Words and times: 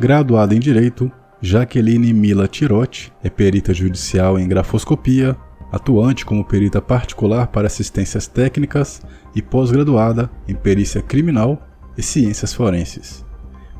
Graduada 0.00 0.54
em 0.54 0.60
Direito, 0.60 1.10
Jaqueline 1.42 2.12
Mila 2.12 2.46
Tirotti 2.46 3.12
é 3.20 3.28
perita 3.28 3.74
judicial 3.74 4.38
em 4.38 4.46
grafoscopia, 4.46 5.36
atuante 5.72 6.24
como 6.24 6.44
perita 6.44 6.80
particular 6.80 7.48
para 7.48 7.66
assistências 7.66 8.28
técnicas 8.28 9.02
e 9.34 9.42
pós-graduada 9.42 10.30
em 10.46 10.54
perícia 10.54 11.02
criminal 11.02 11.60
e 11.96 12.02
ciências 12.02 12.54
forenses. 12.54 13.26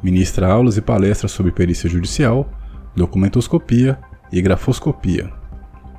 Ministra 0.02 0.48
aulas 0.48 0.76
e 0.76 0.80
palestras 0.80 1.30
sobre 1.30 1.52
perícia 1.52 1.88
judicial, 1.88 2.50
documentoscopia 2.96 3.96
e 4.32 4.42
grafoscopia. 4.42 5.32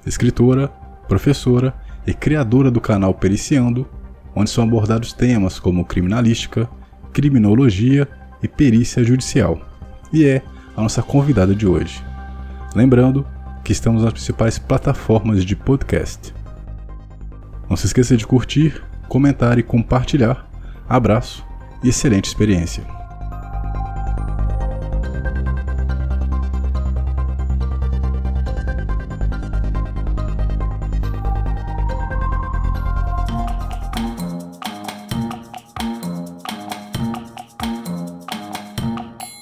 Escritora, 0.05 0.67
professora 1.07 1.73
e 2.05 2.13
criadora 2.13 2.69
do 2.69 2.81
canal 2.81 3.13
Periciando, 3.13 3.87
onde 4.35 4.49
são 4.49 4.65
abordados 4.65 5.13
temas 5.13 5.61
como 5.61 5.85
criminalística, 5.85 6.69
criminologia 7.13 8.05
e 8.43 8.49
perícia 8.49 9.01
judicial. 9.01 9.68
E 10.11 10.25
é 10.25 10.41
a 10.75 10.81
nossa 10.81 11.01
convidada 11.01 11.53
de 11.53 11.67
hoje. 11.67 12.03
Lembrando 12.75 13.25
que 13.63 13.71
estamos 13.71 14.03
nas 14.03 14.13
principais 14.13 14.57
plataformas 14.57 15.43
de 15.45 15.55
podcast. 15.55 16.33
Não 17.69 17.77
se 17.77 17.85
esqueça 17.85 18.17
de 18.17 18.25
curtir, 18.25 18.81
comentar 19.07 19.59
e 19.59 19.63
compartilhar. 19.63 20.49
Abraço 20.87 21.45
e 21.83 21.89
excelente 21.89 22.25
experiência. 22.25 22.98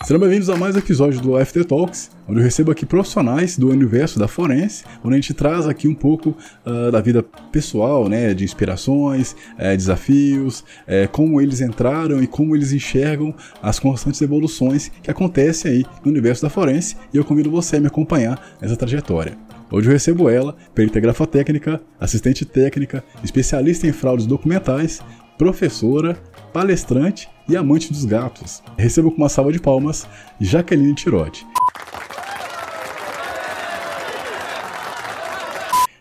Sejam 0.08 0.22
bem-vindos 0.22 0.50
a 0.50 0.56
mais 0.56 0.74
um 0.74 0.80
episódio 0.80 1.20
do 1.20 1.46
FT 1.46 1.66
Talks, 1.66 2.12
onde 2.30 2.40
eu 2.40 2.44
recebo 2.46 2.72
aqui 2.72 2.86
profissionais 2.86 3.58
do 3.58 3.68
universo 3.68 4.18
da 4.18 4.26
forense, 4.26 4.86
onde 5.04 5.16
a 5.16 5.20
gente 5.20 5.34
traz 5.34 5.68
aqui 5.68 5.86
um 5.86 5.94
pouco 5.94 6.30
uh, 6.66 6.90
da 6.90 7.02
vida 7.02 7.22
pessoal, 7.52 8.08
né, 8.08 8.34
de 8.34 8.46
inspirações, 8.46 9.36
eh, 9.58 9.76
desafios, 9.76 10.64
eh, 10.88 11.08
como 11.08 11.42
eles 11.42 11.60
entraram 11.60 12.24
e 12.24 12.26
como 12.26 12.56
eles 12.56 12.72
enxergam 12.72 13.36
as 13.62 13.80
constantes 13.80 14.22
evoluções 14.22 14.90
que 15.04 15.12
acontecem 15.12 15.72
aí 15.74 15.86
no 16.06 16.10
universo 16.10 16.42
da 16.42 16.50
forense, 16.50 16.96
e 17.14 17.18
eu 17.18 17.26
convido 17.26 17.52
você 17.52 17.76
a 17.76 17.82
me 17.82 17.88
acompanhar 17.88 18.56
nessa 18.62 18.78
trajetória. 18.78 19.38
Hoje 19.70 19.90
eu 19.90 19.92
recebo 19.92 20.30
ela, 20.30 20.56
perita 20.74 21.02
grafotécnica, 21.02 21.82
assistente 22.00 22.46
técnica, 22.46 23.04
especialista 23.26 23.86
em 23.86 23.92
fraudes 23.92 24.26
documentais, 24.26 25.02
professora, 25.38 26.18
palestrante 26.54 27.28
e 27.48 27.56
amante 27.56 27.92
dos 27.92 28.06
gatos. 28.06 28.62
Recebo 28.78 29.12
com 29.12 29.18
uma 29.18 29.30
salva 29.30 29.52
de 29.52 29.60
palmas 29.60 30.08
Jaqueline 30.40 30.94
Tirotti. 30.94 31.46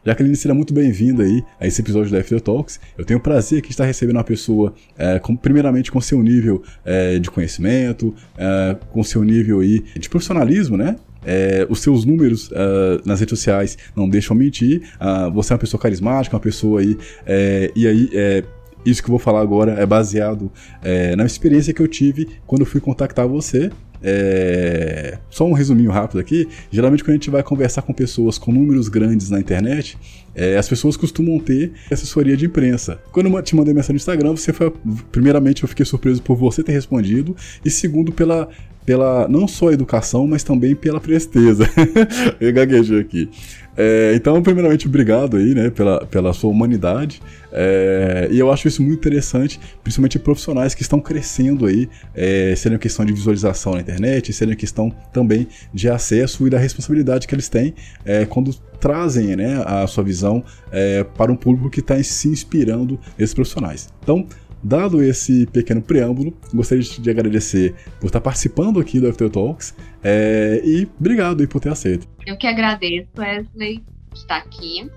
Jaqueline, 0.06 0.36
seja 0.36 0.54
muito 0.54 0.72
bem-vinda 0.72 1.24
aí 1.24 1.42
a 1.58 1.66
esse 1.66 1.80
episódio 1.80 2.12
da 2.12 2.20
After 2.20 2.40
Talks. 2.40 2.78
Eu 2.96 3.04
tenho 3.04 3.18
o 3.18 3.22
prazer 3.22 3.58
aqui 3.58 3.68
de 3.68 3.74
estar 3.74 3.84
recebendo 3.84 4.14
uma 4.14 4.24
pessoa, 4.24 4.72
é, 4.96 5.18
com, 5.18 5.34
primeiramente 5.34 5.90
com 5.90 6.00
seu 6.00 6.22
nível 6.22 6.62
é, 6.84 7.18
de 7.18 7.28
conhecimento, 7.28 8.14
é, 8.38 8.76
com 8.92 9.02
seu 9.02 9.24
nível 9.24 9.58
aí 9.58 9.80
de 9.98 10.08
profissionalismo, 10.08 10.76
né? 10.76 10.94
É, 11.24 11.66
os 11.68 11.80
seus 11.80 12.04
números 12.04 12.48
uh, 12.52 13.02
nas 13.04 13.18
redes 13.18 13.36
sociais 13.36 13.76
não 13.96 14.08
deixam 14.08 14.36
mentir. 14.36 14.82
Uh, 15.00 15.28
você 15.32 15.52
é 15.52 15.54
uma 15.54 15.58
pessoa 15.58 15.80
carismática, 15.80 16.36
uma 16.36 16.40
pessoa 16.40 16.80
aí. 16.80 16.96
É, 17.26 17.72
e 17.74 17.84
aí, 17.84 18.08
é, 18.14 18.44
isso 18.86 19.02
que 19.02 19.08
eu 19.08 19.12
vou 19.12 19.18
falar 19.18 19.40
agora 19.40 19.72
é 19.72 19.84
baseado 19.84 20.50
é, 20.82 21.14
na 21.16 21.24
experiência 21.24 21.74
que 21.74 21.82
eu 21.82 21.88
tive 21.88 22.28
quando 22.46 22.64
fui 22.64 22.80
contactar 22.80 23.26
você. 23.26 23.70
É... 24.02 25.18
Só 25.30 25.46
um 25.46 25.52
resuminho 25.52 25.90
rápido 25.90 26.20
aqui. 26.20 26.46
Geralmente, 26.70 27.02
quando 27.02 27.10
a 27.10 27.14
gente 27.14 27.30
vai 27.30 27.42
conversar 27.42 27.82
com 27.82 27.92
pessoas 27.92 28.38
com 28.38 28.52
números 28.52 28.88
grandes 28.88 29.30
na 29.30 29.40
internet, 29.40 29.98
é, 30.34 30.56
as 30.56 30.68
pessoas 30.68 30.96
costumam 30.96 31.38
ter 31.38 31.72
assessoria 31.90 32.36
de 32.36 32.46
imprensa. 32.46 33.00
Quando 33.10 33.28
eu 33.28 33.42
te 33.42 33.56
mandei 33.56 33.72
mensagem 33.72 33.94
no 33.94 33.96
Instagram, 33.96 34.30
você 34.32 34.52
foi. 34.52 34.72
Primeiramente, 35.10 35.62
eu 35.62 35.68
fiquei 35.68 35.84
surpreso 35.84 36.22
por 36.22 36.36
você 36.36 36.62
ter 36.62 36.72
respondido, 36.72 37.34
e 37.64 37.70
segundo, 37.70 38.12
pela, 38.12 38.48
pela 38.86 39.26
não 39.26 39.48
só 39.48 39.72
educação, 39.72 40.26
mas 40.28 40.44
também 40.44 40.74
pela 40.74 41.00
presteza. 41.00 41.68
eu 42.40 42.52
gaguejei 42.52 43.00
aqui. 43.00 43.28
É, 43.76 44.14
então, 44.14 44.42
primeiramente, 44.42 44.86
obrigado 44.86 45.36
aí, 45.36 45.54
né, 45.54 45.68
pela, 45.68 46.06
pela 46.06 46.32
sua 46.32 46.48
humanidade. 46.48 47.20
É, 47.52 48.28
e 48.30 48.38
eu 48.38 48.50
acho 48.50 48.68
isso 48.68 48.82
muito 48.82 48.98
interessante, 48.98 49.60
principalmente 49.82 50.18
profissionais 50.18 50.74
que 50.74 50.82
estão 50.82 50.98
crescendo 50.98 51.66
aí, 51.66 51.88
é, 52.14 52.54
sendo 52.56 52.78
questão 52.78 53.04
de 53.04 53.12
visualização 53.12 53.74
na 53.74 53.80
internet, 53.80 54.32
sendo 54.32 54.56
questão 54.56 54.90
também 55.12 55.46
de 55.74 55.90
acesso 55.90 56.46
e 56.46 56.50
da 56.50 56.58
responsabilidade 56.58 57.26
que 57.26 57.34
eles 57.34 57.48
têm 57.48 57.74
é, 58.04 58.24
quando 58.24 58.54
trazem 58.80 59.36
né, 59.36 59.62
a 59.66 59.86
sua 59.86 60.04
visão 60.04 60.44
é, 60.70 61.02
para 61.02 61.32
um 61.32 61.36
público 61.36 61.68
que 61.68 61.80
está 61.80 62.02
se 62.02 62.28
inspirando 62.28 62.98
nesses 63.18 63.34
profissionais. 63.34 63.88
Então, 64.02 64.26
Dado 64.62 65.02
esse 65.02 65.46
pequeno 65.46 65.80
preâmbulo, 65.80 66.36
gostaria 66.52 66.82
de 66.82 67.10
agradecer 67.10 67.74
por 68.00 68.06
estar 68.06 68.20
participando 68.20 68.80
aqui 68.80 68.98
do 68.98 69.08
After 69.08 69.30
Talks 69.30 69.74
é, 70.02 70.60
e 70.64 70.88
obrigado 70.98 71.46
por 71.46 71.60
ter 71.60 71.70
aceito. 71.70 72.08
Eu 72.26 72.36
que 72.36 72.46
agradeço, 72.46 73.08
Wesley, 73.16 73.84
por 74.08 74.16
estar 74.16 74.38
aqui. 74.38 74.90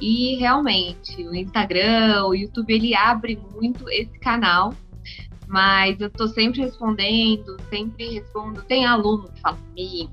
E 0.00 0.36
realmente, 0.36 1.16
o 1.26 1.34
Instagram, 1.34 2.24
o 2.26 2.34
YouTube, 2.34 2.72
ele 2.72 2.94
abre 2.94 3.38
muito 3.54 3.88
esse 3.88 4.18
canal, 4.18 4.74
mas 5.46 6.00
eu 6.00 6.08
estou 6.08 6.28
sempre 6.28 6.60
respondendo, 6.60 7.56
sempre 7.70 8.14
respondo. 8.14 8.62
Tem 8.62 8.84
aluno 8.84 9.30
que 9.32 9.40
fala 9.40 9.56
comigo, 9.56 10.12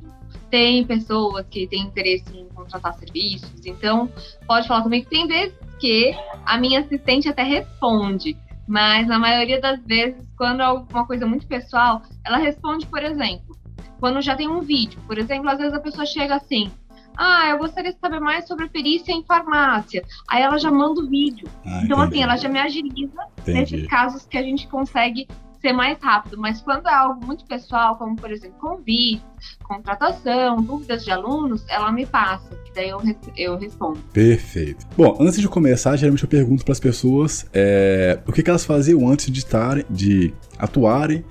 tem 0.49 0.85
pessoas 0.85 1.45
que 1.49 1.67
têm 1.67 1.83
interesse 1.83 2.25
em 2.35 2.45
contratar 2.49 2.93
serviços, 2.99 3.65
então 3.65 4.11
pode 4.47 4.67
falar 4.67 4.83
comigo. 4.83 5.07
Tem 5.09 5.27
vezes 5.27 5.55
que 5.79 6.13
a 6.45 6.57
minha 6.57 6.81
assistente 6.81 7.27
até 7.27 7.43
responde, 7.43 8.37
mas 8.69 9.07
na 9.07 9.17
maioria 9.17 9.59
das 9.59 9.83
vezes, 9.83 10.29
quando 10.37 10.61
é 10.61 10.65
alguma 10.65 11.03
coisa 11.03 11.25
muito 11.25 11.47
pessoal, 11.47 12.03
ela 12.23 12.37
responde, 12.37 12.85
por 12.85 13.01
exemplo, 13.01 13.57
quando 13.99 14.21
já 14.21 14.35
tem 14.35 14.47
um 14.47 14.61
vídeo. 14.61 14.99
Por 15.07 15.17
exemplo, 15.17 15.49
às 15.49 15.57
vezes 15.57 15.73
a 15.73 15.79
pessoa 15.79 16.05
chega 16.05 16.35
assim: 16.35 16.71
Ah, 17.17 17.47
eu 17.49 17.57
gostaria 17.57 17.91
de 17.91 17.99
saber 17.99 18.19
mais 18.19 18.47
sobre 18.47 18.65
a 18.65 18.69
perícia 18.69 19.11
em 19.11 19.23
farmácia. 19.23 20.05
Aí 20.29 20.43
ela 20.43 20.59
já 20.59 20.69
manda 20.69 21.01
o 21.01 21.09
vídeo. 21.09 21.47
Ah, 21.65 21.81
então, 21.83 21.97
entendi. 21.97 22.13
assim, 22.13 22.23
ela 22.23 22.37
já 22.37 22.47
me 22.47 22.59
agiliza 22.59 23.27
entendi. 23.39 23.59
nesses 23.59 23.87
casos 23.87 24.27
que 24.27 24.37
a 24.37 24.43
gente 24.43 24.67
consegue 24.67 25.27
ser 25.61 25.73
mais 25.73 25.97
rápido, 26.01 26.37
mas 26.37 26.61
quando 26.61 26.87
é 26.87 26.93
algo 26.93 27.25
muito 27.25 27.45
pessoal, 27.45 27.97
como 27.97 28.15
por 28.15 28.31
exemplo 28.31 28.57
convite, 28.59 29.23
contratação, 29.63 30.57
dúvidas 30.57 31.03
de 31.03 31.11
alunos, 31.11 31.65
ela 31.69 31.91
me 31.91 32.05
passa, 32.05 32.55
que 32.65 32.73
daí 32.73 32.89
eu, 32.89 33.01
eu 33.35 33.57
respondo. 33.57 33.99
Perfeito. 34.13 34.85
Bom, 34.97 35.17
antes 35.19 35.39
de 35.39 35.47
começar, 35.47 35.95
geralmente 35.95 36.23
eu 36.23 36.29
pergunto 36.29 36.63
para 36.63 36.71
as 36.71 36.79
pessoas 36.79 37.45
é, 37.53 38.19
o 38.25 38.31
que, 38.31 38.41
que, 38.41 38.49
elas 38.49 38.65
faziam 38.65 39.07
antes 39.07 39.31
de, 39.31 39.45
tar, 39.45 39.83
de 39.89 40.33
atuarem 40.57 41.23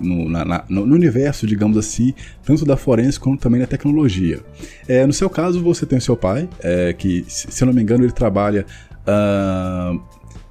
no, 0.00 0.28
na, 0.28 0.44
na, 0.44 0.64
no, 0.68 0.82
universo, 0.82 1.46
digamos 1.46 1.76
assim, 1.76 2.14
tanto 2.42 2.64
da 2.64 2.76
forense 2.76 3.20
quanto 3.20 3.40
também 3.40 3.60
da 3.60 3.66
tecnologia. 3.66 4.40
É, 4.88 5.04
no 5.04 5.12
seu 5.12 5.28
caso, 5.28 5.62
você 5.62 5.84
tem 5.84 5.98
o 5.98 6.00
seu 6.00 6.16
pai, 6.16 6.48
é, 6.60 6.92
que, 6.94 7.24
se 7.28 7.62
eu 7.62 7.66
não 7.66 7.74
me 7.74 7.82
engano, 7.82 8.04
ele 8.04 8.12
trabalha 8.12 8.64
uh, 9.02 10.00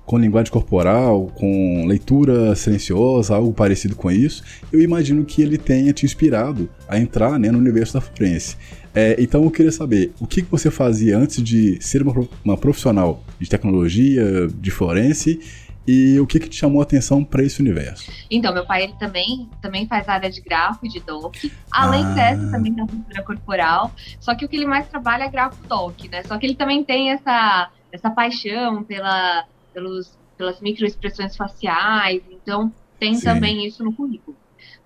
com 0.06 0.18
linguagem 0.18 0.52
corporal, 0.52 1.28
com 1.36 1.86
leitura 1.88 2.56
silenciosa, 2.56 3.36
algo 3.36 3.54
parecido 3.54 3.96
com 3.96 4.12
isso, 4.12 4.44
eu 4.72 4.80
imagino 4.80 5.26
que 5.26 5.42
ele 5.42 5.58
tenha 5.58 5.92
te 5.92 6.06
inspirado 6.06 6.70
a 6.88 6.98
entrar 7.00 7.40
né, 7.40 7.52
no 7.52 7.58
universo 7.58 7.96
da 7.96 8.02
forense. 8.02 8.56
É, 8.94 9.16
então 9.20 9.44
eu 9.44 9.52
queria 9.52 9.72
saber, 9.72 10.14
o 10.20 10.28
que 10.28 10.42
você 10.44 10.72
fazia 10.72 11.18
antes 11.18 11.44
de 11.44 11.82
ser 11.82 12.02
uma, 12.02 12.28
uma 12.44 12.58
profissional 12.58 13.24
de 13.40 13.50
tecnologia, 13.50 14.48
de 14.48 14.72
forense, 14.72 15.40
e 15.88 16.20
o 16.20 16.26
que, 16.26 16.40
que 16.40 16.50
te 16.50 16.56
chamou 16.56 16.80
a 16.80 16.84
atenção 16.84 17.24
para 17.24 17.44
esse 17.44 17.62
universo? 17.62 18.12
Então, 18.30 18.52
meu 18.54 18.66
pai 18.66 18.84
ele 18.84 18.94
também, 18.94 19.48
também 19.62 19.86
faz 19.86 20.10
área 20.10 20.32
de 20.32 20.42
grafo 20.42 20.86
e 20.86 20.90
de 20.90 21.00
doc, 21.00 21.36
além 21.72 22.04
ah. 22.04 22.14
dessa 22.14 22.52
também 22.52 22.74
da 22.74 22.88
cultura 22.88 23.24
corporal, 23.24 23.92
só 24.20 24.34
que 24.34 24.46
o 24.46 24.50
que 24.50 24.56
ele 24.56 24.66
mais 24.66 24.88
trabalha 24.88 25.24
é 25.24 25.30
grafo 25.30 25.58
doc, 25.68 26.06
né? 26.12 26.24
Só 26.24 26.38
que 26.38 26.46
ele 26.46 26.56
também 26.56 26.84
tem 26.84 27.12
essa, 27.12 27.70
essa 27.92 28.10
paixão 28.10 28.84
pela 28.84 29.46
pelos, 29.76 30.18
pelas 30.38 30.62
microexpressões 30.62 31.36
faciais, 31.36 32.24
então 32.32 32.74
tem 32.98 33.14
sim. 33.14 33.26
também 33.26 33.68
isso 33.68 33.84
no 33.84 33.94
currículo. 33.94 34.36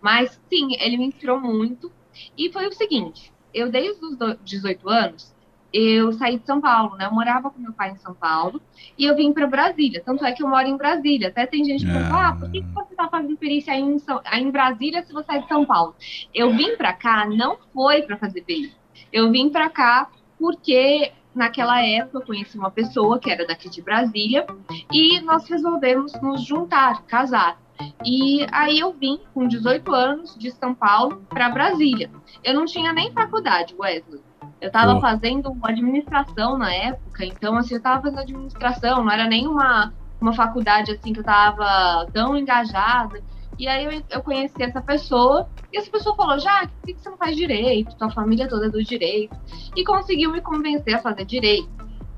Mas 0.01 0.41
sim, 0.49 0.75
ele 0.79 0.97
me 0.97 1.05
inspirou 1.05 1.39
muito. 1.39 1.91
E 2.35 2.51
foi 2.51 2.67
o 2.67 2.73
seguinte: 2.73 3.31
eu 3.53 3.71
desde 3.71 4.03
os 4.03 4.17
18 4.43 4.89
anos, 4.89 5.33
eu 5.71 6.11
saí 6.13 6.39
de 6.39 6.45
São 6.45 6.59
Paulo, 6.59 6.95
né? 6.95 7.05
Eu 7.05 7.13
morava 7.13 7.51
com 7.51 7.59
meu 7.59 7.71
pai 7.71 7.91
em 7.91 7.97
São 7.97 8.13
Paulo 8.15 8.59
e 8.97 9.05
eu 9.05 9.15
vim 9.15 9.31
para 9.31 9.45
Brasília. 9.45 10.01
Tanto 10.03 10.25
é 10.25 10.31
que 10.31 10.41
eu 10.41 10.47
moro 10.47 10.67
em 10.67 10.75
Brasília. 10.75 11.27
Até 11.27 11.45
tem 11.45 11.63
gente 11.63 11.85
que 11.85 11.91
fala: 11.91 12.29
ah, 12.29 12.33
por 12.33 12.51
que 12.51 12.61
você 12.61 12.91
está 12.91 13.07
fazendo 13.07 13.37
perícia 13.37 13.73
aí 13.73 13.81
em, 13.81 13.99
São, 13.99 14.19
aí 14.25 14.41
em 14.41 14.49
Brasília 14.51 15.03
se 15.03 15.13
você 15.13 15.33
é 15.33 15.39
de 15.39 15.47
São 15.47 15.65
Paulo? 15.65 15.95
Eu 16.33 16.51
vim 16.51 16.75
para 16.75 16.93
cá 16.93 17.27
não 17.27 17.57
foi 17.73 18.01
para 18.01 18.17
fazer 18.17 18.41
perícia. 18.41 18.77
Eu 19.13 19.31
vim 19.31 19.49
para 19.49 19.69
cá 19.69 20.09
porque 20.39 21.11
naquela 21.33 21.81
época 21.81 22.17
eu 22.17 22.25
conheci 22.25 22.57
uma 22.57 22.71
pessoa 22.71 23.19
que 23.19 23.29
era 23.29 23.45
daqui 23.45 23.69
de 23.69 23.81
Brasília 23.81 24.45
e 24.91 25.19
nós 25.21 25.47
resolvemos 25.47 26.13
nos 26.21 26.43
juntar, 26.43 27.03
casar. 27.03 27.57
E 28.03 28.45
aí 28.51 28.79
eu 28.79 28.91
vim 28.91 29.19
com 29.33 29.47
18 29.47 29.93
anos 29.93 30.35
de 30.37 30.51
São 30.51 30.73
Paulo 30.75 31.23
para 31.29 31.49
Brasília. 31.49 32.09
Eu 32.43 32.53
não 32.53 32.65
tinha 32.65 32.91
nem 32.91 33.11
faculdade, 33.11 33.75
Wesley. 33.77 34.21
Eu 34.59 34.67
estava 34.67 34.95
oh. 34.95 35.01
fazendo 35.01 35.57
administração 35.63 36.57
na 36.57 36.73
época, 36.73 37.25
então 37.25 37.55
assim, 37.55 37.75
eu 37.75 37.77
estava 37.77 38.01
fazendo 38.01 38.19
administração, 38.19 39.03
não 39.03 39.11
era 39.11 39.25
nem 39.25 39.47
uma, 39.47 39.93
uma 40.19 40.33
faculdade 40.33 40.91
assim 40.91 41.13
que 41.13 41.19
eu 41.19 41.23
estava 41.23 42.05
tão 42.11 42.37
engajada. 42.37 43.21
E 43.59 43.67
aí 43.67 43.83
eu, 43.83 44.03
eu 44.09 44.23
conheci 44.23 44.63
essa 44.63 44.81
pessoa, 44.81 45.49
e 45.71 45.77
essa 45.77 45.91
pessoa 45.91 46.15
falou, 46.15 46.39
já, 46.39 46.65
por 46.65 46.87
que 46.87 46.93
você 46.93 47.09
não 47.09 47.17
faz 47.17 47.35
direito? 47.35 47.95
Tua 47.97 48.09
família 48.09 48.47
toda 48.47 48.67
é 48.67 48.69
do 48.69 48.81
direito. 48.81 49.37
E 49.75 49.83
conseguiu 49.83 50.31
me 50.31 50.39
convencer 50.39 50.95
a 50.95 50.99
fazer 50.99 51.25
direito. 51.25 51.69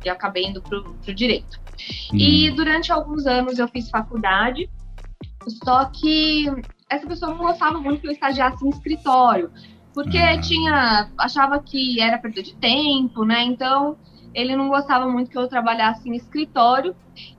E 0.06 0.10
acabei 0.10 0.46
indo 0.46 0.62
pro, 0.62 0.94
pro 0.94 1.14
direito. 1.14 1.60
Hum. 2.14 2.18
E 2.18 2.52
durante 2.52 2.92
alguns 2.92 3.26
anos 3.26 3.58
eu 3.58 3.68
fiz 3.68 3.90
faculdade, 3.90 4.70
só 5.64 5.86
que 5.86 6.46
essa 6.88 7.08
pessoa 7.08 7.32
não 7.32 7.40
gostava 7.40 7.80
muito 7.80 8.02
que 8.02 8.08
eu 8.08 8.12
estagiasse 8.12 8.64
em 8.64 8.70
escritório, 8.70 9.52
porque 9.96 10.20
hum. 10.20 10.42
tinha 10.42 11.10
achava 11.18 11.60
que 11.60 12.00
era 12.00 12.20
perda 12.20 12.44
de 12.44 12.54
tempo, 12.56 13.26
né? 13.26 13.44
Então 13.44 13.98
ele 14.34 14.56
não 14.56 14.70
gostava 14.70 15.08
muito 15.08 15.30
que 15.30 15.38
eu 15.38 15.48
trabalhasse 15.48 16.10
em 16.10 16.16
escritório, 16.16 16.96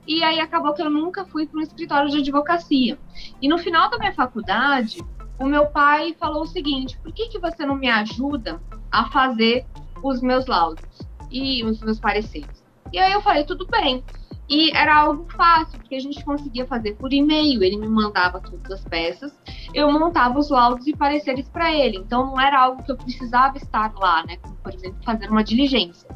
e 0.07 0.23
aí 0.23 0.39
acabou 0.39 0.73
que 0.73 0.81
eu 0.81 0.89
nunca 0.89 1.25
fui 1.25 1.47
para 1.47 1.59
um 1.59 1.63
escritório 1.63 2.09
de 2.09 2.19
advocacia. 2.19 2.97
E 3.41 3.47
no 3.47 3.57
final 3.57 3.89
da 3.89 3.97
minha 3.97 4.13
faculdade, 4.13 5.03
o 5.39 5.45
meu 5.45 5.67
pai 5.67 6.15
falou 6.19 6.43
o 6.43 6.47
seguinte: 6.47 6.97
por 6.99 7.11
que, 7.11 7.29
que 7.29 7.39
você 7.39 7.65
não 7.65 7.75
me 7.75 7.89
ajuda 7.89 8.61
a 8.91 9.09
fazer 9.09 9.65
os 10.03 10.21
meus 10.21 10.45
laudos 10.45 10.83
e 11.31 11.63
os 11.63 11.81
meus 11.81 11.99
pareceres? 11.99 12.63
E 12.91 12.99
aí 12.99 13.11
eu 13.11 13.21
falei: 13.21 13.43
tudo 13.43 13.67
bem. 13.67 14.03
E 14.53 14.69
era 14.69 14.95
algo 14.95 15.25
fácil, 15.35 15.79
porque 15.79 15.95
a 15.95 15.99
gente 15.99 16.23
conseguia 16.23 16.63
fazer 16.67 16.93
por 16.97 17.11
e-mail. 17.11 17.63
Ele 17.63 17.75
me 17.75 17.87
mandava 17.87 18.39
todas 18.39 18.69
as 18.69 18.85
peças, 18.85 19.33
eu 19.73 19.91
montava 19.91 20.37
os 20.37 20.51
laudos 20.51 20.85
e 20.85 20.95
pareceres 20.95 21.49
para 21.49 21.73
ele. 21.73 21.97
Então 21.97 22.27
não 22.27 22.39
era 22.39 22.61
algo 22.61 22.83
que 22.83 22.91
eu 22.91 22.95
precisava 22.95 23.57
estar 23.57 23.91
lá, 23.95 24.23
né? 24.27 24.37
Como, 24.37 24.55
por 24.57 24.71
exemplo, 24.71 25.03
fazer 25.03 25.27
uma 25.27 25.43
diligência. 25.43 26.07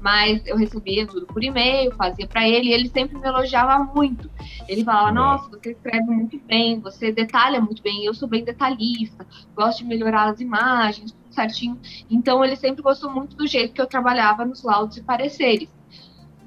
Mas 0.00 0.44
eu 0.46 0.56
recebia 0.56 1.06
tudo 1.06 1.26
por 1.26 1.44
e-mail, 1.44 1.94
fazia 1.94 2.26
para 2.26 2.48
ele, 2.48 2.70
e 2.70 2.72
ele 2.72 2.88
sempre 2.88 3.16
me 3.20 3.26
elogiava 3.28 3.78
muito. 3.94 4.28
Ele 4.66 4.82
falava: 4.82 5.12
Nossa, 5.12 5.48
você 5.48 5.70
escreve 5.70 6.10
muito 6.10 6.40
bem, 6.40 6.80
você 6.80 7.12
detalha 7.12 7.60
muito 7.60 7.80
bem. 7.84 8.04
Eu 8.04 8.14
sou 8.14 8.28
bem 8.28 8.42
detalhista, 8.42 9.24
gosto 9.54 9.78
de 9.78 9.84
melhorar 9.84 10.30
as 10.30 10.40
imagens, 10.40 11.12
tudo 11.12 11.32
certinho. 11.32 11.78
Então 12.10 12.44
ele 12.44 12.56
sempre 12.56 12.82
gostou 12.82 13.12
muito 13.12 13.36
do 13.36 13.46
jeito 13.46 13.72
que 13.72 13.80
eu 13.80 13.86
trabalhava 13.86 14.44
nos 14.44 14.64
laudos 14.64 14.96
e 14.96 15.04
pareceres. 15.04 15.75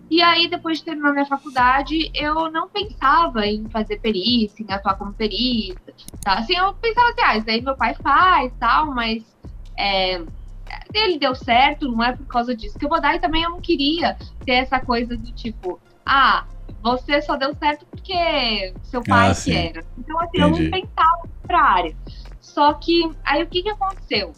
E 0.10 0.22
aí, 0.24 0.50
depois 0.50 0.80
de 0.80 0.86
terminar 0.86 1.12
minha 1.14 1.26
faculdade, 1.26 2.10
eu 2.16 2.52
não 2.52 2.68
pensava 2.68 3.46
em 3.46 3.70
fazer 3.70 4.00
perícia, 4.00 4.64
em 4.64 4.74
atuar 4.74 4.96
como 4.96 5.14
perita, 5.14 5.94
tá? 6.24 6.34
Assim, 6.40 6.56
eu 6.56 6.74
pensava 6.74 7.10
assim, 7.10 7.22
ah, 7.24 7.38
isso 7.38 7.50
aí 7.50 7.62
meu 7.62 7.76
pai 7.76 7.94
faz, 7.94 8.52
tal, 8.60 8.88
mas 8.88 9.24
é, 9.78 10.20
ele 10.94 11.20
deu 11.20 11.36
certo, 11.36 11.92
não 11.92 12.04
é 12.04 12.16
por 12.16 12.26
causa 12.26 12.56
disso 12.56 12.78
que 12.78 12.86
eu 12.86 12.90
vou 12.90 13.00
dar, 13.00 13.16
e 13.16 13.20
também 13.20 13.44
eu 13.44 13.52
não 13.52 13.62
queria 13.62 14.18
ter 14.44 14.54
essa 14.54 14.80
coisa 14.80 15.16
do 15.16 15.32
tipo, 15.32 15.80
ah, 16.04 16.46
você 16.82 17.22
só 17.22 17.36
deu 17.36 17.54
certo 17.56 17.86
porque 17.86 18.74
seu 18.84 19.04
pai 19.04 19.32
ah, 19.32 19.36
que 19.36 19.56
era. 19.56 19.86
Então, 19.98 20.20
assim, 20.20 20.40
Entendi. 20.40 20.64
eu 20.64 20.72
não 20.72 20.72
pensava 20.72 21.30
pra 21.46 21.62
área. 21.62 21.96
Só 22.42 22.74
que, 22.74 23.12
aí 23.24 23.44
o 23.44 23.48
que 23.48 23.62
que 23.62 23.70
aconteceu? 23.70 24.34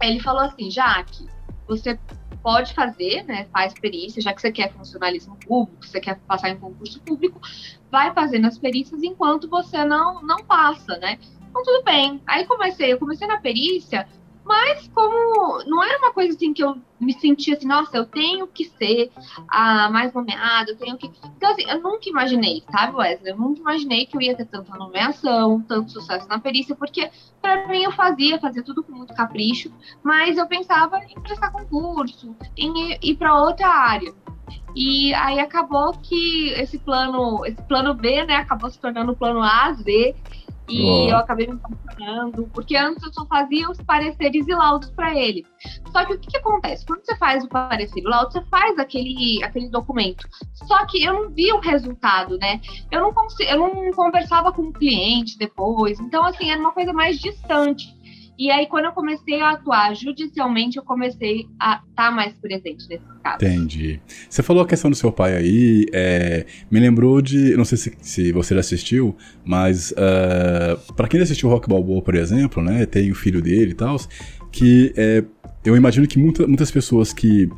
Ele 0.00 0.20
falou 0.20 0.42
assim, 0.42 0.70
Jaque, 0.70 1.26
você 1.66 1.98
pode 2.46 2.74
fazer, 2.74 3.24
né? 3.24 3.48
Faz 3.52 3.74
perícia, 3.74 4.22
já 4.22 4.32
que 4.32 4.40
você 4.40 4.52
quer 4.52 4.72
funcionalismo 4.72 5.36
público, 5.44 5.84
você 5.84 5.98
quer 5.98 6.16
passar 6.28 6.48
em 6.48 6.56
concurso 6.56 7.00
público, 7.00 7.40
vai 7.90 8.14
fazendo 8.14 8.46
as 8.46 8.56
perícias 8.56 9.02
enquanto 9.02 9.50
você 9.50 9.84
não 9.84 10.22
não 10.22 10.44
passa, 10.44 10.96
né? 10.98 11.18
Então 11.50 11.64
tudo 11.64 11.82
bem. 11.82 12.22
Aí 12.24 12.46
comecei, 12.46 12.92
eu 12.92 13.00
comecei 13.00 13.26
na 13.26 13.38
perícia 13.38 14.06
mas 14.46 14.88
como 14.94 15.64
não 15.64 15.82
era 15.82 15.98
uma 15.98 16.12
coisa 16.12 16.34
assim 16.34 16.52
que 16.52 16.62
eu 16.62 16.76
me 17.00 17.12
sentia 17.12 17.54
assim, 17.54 17.66
nossa, 17.66 17.96
eu 17.96 18.06
tenho 18.06 18.46
que 18.46 18.64
ser 18.64 19.10
a 19.48 19.90
mais 19.90 20.12
nomeada, 20.12 20.70
eu 20.70 20.76
tenho 20.76 20.96
que. 20.96 21.10
Então, 21.36 21.50
assim, 21.50 21.68
eu 21.68 21.82
nunca 21.82 22.08
imaginei, 22.08 22.62
sabe, 22.70 22.96
Wesley? 22.96 23.32
Eu 23.32 23.36
nunca 23.36 23.60
imaginei 23.60 24.06
que 24.06 24.16
eu 24.16 24.20
ia 24.20 24.36
ter 24.36 24.46
tanta 24.46 24.76
nomeação, 24.76 25.60
tanto 25.62 25.90
sucesso 25.90 26.28
na 26.28 26.38
perícia, 26.38 26.76
porque 26.76 27.10
para 27.42 27.66
mim 27.66 27.82
eu 27.82 27.92
fazia, 27.92 28.38
fazia 28.38 28.62
tudo 28.62 28.84
com 28.84 28.92
muito 28.92 29.14
capricho, 29.14 29.70
mas 30.02 30.38
eu 30.38 30.46
pensava 30.46 31.00
em 31.04 31.20
prestar 31.20 31.50
concurso, 31.50 32.34
em 32.56 32.96
ir 33.02 33.16
para 33.16 33.42
outra 33.42 33.66
área. 33.66 34.14
E 34.76 35.12
aí 35.14 35.40
acabou 35.40 35.92
que 35.94 36.50
esse 36.50 36.78
plano, 36.78 37.44
esse 37.46 37.62
plano 37.62 37.94
B, 37.94 38.24
né, 38.24 38.36
acabou 38.36 38.70
se 38.70 38.78
tornando 38.78 39.12
o 39.12 39.16
plano 39.16 39.42
A, 39.42 39.72
Z, 39.72 40.14
e 40.68 41.10
eu 41.10 41.16
acabei 41.16 41.46
me 41.46 41.58
apaixonando, 41.62 42.48
porque 42.52 42.76
antes 42.76 43.02
eu 43.02 43.12
só 43.12 43.24
fazia 43.26 43.70
os 43.70 43.80
pareceres 43.82 44.46
e 44.46 44.54
laudos 44.54 44.90
para 44.90 45.14
ele. 45.14 45.46
Só 45.92 46.04
que 46.04 46.14
o 46.14 46.18
que, 46.18 46.28
que, 46.28 46.36
acontece? 46.36 46.84
Quando 46.84 47.04
você 47.04 47.16
faz 47.16 47.44
o 47.44 47.48
parecer 47.48 48.00
e 48.00 48.06
o 48.06 48.08
laudo, 48.08 48.32
você 48.32 48.42
faz 48.46 48.78
aquele, 48.78 49.42
aquele 49.42 49.68
documento. 49.68 50.28
Só 50.52 50.84
que 50.86 51.02
eu 51.02 51.12
não 51.12 51.30
via 51.30 51.54
o 51.54 51.60
resultado, 51.60 52.36
né? 52.38 52.60
Eu 52.90 53.00
não, 53.00 53.14
eu 53.40 53.58
não 53.58 53.90
conversava 53.92 54.52
com 54.52 54.62
o 54.62 54.72
cliente 54.72 55.38
depois. 55.38 55.98
Então, 56.00 56.24
assim, 56.24 56.50
era 56.50 56.60
uma 56.60 56.72
coisa 56.72 56.92
mais 56.92 57.18
distante. 57.18 57.95
E 58.38 58.50
aí, 58.50 58.66
quando 58.66 58.84
eu 58.84 58.92
comecei 58.92 59.40
a 59.40 59.50
atuar 59.50 59.94
judicialmente, 59.94 60.76
eu 60.76 60.82
comecei 60.82 61.46
a 61.58 61.76
estar 61.76 61.82
tá 61.94 62.10
mais 62.10 62.34
presente 62.34 62.86
nesse 62.88 63.04
caso. 63.22 63.36
Entendi. 63.36 64.00
Você 64.28 64.42
falou 64.42 64.62
a 64.62 64.66
questão 64.66 64.90
do 64.90 64.96
seu 64.96 65.10
pai 65.10 65.36
aí, 65.36 65.86
é, 65.92 66.44
me 66.70 66.78
lembrou 66.78 67.22
de. 67.22 67.56
Não 67.56 67.64
sei 67.64 67.78
se, 67.78 67.96
se 68.00 68.32
você 68.32 68.54
já 68.54 68.60
assistiu, 68.60 69.16
mas 69.44 69.92
uh, 69.92 69.94
é, 69.98 70.92
para 70.94 71.08
quem 71.08 71.20
assistiu 71.20 71.48
Rock 71.48 71.68
Balboa, 71.68 72.02
por 72.02 72.14
exemplo, 72.14 72.62
né? 72.62 72.84
Tem 72.84 73.10
o 73.10 73.14
filho 73.14 73.40
dele 73.40 73.70
e 73.70 73.74
tal, 73.74 73.96
que 74.52 74.92
é, 74.96 75.24
eu 75.64 75.74
imagino 75.74 76.06
que 76.06 76.18
muita, 76.18 76.46
muitas 76.46 76.70
pessoas 76.70 77.12
que 77.12 77.48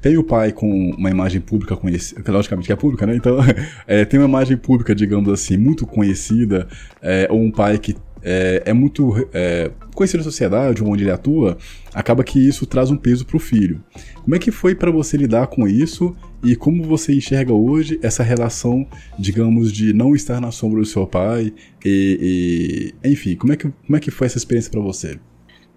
tem 0.00 0.18
o 0.18 0.24
pai 0.24 0.50
com 0.50 0.90
uma 0.90 1.10
imagem 1.10 1.40
pública 1.40 1.76
conhecida, 1.76 2.32
logicamente 2.32 2.66
que 2.66 2.72
é 2.72 2.76
pública, 2.76 3.06
né? 3.06 3.14
Então, 3.14 3.38
é, 3.86 4.04
tem 4.04 4.18
uma 4.18 4.28
imagem 4.28 4.56
pública, 4.56 4.94
digamos 4.94 5.32
assim, 5.32 5.56
muito 5.56 5.86
conhecida, 5.86 6.66
é, 7.00 7.28
ou 7.30 7.40
um 7.40 7.50
pai 7.50 7.78
que 7.78 7.94
é, 8.22 8.62
é 8.66 8.72
muito 8.72 9.28
é, 9.32 9.70
conhecido 9.94 10.18
na 10.18 10.24
sociedade, 10.24 10.82
onde 10.82 11.04
ele 11.04 11.10
atua, 11.10 11.58
acaba 11.92 12.24
que 12.24 12.38
isso 12.38 12.66
traz 12.66 12.90
um 12.90 12.96
peso 12.96 13.26
para 13.26 13.36
o 13.36 13.40
filho. 13.40 13.82
Como 14.22 14.34
é 14.34 14.38
que 14.38 14.50
foi 14.50 14.74
para 14.74 14.90
você 14.90 15.16
lidar 15.16 15.48
com 15.48 15.66
isso 15.66 16.16
e 16.42 16.56
como 16.56 16.82
você 16.84 17.14
enxerga 17.14 17.52
hoje 17.52 17.98
essa 18.02 18.22
relação, 18.22 18.86
digamos, 19.18 19.72
de 19.72 19.92
não 19.92 20.14
estar 20.14 20.40
na 20.40 20.50
sombra 20.50 20.80
do 20.80 20.86
seu 20.86 21.06
pai 21.06 21.52
e, 21.84 22.92
e 23.02 23.10
enfim, 23.10 23.36
como 23.36 23.52
é 23.52 23.56
que 23.56 23.68
como 23.68 23.96
é 23.96 24.00
que 24.00 24.10
foi 24.10 24.26
essa 24.26 24.38
experiência 24.38 24.70
para 24.70 24.80
você? 24.80 25.20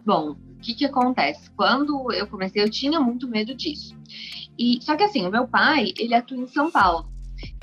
Bom, 0.05 0.31
o 0.31 0.61
que 0.61 0.73
que 0.73 0.85
acontece? 0.85 1.49
Quando 1.51 2.11
eu 2.13 2.27
comecei, 2.27 2.61
eu 2.61 2.69
tinha 2.69 2.99
muito 2.99 3.27
medo 3.27 3.55
disso. 3.55 3.95
E 4.57 4.79
só 4.81 4.95
que 4.95 5.03
assim, 5.03 5.25
o 5.25 5.31
meu 5.31 5.47
pai, 5.47 5.93
ele 5.97 6.13
atua 6.13 6.37
em 6.37 6.47
São 6.47 6.71
Paulo. 6.71 7.09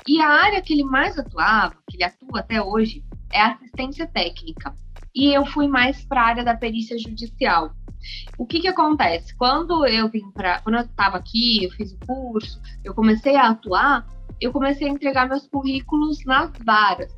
E 0.07 0.21
a 0.21 0.27
área 0.27 0.61
que 0.61 0.73
ele 0.73 0.83
mais 0.83 1.17
atuava, 1.17 1.75
que 1.89 1.97
ele 1.97 2.03
atua 2.03 2.39
até 2.39 2.61
hoje, 2.61 3.03
é 3.33 3.41
assistência 3.41 4.07
técnica. 4.07 4.75
E 5.15 5.33
eu 5.33 5.45
fui 5.45 5.67
mais 5.67 6.03
para 6.05 6.21
a 6.21 6.25
área 6.25 6.43
da 6.43 6.55
perícia 6.55 6.97
judicial. 6.97 7.71
O 8.37 8.45
que 8.45 8.59
que 8.59 8.67
acontece? 8.67 9.35
Quando 9.35 9.85
eu 9.85 10.09
vim 10.09 10.29
para, 10.31 10.59
quando 10.61 10.75
eu 10.75 10.81
estava 10.81 11.17
aqui, 11.17 11.63
eu 11.63 11.71
fiz 11.71 11.93
o 11.93 11.99
curso, 12.05 12.61
eu 12.83 12.93
comecei 12.93 13.35
a 13.35 13.49
atuar, 13.49 14.05
eu 14.41 14.51
comecei 14.51 14.87
a 14.87 14.91
entregar 14.91 15.27
meus 15.27 15.47
currículos 15.47 16.23
nas 16.25 16.51
varas. 16.65 17.15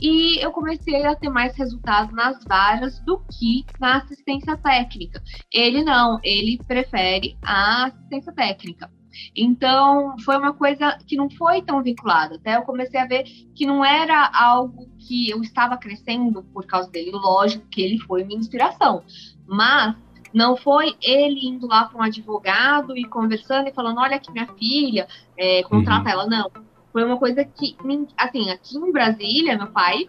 E 0.00 0.42
eu 0.42 0.50
comecei 0.50 1.04
a 1.04 1.14
ter 1.14 1.28
mais 1.28 1.54
resultados 1.56 2.14
nas 2.14 2.42
varas 2.44 2.98
do 3.00 3.20
que 3.38 3.66
na 3.78 3.98
assistência 3.98 4.56
técnica. 4.56 5.22
Ele 5.52 5.84
não, 5.84 6.18
ele 6.22 6.58
prefere 6.66 7.36
a 7.44 7.86
assistência 7.86 8.32
técnica. 8.32 8.90
Então, 9.36 10.16
foi 10.24 10.36
uma 10.36 10.52
coisa 10.52 10.98
que 11.06 11.16
não 11.16 11.30
foi 11.30 11.62
tão 11.62 11.82
vinculada. 11.82 12.36
Até 12.36 12.56
eu 12.56 12.62
comecei 12.62 13.00
a 13.00 13.06
ver 13.06 13.24
que 13.54 13.66
não 13.66 13.84
era 13.84 14.30
algo 14.32 14.88
que 14.98 15.30
eu 15.30 15.42
estava 15.42 15.76
crescendo 15.76 16.42
por 16.52 16.66
causa 16.66 16.90
dele. 16.90 17.10
Lógico 17.12 17.66
que 17.68 17.82
ele 17.82 17.98
foi 17.98 18.24
minha 18.24 18.38
inspiração, 18.38 19.02
mas 19.46 19.96
não 20.32 20.56
foi 20.56 20.96
ele 21.02 21.46
indo 21.46 21.66
lá 21.66 21.84
para 21.84 21.98
um 21.98 22.02
advogado 22.02 22.96
e 22.96 23.04
conversando 23.04 23.68
e 23.68 23.72
falando: 23.72 24.00
olha 24.00 24.16
aqui, 24.16 24.30
minha 24.32 24.46
filha, 24.58 25.08
é, 25.36 25.62
contrata 25.64 26.04
uhum. 26.04 26.10
ela. 26.10 26.26
Não. 26.26 26.50
Foi 26.92 27.04
uma 27.04 27.18
coisa 27.18 27.44
que, 27.44 27.76
assim, 28.16 28.50
aqui 28.50 28.76
em 28.76 28.92
Brasília, 28.92 29.56
meu 29.56 29.68
pai 29.68 30.08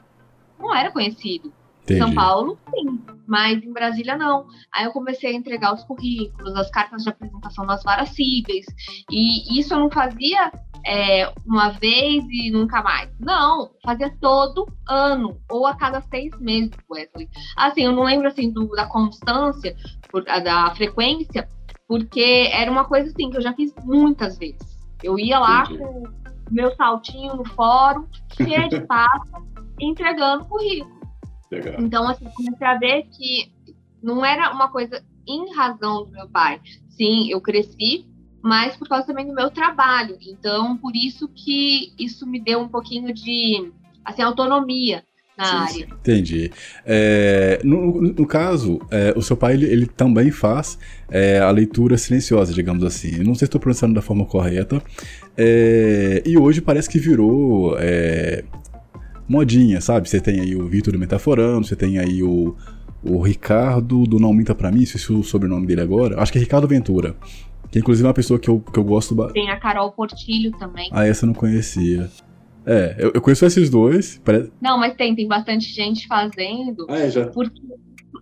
não 0.59 0.73
era 0.73 0.91
conhecido. 0.91 1.53
Entendi. 1.83 1.99
São 1.99 2.13
Paulo, 2.13 2.57
sim, 2.73 2.99
mas 3.27 3.63
em 3.63 3.73
Brasília 3.73 4.15
não. 4.15 4.45
Aí 4.73 4.85
eu 4.85 4.91
comecei 4.91 5.31
a 5.31 5.33
entregar 5.33 5.73
os 5.73 5.83
currículos, 5.83 6.55
as 6.55 6.69
cartas 6.69 7.03
de 7.03 7.09
apresentação 7.09 7.65
das 7.65 7.83
varas 7.83 8.09
cíveis, 8.09 8.65
e 9.09 9.59
isso 9.59 9.73
eu 9.73 9.79
não 9.79 9.89
fazia 9.89 10.51
é, 10.85 11.31
uma 11.45 11.69
vez 11.69 12.23
e 12.29 12.51
nunca 12.51 12.81
mais. 12.81 13.09
Não, 13.19 13.71
fazia 13.83 14.13
todo 14.19 14.67
ano, 14.87 15.39
ou 15.49 15.65
a 15.65 15.75
cada 15.75 16.01
seis 16.01 16.31
meses, 16.39 16.71
Wesley. 16.89 17.29
Assim, 17.57 17.81
eu 17.81 17.91
não 17.91 18.03
lembro 18.03 18.27
assim 18.27 18.51
do, 18.51 18.67
da 18.69 18.85
constância, 18.85 19.75
por, 20.11 20.23
da 20.23 20.73
frequência, 20.75 21.47
porque 21.87 22.49
era 22.51 22.71
uma 22.71 22.85
coisa 22.85 23.09
assim 23.09 23.29
que 23.29 23.37
eu 23.37 23.41
já 23.41 23.53
fiz 23.53 23.73
muitas 23.83 24.37
vezes. 24.37 24.79
Eu 25.01 25.17
ia 25.17 25.39
lá 25.39 25.63
Entendi. 25.63 25.79
com 25.79 26.03
meu 26.51 26.75
saltinho 26.75 27.35
no 27.35 27.45
fórum, 27.45 28.05
cheia 28.35 28.67
de 28.67 28.81
pasta, 28.85 29.41
entregando 29.79 30.45
currículo. 30.45 31.00
Legal. 31.51 31.75
Então, 31.79 32.07
assim, 32.07 32.25
comecei 32.33 32.65
a 32.65 32.77
ver 32.77 33.03
que 33.11 33.51
não 34.01 34.23
era 34.23 34.51
uma 34.51 34.69
coisa 34.69 35.03
em 35.27 35.53
razão 35.53 36.05
do 36.05 36.11
meu 36.11 36.27
pai. 36.29 36.61
Sim, 36.89 37.29
eu 37.29 37.41
cresci, 37.41 38.05
mas 38.41 38.75
por 38.75 38.87
causa 38.87 39.05
também 39.05 39.27
do 39.27 39.33
meu 39.33 39.51
trabalho. 39.51 40.17
Então, 40.21 40.77
por 40.77 40.95
isso 40.95 41.27
que 41.27 41.93
isso 41.99 42.25
me 42.25 42.39
deu 42.39 42.59
um 42.59 42.67
pouquinho 42.67 43.13
de 43.13 43.71
assim, 44.03 44.21
autonomia 44.21 45.03
na 45.37 45.45
sim, 45.45 45.55
área. 45.55 45.73
Sim. 45.73 45.93
Entendi. 45.99 46.51
É, 46.85 47.59
no, 47.63 48.01
no, 48.01 48.25
caso, 48.25 48.79
é, 48.89 49.13
o 49.15 49.21
seu 49.21 49.37
pai 49.37 49.53
ele, 49.53 49.65
ele 49.65 49.85
também 49.85 50.31
faz 50.31 50.77
é, 51.09 51.39
a 51.39 51.51
leitura 51.51 51.97
silenciosa, 51.97 52.53
digamos 52.53 52.83
assim. 52.83 53.17
Não 53.17 53.35
sei 53.35 53.39
se 53.39 53.45
estou 53.45 53.61
pronunciando 53.61 53.93
da 53.93 54.01
forma 54.01 54.25
correta. 54.25 54.81
É, 55.37 56.23
e 56.25 56.37
hoje 56.37 56.61
parece 56.61 56.89
que 56.89 56.99
virou 56.99 57.75
é, 57.77 58.43
modinha, 59.31 59.79
sabe? 59.79 60.09
Você 60.09 60.19
tem 60.19 60.41
aí 60.41 60.55
o 60.55 60.67
Vitor 60.67 60.93
do 60.93 60.99
Metaforando, 60.99 61.65
você 61.65 61.75
tem 61.75 61.97
aí 61.97 62.21
o, 62.21 62.55
o 63.01 63.21
Ricardo 63.21 64.03
do 64.05 64.19
Não 64.19 64.33
Minta 64.33 64.53
Pra 64.53 64.71
Mim, 64.71 64.85
se 64.85 64.97
é 64.97 65.15
o 65.15 65.23
sobrenome 65.23 65.65
dele 65.65 65.81
agora. 65.81 66.21
Acho 66.21 66.31
que 66.31 66.37
é 66.37 66.41
Ricardo 66.41 66.67
Ventura. 66.67 67.15
Que 67.71 67.79
inclusive 67.79 68.05
é 68.05 68.09
uma 68.09 68.13
pessoa 68.13 68.37
que 68.37 68.49
eu, 68.49 68.59
que 68.59 68.77
eu 68.77 68.83
gosto. 68.83 69.15
Tem 69.31 69.49
a 69.49 69.57
Carol 69.57 69.91
Portilho 69.93 70.51
também. 70.59 70.89
Ah, 70.91 71.07
essa 71.07 71.23
eu 71.23 71.27
não 71.27 71.33
conhecia. 71.33 72.09
É, 72.65 72.95
eu, 72.99 73.11
eu 73.15 73.21
conheço 73.21 73.45
esses 73.45 73.69
dois. 73.69 74.21
Parece... 74.23 74.51
Não, 74.61 74.77
mas 74.77 74.93
tem, 74.95 75.15
tem 75.15 75.27
bastante 75.27 75.71
gente 75.73 76.05
fazendo. 76.07 76.85
Ah, 76.89 76.99
é, 76.99 77.09
já. 77.09 77.27
Porque 77.27 77.61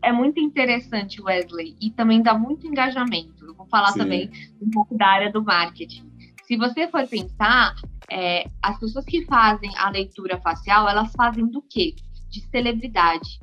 é 0.04 0.13
muito 0.13 0.39
interessante, 0.39 1.22
Wesley, 1.22 1.75
e 1.82 1.89
também 1.89 2.22
dá 2.22 2.34
muito 2.34 2.68
engajamento. 2.68 3.46
Eu 3.46 3.56
vou 3.56 3.66
falar 3.66 3.92
Sim. 3.92 4.00
também 4.00 4.30
um 4.62 4.70
pouco 4.70 4.96
da 4.96 5.08
área 5.08 5.32
do 5.32 5.44
marketing. 5.44 6.08
Se 6.46 6.56
você 6.56 6.88
for 6.88 7.08
pensar, 7.08 7.75
é, 8.12 8.50
as 8.62 8.80
pessoas 8.80 9.06
que 9.06 9.25
fazem 9.25 9.72
a 9.78 9.89
leitura 9.89 10.39
facial, 10.42 10.88
elas 10.88 11.12
fazem 11.13 11.46
do 11.48 11.62
quê? 11.62 11.96
De 12.30 12.42
celebridade. 12.50 13.39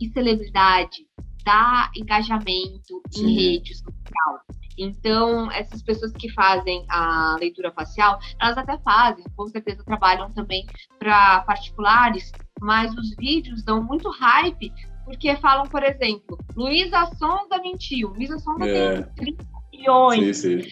E 0.00 0.08
celebridade 0.08 1.06
dá 1.44 1.90
engajamento 1.96 3.02
Sim. 3.10 3.26
em 3.26 3.34
rede 3.34 3.74
social. 3.74 4.40
Então, 4.78 5.50
essas 5.52 5.82
pessoas 5.82 6.12
que 6.12 6.30
fazem 6.30 6.86
a 6.88 7.36
leitura 7.38 7.70
facial, 7.72 8.18
elas 8.40 8.56
até 8.56 8.78
fazem, 8.78 9.24
com 9.36 9.46
certeza 9.48 9.84
trabalham 9.84 10.30
também 10.32 10.66
para 10.98 11.40
particulares, 11.42 12.32
mas 12.60 12.94
os 12.94 13.14
vídeos 13.16 13.62
dão 13.62 13.82
muito 13.82 14.08
hype, 14.10 14.72
porque 15.04 15.36
falam, 15.36 15.66
por 15.66 15.82
exemplo, 15.82 16.38
Luísa 16.56 17.04
Sonda 17.16 17.58
mentiu. 17.60 18.08
Luísa 18.10 18.38
Sonda 18.38 18.66
é. 18.66 19.02
tem 19.02 19.34
30 19.34 19.59
milhões 19.80 20.36
sim, 20.36 20.62
sim. 20.62 20.68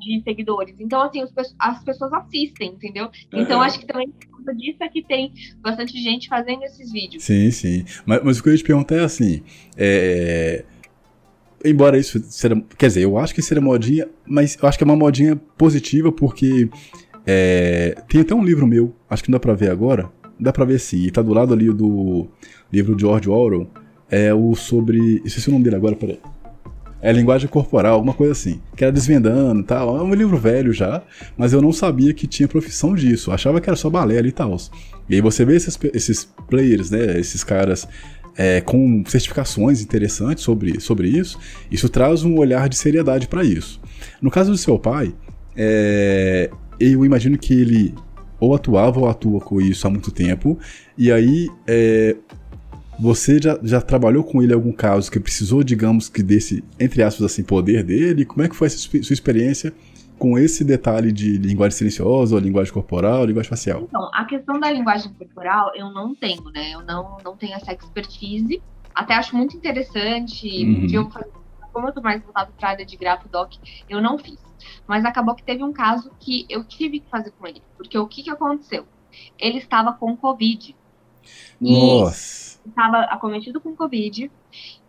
de 0.00 0.22
seguidores. 0.22 0.74
Então, 0.78 1.00
assim, 1.02 1.22
as 1.58 1.84
pessoas 1.84 2.12
assistem, 2.12 2.72
entendeu? 2.72 3.08
Então, 3.32 3.60
acho 3.60 3.78
que 3.78 3.86
também 3.86 4.08
por 4.08 4.44
causa 4.44 4.54
disso 4.54 4.78
é 4.82 4.88
que 4.88 5.02
tem 5.02 5.32
bastante 5.60 5.96
gente 6.02 6.28
fazendo 6.28 6.62
esses 6.64 6.90
vídeos. 6.90 7.24
Sim, 7.24 7.50
sim. 7.50 7.84
Mas, 8.04 8.22
mas 8.24 8.38
o 8.38 8.42
que 8.42 8.48
eu 8.48 8.52
ia 8.52 8.58
te 8.58 8.64
perguntar 8.64 8.96
é 8.96 9.04
assim: 9.04 9.42
é, 9.76 10.64
embora 11.64 11.98
isso 11.98 12.20
seja. 12.24 12.60
Quer 12.76 12.88
dizer, 12.88 13.02
eu 13.04 13.16
acho 13.18 13.34
que 13.34 13.42
seria 13.42 13.62
modinha, 13.62 14.08
mas 14.26 14.56
eu 14.60 14.68
acho 14.68 14.76
que 14.76 14.84
é 14.84 14.86
uma 14.86 14.96
modinha 14.96 15.36
positiva 15.56 16.10
porque. 16.10 16.68
É, 17.24 18.02
tem 18.08 18.20
até 18.20 18.34
um 18.34 18.44
livro 18.44 18.66
meu, 18.66 18.96
acho 19.08 19.22
que 19.22 19.30
não 19.30 19.36
dá 19.36 19.40
pra 19.40 19.54
ver 19.54 19.70
agora. 19.70 20.10
Dá 20.40 20.52
pra 20.52 20.64
ver 20.64 20.80
sim, 20.80 21.04
e 21.04 21.10
tá 21.10 21.22
do 21.22 21.32
lado 21.32 21.54
ali 21.54 21.72
do 21.72 22.26
livro 22.72 22.96
de 22.96 23.02
George 23.02 23.30
Orwell. 23.30 23.70
É 24.10 24.34
o 24.34 24.54
sobre. 24.56 25.22
Esqueci 25.24 25.48
o 25.48 25.52
nome 25.52 25.64
dele 25.64 25.76
agora, 25.76 25.94
peraí. 25.94 26.18
É 27.02 27.12
linguagem 27.12 27.48
corporal, 27.48 27.94
alguma 27.94 28.14
coisa 28.14 28.32
assim. 28.32 28.60
Que 28.76 28.84
era 28.84 28.92
desvendando 28.92 29.60
e 29.60 29.64
tal. 29.64 29.98
É 29.98 30.02
um 30.02 30.14
livro 30.14 30.38
velho 30.38 30.72
já, 30.72 31.02
mas 31.36 31.52
eu 31.52 31.60
não 31.60 31.72
sabia 31.72 32.14
que 32.14 32.28
tinha 32.28 32.48
profissão 32.48 32.94
disso. 32.94 33.30
Eu 33.30 33.34
achava 33.34 33.60
que 33.60 33.68
era 33.68 33.76
só 33.76 33.90
balela 33.90 34.26
e 34.26 34.32
tal. 34.32 34.56
E 35.08 35.16
aí 35.16 35.20
você 35.20 35.44
vê 35.44 35.56
esses, 35.56 35.76
esses 35.92 36.24
players, 36.48 36.90
né? 36.90 37.18
Esses 37.18 37.42
caras 37.42 37.88
é, 38.36 38.60
com 38.60 39.02
certificações 39.06 39.80
interessantes 39.80 40.44
sobre, 40.44 40.80
sobre 40.80 41.08
isso, 41.08 41.38
isso 41.70 41.88
traz 41.88 42.22
um 42.22 42.38
olhar 42.38 42.68
de 42.68 42.76
seriedade 42.76 43.26
para 43.26 43.44
isso. 43.44 43.80
No 44.20 44.30
caso 44.30 44.50
do 44.50 44.56
seu 44.56 44.78
pai, 44.78 45.14
é, 45.56 46.50
eu 46.80 47.04
imagino 47.04 47.36
que 47.38 47.54
ele 47.54 47.94
ou 48.40 48.54
atuava 48.54 48.98
ou 48.98 49.08
atua 49.08 49.40
com 49.40 49.60
isso 49.60 49.86
há 49.86 49.90
muito 49.90 50.10
tempo, 50.10 50.58
e 50.98 51.12
aí 51.12 51.48
é, 51.66 52.16
você 52.98 53.40
já, 53.40 53.58
já 53.62 53.80
trabalhou 53.80 54.22
com 54.22 54.42
ele 54.42 54.52
em 54.52 54.54
algum 54.54 54.72
caso 54.72 55.10
que 55.10 55.18
precisou, 55.18 55.62
digamos, 55.62 56.08
que 56.08 56.22
desse, 56.22 56.62
entre 56.78 57.02
aspas, 57.02 57.24
assim, 57.24 57.42
poder 57.42 57.82
dele? 57.82 58.24
Como 58.24 58.42
é 58.42 58.48
que 58.48 58.56
foi 58.56 58.66
essa 58.66 58.76
sua 58.76 59.12
experiência 59.12 59.72
com 60.18 60.38
esse 60.38 60.62
detalhe 60.62 61.10
de 61.10 61.36
linguagem 61.36 61.76
silenciosa, 61.76 62.34
ou 62.34 62.40
linguagem 62.40 62.72
corporal, 62.72 63.24
linguagem 63.24 63.48
facial? 63.48 63.82
Então, 63.82 64.08
a 64.12 64.24
questão 64.24 64.60
da 64.60 64.70
linguagem 64.70 65.12
corporal 65.14 65.72
eu 65.74 65.90
não 65.90 66.14
tenho, 66.14 66.44
né? 66.50 66.72
Eu 66.74 66.82
não, 66.82 67.18
não 67.24 67.36
tenho 67.36 67.54
essa 67.54 67.72
expertise. 67.72 68.62
Até 68.94 69.14
acho 69.14 69.34
muito 69.36 69.56
interessante. 69.56 70.46
Uhum. 70.46 70.86
Eu, 70.92 71.10
como 71.72 71.88
eu 71.88 71.92
tô 71.92 72.00
mais 72.02 72.22
voltado 72.22 72.52
para 72.58 72.68
a 72.68 72.70
área 72.72 72.86
de 72.86 72.98
doc, 73.30 73.54
eu 73.88 74.00
não 74.00 74.18
fiz. 74.18 74.38
Mas 74.86 75.04
acabou 75.04 75.34
que 75.34 75.42
teve 75.42 75.64
um 75.64 75.72
caso 75.72 76.10
que 76.20 76.46
eu 76.48 76.62
tive 76.62 77.00
que 77.00 77.10
fazer 77.10 77.32
com 77.32 77.46
ele. 77.46 77.62
Porque 77.76 77.98
o 77.98 78.06
que, 78.06 78.22
que 78.22 78.30
aconteceu? 78.30 78.84
Ele 79.38 79.58
estava 79.58 79.92
com 79.92 80.16
Covid. 80.16 80.76
Nossa! 81.60 82.51
Estava 82.66 83.00
acometido 83.02 83.60
com 83.60 83.74
Covid 83.74 84.30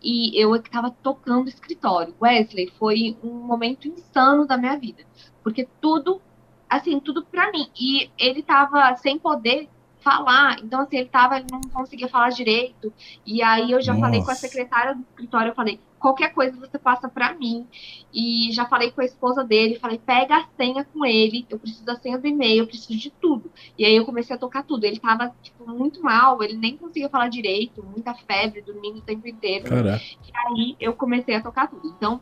e 0.02 0.40
eu 0.40 0.54
estava 0.54 0.90
tocando 0.90 1.48
escritório. 1.48 2.14
Wesley 2.20 2.72
foi 2.78 3.16
um 3.22 3.32
momento 3.32 3.88
insano 3.88 4.46
da 4.46 4.56
minha 4.56 4.76
vida, 4.76 5.04
porque 5.42 5.68
tudo, 5.80 6.20
assim, 6.68 7.00
tudo 7.00 7.24
para 7.24 7.50
mim. 7.50 7.68
E 7.78 8.10
ele 8.18 8.40
estava 8.40 8.94
sem 8.96 9.18
poder 9.18 9.68
falar, 10.04 10.58
então 10.62 10.82
assim, 10.82 10.98
ele 10.98 11.08
tava, 11.08 11.38
ele 11.38 11.46
não 11.50 11.62
conseguia 11.62 12.08
falar 12.08 12.28
direito. 12.28 12.92
E 13.24 13.42
aí 13.42 13.72
eu 13.72 13.80
já 13.80 13.94
Nossa. 13.94 14.04
falei 14.04 14.22
com 14.22 14.30
a 14.30 14.34
secretária 14.34 14.94
do 14.94 15.00
escritório, 15.00 15.48
eu 15.48 15.54
falei, 15.54 15.80
qualquer 16.04 16.34
coisa 16.34 16.60
você 16.60 16.78
passa 16.78 17.08
para 17.08 17.32
mim. 17.32 17.66
E 18.12 18.52
já 18.52 18.66
falei 18.66 18.90
com 18.90 19.00
a 19.00 19.06
esposa 19.06 19.42
dele, 19.42 19.78
falei, 19.78 19.98
pega 19.98 20.36
a 20.36 20.46
senha 20.54 20.84
com 20.84 21.02
ele, 21.02 21.46
eu 21.48 21.58
preciso 21.58 21.82
da 21.82 21.96
senha 21.96 22.18
do 22.18 22.26
e-mail, 22.26 22.64
eu 22.64 22.66
preciso 22.66 23.00
de 23.00 23.10
tudo. 23.10 23.50
E 23.78 23.86
aí 23.86 23.96
eu 23.96 24.04
comecei 24.04 24.36
a 24.36 24.38
tocar 24.38 24.64
tudo. 24.64 24.84
Ele 24.84 25.00
tava, 25.00 25.34
tipo, 25.42 25.66
muito 25.66 26.02
mal, 26.02 26.42
ele 26.42 26.58
nem 26.58 26.76
conseguia 26.76 27.08
falar 27.08 27.28
direito, 27.28 27.82
muita 27.82 28.12
febre, 28.12 28.60
dormindo 28.60 28.98
o 28.98 29.00
tempo 29.00 29.26
inteiro. 29.26 29.64
Caraca. 29.64 30.04
E 30.04 30.36
aí 30.36 30.76
eu 30.78 30.92
comecei 30.92 31.36
a 31.36 31.40
tocar 31.40 31.68
tudo. 31.68 31.88
Então, 31.96 32.20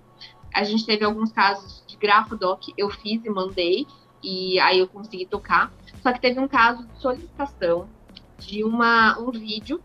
a 0.54 0.62
gente 0.62 0.86
teve 0.86 1.04
alguns 1.04 1.32
casos 1.32 1.82
de 1.84 1.96
grafodoc, 1.96 2.72
eu 2.78 2.88
fiz 2.88 3.24
e 3.24 3.30
mandei, 3.30 3.84
e 4.22 4.60
aí 4.60 4.78
eu 4.78 4.86
consegui 4.86 5.26
tocar. 5.26 5.72
Só 6.00 6.12
que 6.12 6.20
teve 6.20 6.38
um 6.38 6.46
caso 6.46 6.86
de 6.86 7.00
solicitação 7.00 7.88
de 8.38 8.62
uma, 8.62 9.18
um 9.18 9.32
vídeo 9.32 9.82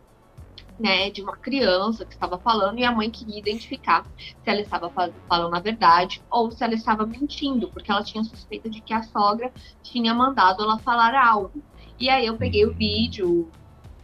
né, 0.79 1.09
de 1.09 1.21
uma 1.21 1.35
criança 1.35 2.05
que 2.05 2.13
estava 2.13 2.37
falando 2.37 2.79
e 2.79 2.83
a 2.83 2.91
mãe 2.91 3.09
queria 3.09 3.39
identificar 3.39 4.05
se 4.17 4.35
ela 4.45 4.61
estava 4.61 4.89
falando 4.89 5.55
a 5.55 5.59
verdade 5.59 6.21
ou 6.29 6.51
se 6.51 6.63
ela 6.63 6.73
estava 6.73 7.05
mentindo, 7.05 7.69
porque 7.69 7.91
ela 7.91 8.03
tinha 8.03 8.23
suspeita 8.23 8.69
de 8.69 8.81
que 8.81 8.93
a 8.93 9.03
sogra 9.03 9.51
tinha 9.81 10.13
mandado 10.13 10.63
ela 10.63 10.77
falar 10.79 11.15
algo. 11.15 11.63
E 11.99 12.09
aí 12.09 12.27
eu 12.27 12.37
peguei 12.37 12.65
o 12.65 12.73
vídeo, 12.73 13.49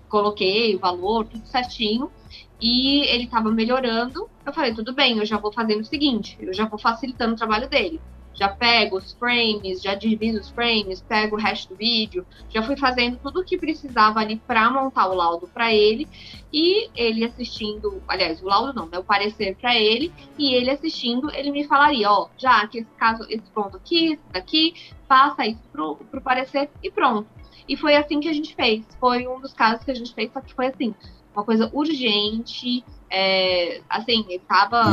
coloquei 0.10 0.76
o 0.76 0.80
valor, 0.80 1.26
tudo 1.26 1.46
certinho, 1.46 2.12
e 2.60 3.02
ele 3.08 3.26
estava 3.26 3.52
melhorando. 3.52 4.28
Eu 4.46 4.54
falei, 4.54 4.74
tudo 4.74 4.94
bem, 4.94 5.20
eu 5.20 5.26
já 5.26 5.38
vou 5.38 5.52
fazendo 5.52 5.82
o 5.82 5.86
seguinte, 5.86 6.38
eu 6.40 6.54
já 6.54 6.66
vou 6.66 6.80
facilitando 6.80 7.34
o 7.34 7.38
trabalho 7.38 7.70
dele 7.70 8.02
já 8.34 8.50
pego 8.50 8.98
os 8.98 9.14
frames, 9.14 9.82
já 9.82 9.96
divido 9.96 10.40
os 10.40 10.50
frames, 10.50 11.02
pego 11.02 11.36
o 11.36 11.40
resto 11.40 11.70
do 11.70 11.76
vídeo, 11.76 12.26
já 12.50 12.64
fui 12.64 12.76
fazendo 12.76 13.18
tudo 13.18 13.42
o 13.42 13.46
que 13.46 13.58
precisava 13.58 14.20
ali 14.20 14.38
para 14.48 14.70
montar 14.70 15.08
o 15.08 15.14
laudo 15.14 15.48
para 15.48 15.74
ele 15.74 16.08
e 16.52 16.90
ele 16.96 17.24
assistindo, 17.24 18.02
aliás, 18.08 18.42
o 18.42 18.46
laudo 18.46 18.74
não, 18.74 18.88
né, 18.88 18.98
o 19.00 19.04
parecer 19.04 19.56
para 19.56 19.76
ele 19.76 20.12
e 20.38 20.54
ele 20.54 20.70
assistindo, 20.70 21.32
ele 21.32 21.52
me 21.52 21.64
falaria, 21.66 22.10
ó, 22.10 22.28
já 22.38 22.68
que 22.68 22.80
esse 22.80 22.92
caso, 22.98 23.24
esse 23.30 23.50
ponto 23.54 23.78
aqui, 23.78 24.14
esse 24.14 24.24
daqui, 24.32 24.74
passa 25.08 25.46
isso 25.46 25.62
pro, 25.72 25.96
pro 25.96 26.22
parecer 26.22 26.70
e 26.82 26.90
pronto. 26.90 27.28
E 27.68 27.78
foi 27.78 27.96
assim 27.96 28.20
que 28.20 28.28
a 28.28 28.34
gente 28.34 28.56
fez. 28.56 28.86
Foi 29.00 29.26
um 29.28 29.40
dos 29.40 29.54
casos 29.54 29.86
que 29.86 29.92
a 29.92 29.96
gente 29.96 30.14
fez, 30.14 30.32
só 30.34 30.42
que 30.42 30.54
foi 30.54 30.68
assim, 30.68 30.94
uma 31.34 31.44
coisa 31.44 31.70
urgente, 31.74 32.84
é, 33.16 33.80
assim, 33.88 34.26
ele 34.28 34.38
estava 34.38 34.92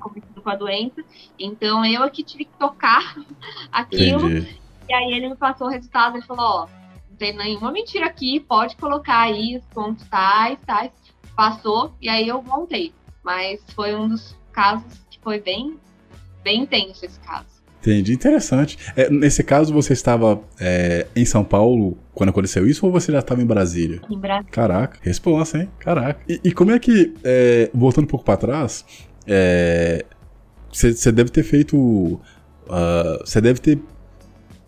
cometido 0.00 0.40
com 0.40 0.48
a 0.48 0.54
doença, 0.54 1.02
então 1.36 1.84
eu 1.84 2.04
é 2.04 2.08
que 2.08 2.22
tive 2.22 2.44
que 2.44 2.56
tocar 2.56 3.16
aquilo. 3.72 4.30
Entendi. 4.30 4.60
E 4.88 4.94
aí 4.94 5.12
ele 5.12 5.30
me 5.30 5.36
passou 5.36 5.66
o 5.66 5.70
resultado, 5.70 6.16
ele 6.16 6.24
falou, 6.24 6.44
ó, 6.44 6.68
não 7.10 7.16
tem 7.16 7.36
nenhuma 7.36 7.72
mentira 7.72 8.06
aqui, 8.06 8.38
pode 8.38 8.76
colocar 8.76 9.22
aí 9.22 9.56
os 9.56 9.64
pontos 9.66 10.06
tais, 10.08 10.56
tais. 10.64 10.92
Passou, 11.34 11.94
e 12.00 12.08
aí 12.08 12.28
eu 12.28 12.40
montei. 12.42 12.94
Mas 13.24 13.60
foi 13.74 13.94
um 13.94 14.08
dos 14.08 14.36
casos 14.52 15.04
que 15.10 15.18
foi 15.18 15.40
bem, 15.40 15.80
bem 16.44 16.62
intenso 16.62 17.04
esse 17.04 17.18
caso. 17.20 17.61
Entendi, 17.82 18.12
interessante. 18.12 18.78
É, 18.94 19.10
nesse 19.10 19.42
caso, 19.42 19.74
você 19.74 19.92
estava 19.92 20.40
é, 20.60 21.06
em 21.16 21.24
São 21.24 21.42
Paulo 21.42 21.98
quando 22.14 22.28
aconteceu 22.30 22.64
isso 22.66 22.86
ou 22.86 22.92
você 22.92 23.10
já 23.10 23.18
estava 23.18 23.42
em 23.42 23.46
Brasília? 23.46 24.00
Em 24.08 24.16
Brasília. 24.16 24.52
Caraca, 24.52 24.98
responsa, 25.02 25.58
hein? 25.58 25.68
Caraca. 25.80 26.20
E, 26.28 26.40
e 26.44 26.52
como 26.52 26.70
é 26.70 26.78
que, 26.78 27.12
é, 27.24 27.68
voltando 27.74 28.04
um 28.04 28.08
pouco 28.08 28.24
para 28.24 28.36
trás, 28.36 28.84
você 30.72 31.08
é, 31.08 31.12
deve 31.12 31.30
ter 31.30 31.42
feito. 31.42 32.20
Você 33.24 33.38
uh, 33.40 33.42
deve 33.42 33.60
ter 33.60 33.78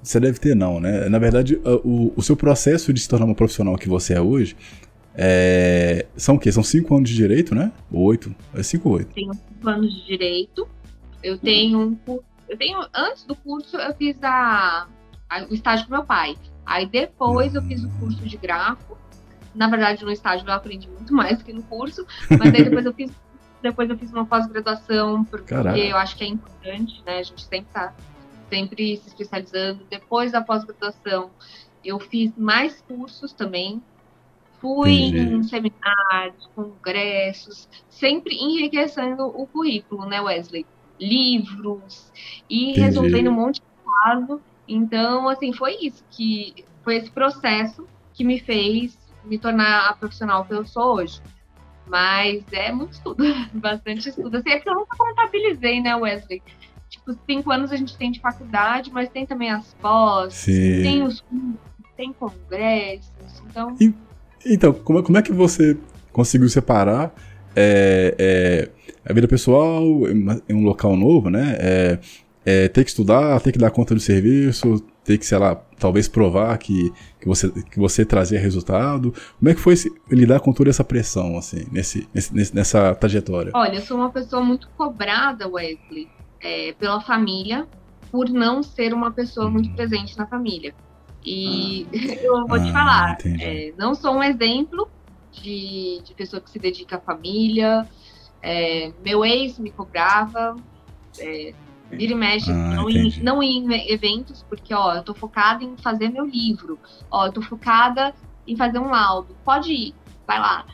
você 0.03 0.21
deve 0.21 0.39
ter 0.39 0.55
não, 0.55 0.81
né? 0.81 1.09
Na 1.09 1.19
verdade, 1.19 1.59
o, 1.83 2.13
o 2.15 2.23
seu 2.23 2.37
processo 2.37 2.93
de 2.93 3.01
se 3.01 3.09
tornar 3.09 3.25
uma 3.25 3.35
profissional 3.35 3.75
que 3.77 3.89
você 3.89 4.13
é 4.13 4.21
hoje 4.21 4.55
é, 5.15 6.05
são 6.17 6.35
o 6.35 6.39
quê? 6.39 6.53
São 6.53 6.63
cinco 6.63 6.95
anos 6.95 7.09
de 7.09 7.17
direito, 7.17 7.55
né? 7.55 7.73
Oito? 7.91 8.35
É 8.53 8.63
cinco 8.63 8.91
ou 8.91 8.97
oito? 8.97 9.15
Tenho 9.15 9.33
cinco 9.33 9.69
anos 9.69 9.95
de 9.95 10.05
direito. 10.05 10.69
Eu 11.23 11.39
tenho 11.39 11.81
um 11.81 11.95
eu 12.55 12.59
tenho 12.59 12.87
antes 12.95 13.25
do 13.25 13.35
curso 13.35 13.77
eu 13.77 13.95
fiz 13.95 14.23
a, 14.23 14.87
a, 15.29 15.43
o 15.51 15.55
estágio 15.55 15.87
com 15.87 15.93
meu 15.93 16.05
pai. 16.05 16.37
Aí 16.65 16.87
depois 16.87 17.55
eu 17.55 17.63
fiz 17.63 17.85
o 17.85 17.91
curso 17.99 18.23
de 18.23 18.37
grafo. 18.37 18.97
Na 19.55 19.69
verdade, 19.69 20.05
no 20.05 20.11
estágio 20.11 20.47
eu 20.49 20.53
aprendi 20.53 20.89
muito 20.89 21.13
mais 21.13 21.43
que 21.43 21.53
no 21.53 21.63
curso, 21.65 22.07
mas 22.31 22.55
aí 22.55 22.65
depois 22.65 22.87
eu 22.87 22.95
fiz 22.95 23.13
depois 23.61 23.89
eu 23.89 23.97
fiz 23.97 24.13
uma 24.13 24.27
pós-graduação 24.27 25.25
porque 25.25 25.55
Caraca. 25.55 25.79
eu 25.79 25.97
acho 25.97 26.17
que 26.17 26.25
é 26.25 26.29
importante, 26.29 27.03
né? 27.07 27.19
A 27.19 27.23
gente 27.23 27.43
sempre 27.45 27.67
tá 27.73 27.95
sempre 28.49 28.97
se 28.97 29.09
especializando. 29.09 29.85
Depois 29.89 30.33
da 30.33 30.41
pós-graduação, 30.41 31.31
eu 31.85 31.99
fiz 31.99 32.37
mais 32.37 32.81
cursos 32.83 33.33
também. 33.33 33.83
Fui 34.61 35.09
Entendi. 35.09 35.35
em 35.35 35.43
seminários, 35.43 36.49
congressos, 36.55 37.69
sempre 37.89 38.35
enriquecendo 38.35 39.27
o 39.27 39.47
currículo, 39.47 40.07
né, 40.07 40.21
Wesley? 40.21 40.65
Livros 41.01 42.13
e 42.49 42.71
Entendi. 42.71 42.81
resolvendo 42.81 43.29
um 43.29 43.35
monte 43.35 43.57
de 43.57 43.63
caso. 44.03 44.41
Então, 44.67 45.29
assim, 45.29 45.53
foi 45.53 45.77
isso 45.81 46.05
que 46.11 46.65
foi 46.83 46.97
esse 46.97 47.11
processo 47.11 47.87
que 48.13 48.25
me 48.25 48.39
fez 48.39 48.97
me 49.25 49.39
tornar 49.39 49.89
a 49.89 49.95
profissional 49.95 50.45
que 50.45 50.55
eu 50.55 50.65
sou 50.65 50.97
hoje. 50.97 51.21
Mas 51.87 52.43
é 52.53 52.73
muito 52.73 52.93
estudo, 52.93 53.23
bastante 53.53 54.09
estudo. 54.09 54.37
Assim, 54.37 54.51
é 54.51 54.59
que 54.59 54.69
eu 54.69 54.75
nunca 54.75 54.97
contabilizei, 54.97 55.81
né, 55.81 55.95
Wesley? 55.97 56.43
tipo, 56.95 57.19
cinco 57.27 57.51
anos 57.51 57.73
a 57.73 57.77
gente 57.77 57.97
tem 57.97 58.11
de 58.11 58.21
faculdade, 58.21 58.91
mas 58.93 59.09
tem 59.09 59.27
também 59.27 59.51
as 59.51 59.75
pós, 59.75 60.45
tem 60.45 61.03
os 61.03 61.25
tem 61.97 62.13
congressos, 62.13 63.13
então... 63.49 63.77
E, 63.81 63.95
então, 64.45 64.73
como, 64.73 65.03
como 65.03 65.17
é 65.17 65.23
que 65.23 65.33
você 65.33 65.79
conseguiu 66.13 66.49
separar 66.49 67.15
é, 67.57 68.15
é, 68.19 68.69
a 69.09 69.13
vida 69.13 69.29
pessoal 69.29 69.83
em 70.49 70.55
um 70.55 70.65
local 70.65 70.97
novo, 70.97 71.31
né? 71.31 71.57
É, 71.59 71.99
é, 72.47 72.69
ter 72.69 72.85
que 72.85 72.91
estudar, 72.91 73.41
ter 73.41 73.53
que 73.53 73.59
dar 73.59 73.71
conta 73.71 73.95
do 73.95 74.01
serviço, 74.01 74.81
ter 75.03 75.17
que, 75.19 75.25
sei 75.25 75.39
lá, 75.39 75.57
talvez 75.79 76.09
provar 76.09 76.57
que, 76.59 76.93
que, 77.21 77.27
você, 77.27 77.51
que 77.51 77.79
você 77.79 78.05
trazia 78.05 78.39
resultado. 78.39 79.15
Como 79.39 79.49
é 79.49 79.55
que 79.55 79.61
foi 79.61 79.75
lidar 80.11 80.41
com 80.41 80.53
toda 80.53 80.69
essa 80.69 80.85
pressão, 80.85 81.39
assim, 81.39 81.67
nesse, 81.73 82.07
nesse, 82.13 82.55
nessa 82.55 82.95
trajetória? 82.95 83.51
Olha, 83.55 83.77
eu 83.77 83.83
sou 83.83 83.97
uma 83.97 84.11
pessoa 84.11 84.43
muito 84.43 84.69
cobrada, 84.77 85.49
Wesley 85.49 86.09
é, 86.45 86.75
pela 86.79 87.01
família 87.01 87.67
por 88.13 88.29
não 88.29 88.63
ser 88.63 88.95
uma 88.95 89.11
pessoa 89.11 89.51
muito 89.51 89.71
uhum. 89.71 89.75
presente 89.75 90.17
na 90.17 90.27
família. 90.27 90.73
E 91.25 91.87
ah. 91.93 92.15
eu 92.23 92.47
vou 92.47 92.59
te 92.59 92.69
ah, 92.69 92.73
falar, 92.73 93.19
é, 93.41 93.73
não 93.77 93.95
sou 93.95 94.15
um 94.15 94.23
exemplo 94.23 94.89
de, 95.43 96.01
de 96.05 96.15
pessoa 96.15 96.41
que 96.41 96.51
se 96.51 96.59
dedica 96.59 96.97
à 96.97 97.01
família. 97.01 97.89
É, 98.43 98.93
meu 99.05 99.25
ex 99.25 99.59
me 99.59 99.71
cobrava, 99.71 100.55
é, 101.19 101.55
vira 101.91 102.13
e 102.13 102.17
mexe, 102.17 102.51
ah, 102.51 102.55
não, 102.55 102.91
em, 102.91 103.23
não 103.23 103.43
em 103.43 103.91
eventos, 103.91 104.43
porque 104.43 104.75
ó, 104.75 104.95
eu 104.95 105.03
tô 105.03 105.15
focada 105.15 105.65
em 105.65 105.77
fazer 105.79 106.11
meu 106.11 106.27
livro, 106.27 106.79
ó, 107.11 107.27
eu 107.27 107.33
tô 107.33 107.41
focada 107.41 108.15
em 108.47 108.55
fazer 108.57 108.79
um 108.79 108.91
laudo, 108.91 109.35
pode 109.45 109.73
ir, 109.73 109.95
vai 110.27 110.39
lá. 110.39 110.67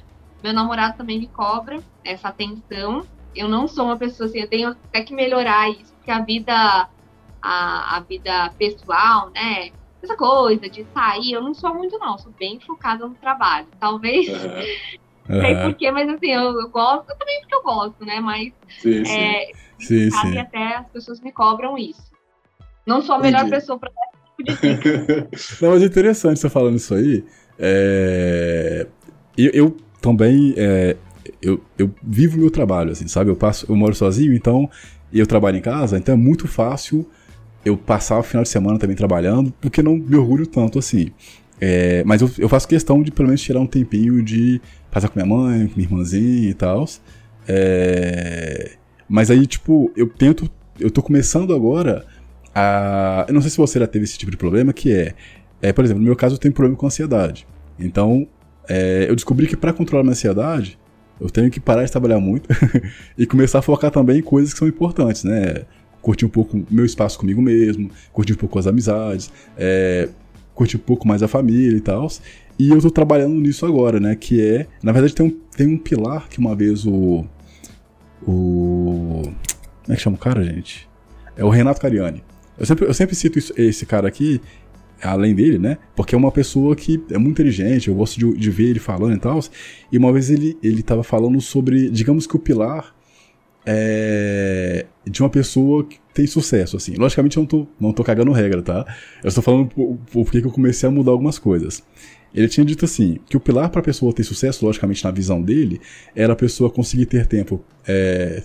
Meu 0.43 0.53
namorado 0.53 0.97
também 0.97 1.21
me 1.21 1.29
cobra 1.29 1.81
essa 2.05 2.29
atenção 2.29 3.07
eu 3.35 3.49
não 3.49 3.69
sou 3.69 3.87
uma 3.87 3.97
pessoa 3.97 4.29
assim, 4.29 4.41
eu 4.41 4.49
tenho 4.49 4.71
até 4.71 5.03
que 5.03 5.15
melhorar 5.15 5.71
isso, 5.71 5.95
porque 5.95 6.11
a 6.11 6.21
vida, 6.21 6.89
a, 7.43 7.97
a 7.97 8.01
vida 8.01 8.51
pessoal, 8.59 9.31
né? 9.31 9.71
Essa 10.03 10.17
coisa 10.17 10.69
de 10.69 10.87
sair, 10.95 11.33
eu 11.33 11.43
não 11.43 11.55
sou 11.55 11.75
muito, 11.75 11.99
não, 11.99 12.17
sou 12.19 12.33
bem 12.39 12.59
focada 12.61 13.07
no 13.07 13.15
trabalho. 13.15 13.67
Talvez. 13.79 14.29
Uhum. 14.29 14.51
Não 15.29 15.41
sei 15.41 15.57
porquê, 15.57 15.91
mas 15.91 16.09
assim, 16.09 16.31
eu, 16.31 16.61
eu, 16.61 16.69
gosto 16.69 17.07
também 17.19 17.41
porque 17.41 17.55
eu 17.55 17.63
gosto, 17.63 18.05
né? 18.05 18.21
Mas 18.21 18.53
sim, 18.79 19.03
é, 19.07 19.47
sim. 19.79 20.11
Sim, 20.11 20.39
até 20.39 20.77
as 20.77 20.89
pessoas 20.89 21.21
me 21.21 21.33
cobram 21.33 21.77
isso. 21.77 22.11
Não 22.87 23.03
sou 23.03 23.17
a 23.17 23.19
melhor 23.19 23.41
Entendi. 23.41 23.57
pessoa 23.57 23.79
para 23.79 23.91
esse 23.91 24.55
tipo 24.55 24.67
de 24.67 24.77
dica. 24.77 25.29
não, 25.61 25.71
mas 25.71 25.83
é 25.83 25.87
interessante 25.87 26.41
você 26.41 26.49
falando 26.49 26.77
isso 26.77 26.95
aí. 26.95 27.25
É... 27.59 28.87
Eu, 29.37 29.51
eu 29.53 29.77
também 30.01 30.55
é, 30.57 30.97
eu, 31.41 31.61
eu 31.79 31.91
vivo 32.03 32.39
meu 32.39 32.51
trabalho, 32.51 32.93
assim, 32.93 33.07
sabe? 33.09 33.31
Eu 33.31 33.37
passo, 33.37 33.67
eu 33.69 33.77
moro 33.77 33.95
sozinho, 33.95 34.33
então, 34.35 34.69
e 35.13 35.19
eu 35.19 35.27
trabalho 35.27 35.57
em 35.57 35.63
casa, 35.63 35.99
então 35.99 36.15
é 36.15 36.19
muito 36.19 36.49
fácil 36.49 37.07
eu 37.65 37.77
passar 37.77 38.19
o 38.19 38.23
final 38.23 38.43
de 38.43 38.49
semana 38.49 38.79
também 38.79 38.97
trabalhando, 38.97 39.53
porque 39.61 39.83
não 39.83 39.97
me 39.97 40.17
orgulho 40.17 40.47
tanto 40.47 40.79
assim. 40.79 41.11
É, 41.61 42.03
mas 42.05 42.23
eu, 42.23 42.31
eu, 42.39 42.49
faço 42.49 42.67
questão 42.67 43.03
de 43.03 43.13
pelo 43.13 43.29
menos 43.29 43.43
tirar 43.43 43.61
um 43.61 43.67
tempinho 43.67 44.23
de 44.23 44.61
passar 44.91 45.09
com 45.09 45.19
minha 45.19 45.27
mãe, 45.29 45.67
com 45.69 45.77
minha 45.77 45.87
irmãzinha 45.87 46.49
e 46.49 46.55
tal. 46.55 46.87
É, 47.47 48.73
mas 49.09 49.31
aí, 49.31 49.47
tipo, 49.47 49.93
eu 49.95 50.09
tento. 50.09 50.51
Eu 50.79 50.91
tô 50.91 51.03
começando 51.03 51.55
agora 51.55 52.07
a. 52.55 53.27
Eu 53.29 53.35
não 53.35 53.43
sei 53.43 53.51
se 53.51 53.59
você 53.59 53.79
já 53.79 53.87
teve 53.87 54.05
esse 54.05 54.17
tipo 54.17 54.31
de 54.31 54.39
problema, 54.39 54.73
que 54.73 54.93
é. 54.93 55.15
é 55.61 55.73
por 55.73 55.85
exemplo, 55.85 56.01
no 56.01 56.07
meu 56.07 56.17
caso 56.17 56.37
eu 56.37 56.39
tenho 56.39 56.55
problema 56.55 56.77
com 56.77 56.87
ansiedade. 56.87 57.47
Então, 57.79 58.27
é, 58.69 59.07
eu 59.09 59.15
descobri 59.15 59.47
que 59.47 59.57
para 59.57 59.73
controlar 59.73 60.03
minha 60.03 60.13
ansiedade, 60.13 60.79
eu 61.21 61.29
tenho 61.29 61.51
que 61.51 61.61
parar 61.61 61.85
de 61.85 61.93
trabalhar 61.93 62.21
muito 62.21 62.49
e 63.19 63.27
começar 63.27 63.59
a 63.59 63.63
focar 63.63 63.91
também 63.91 64.21
em 64.21 64.23
coisas 64.23 64.53
que 64.53 64.59
são 64.59 64.69
importantes, 64.69 65.25
né? 65.25 65.65
Curtir 66.03 66.27
um 66.27 66.31
pouco 66.31 66.63
meu 66.71 66.85
espaço 66.85 67.19
comigo 67.19 67.43
mesmo, 67.43 67.91
curtir 68.13 68.33
um 68.33 68.37
pouco 68.37 68.59
as 68.59 68.67
amizades, 68.67 69.31
é, 69.57 70.09
curtir 70.55 70.77
um 70.77 70.81
pouco 70.81 71.07
mais 71.07 71.23
a 71.23 71.29
família 71.29 71.77
e 71.77 71.81
tal. 71.81 72.09
E 72.59 72.69
eu 72.69 72.81
tô 72.81 72.91
trabalhando 72.91 73.35
nisso 73.35 73.65
agora, 73.65 73.99
né? 73.99 74.15
Que 74.15 74.41
é. 74.41 74.67
Na 74.83 74.93
verdade, 74.93 75.15
tem 75.15 75.27
um, 75.27 75.31
tem 75.57 75.67
um 75.67 75.79
pilar 75.79 76.29
que 76.29 76.39
uma 76.39 76.55
vez 76.55 76.85
o. 76.87 77.25
O. 78.27 79.23
Como 79.83 79.93
é 79.93 79.97
que 79.97 80.03
chama 80.03 80.17
o 80.17 80.19
cara, 80.19 80.45
gente? 80.45 80.87
É 81.37 81.45
o 81.45 81.49
Renato 81.49 81.81
Cariani. 81.81 82.23
Eu 82.59 82.67
sempre, 82.67 82.85
eu 82.87 82.93
sempre 82.93 83.17
cito 83.17 83.39
isso, 83.39 83.55
esse 83.57 83.87
cara 83.87 84.07
aqui, 84.07 84.43
além 85.03 85.35
dele, 85.35 85.59
né? 85.59 85.79
Porque 85.97 86.15
é 86.15 86.19
uma 86.19 86.31
pessoa 86.31 86.77
que 86.77 87.03
é 87.11 87.17
muito 87.17 87.41
inteligente, 87.41 87.89
eu 87.89 87.95
gosto 87.95 88.21
de, 88.21 88.37
de 88.37 88.51
ver 88.51 88.69
ele 88.69 88.79
falando 88.79 89.15
e 89.15 89.19
tal. 89.19 89.41
E 89.91 89.97
uma 89.97 90.13
vez 90.13 90.29
ele, 90.29 90.59
ele 90.63 90.83
tava 90.83 91.03
falando 91.03 91.41
sobre, 91.41 91.89
digamos 91.89 92.27
que 92.27 92.37
o 92.37 92.39
pilar 92.39 92.95
é, 93.65 94.87
de 95.05 95.23
uma 95.23 95.31
pessoa 95.31 95.85
que 95.85 95.99
tem 96.15 96.27
sucesso, 96.27 96.77
assim. 96.77 96.95
Logicamente 96.95 97.37
eu 97.37 97.43
não 97.43 97.47
tô, 97.47 97.67
não 97.79 97.93
tô 97.93 98.03
cagando 98.03 98.33
regra, 98.33 98.63
tá? 98.63 98.85
Eu 99.23 99.29
estou 99.29 99.43
falando 99.43 99.69
por, 99.69 99.99
por 100.13 100.31
que 100.31 100.39
eu 100.39 100.51
comecei 100.51 100.89
a 100.89 100.93
mudar 100.93 101.13
algumas 101.13 101.39
coisas. 101.39 101.83
Ele 102.35 102.49
tinha 102.49 102.65
dito 102.65 102.85
assim, 102.85 103.19
que 103.29 103.37
o 103.37 103.41
pilar 103.41 103.71
para 103.71 103.81
a 103.81 103.85
pessoa 103.85 104.13
ter 104.13 104.23
sucesso, 104.23 104.65
logicamente 104.65 105.03
na 105.05 105.11
visão 105.11 105.43
dele, 105.43 105.81
era 106.15 106.33
a 106.33 106.37
pessoa 106.37 106.71
conseguir 106.71 107.07
ter 107.07 107.27
tempo 107.27 107.63
é, 107.87 108.43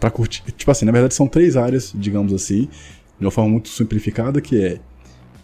para 0.00 0.10
curtir. 0.10 0.42
Tipo 0.56 0.70
assim, 0.70 0.84
na 0.84 0.92
verdade 0.92 1.14
são 1.14 1.28
três 1.28 1.56
áreas, 1.56 1.92
digamos 1.94 2.32
assim, 2.32 2.68
de 3.18 3.24
uma 3.24 3.30
forma 3.30 3.50
muito 3.50 3.68
simplificada, 3.68 4.40
que 4.40 4.64
é 4.64 4.80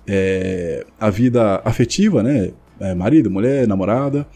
é, 0.09 0.87
a 0.99 1.11
vida 1.11 1.61
afetiva, 1.65 2.23
né? 2.23 2.51
É, 2.81 2.95
marido, 2.95 3.31
mulher, 3.31 3.67
namorada, 3.67 4.27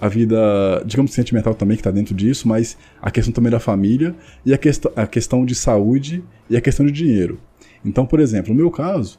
a 0.00 0.08
vida, 0.08 0.36
digamos, 0.84 1.12
sentimental 1.12 1.54
também 1.54 1.76
que 1.76 1.80
está 1.80 1.90
dentro 1.90 2.14
disso, 2.14 2.46
mas 2.46 2.76
a 3.00 3.10
questão 3.10 3.32
também 3.32 3.50
da 3.50 3.60
família 3.60 4.14
e 4.44 4.52
a, 4.52 4.58
quest 4.58 4.84
a 4.94 5.06
questão 5.06 5.44
de 5.44 5.54
saúde 5.54 6.22
e 6.50 6.56
a 6.56 6.60
questão 6.60 6.84
de 6.84 6.92
dinheiro. 6.92 7.40
Então, 7.84 8.04
por 8.04 8.20
exemplo, 8.20 8.52
no 8.52 8.58
meu 8.58 8.70
caso, 8.70 9.18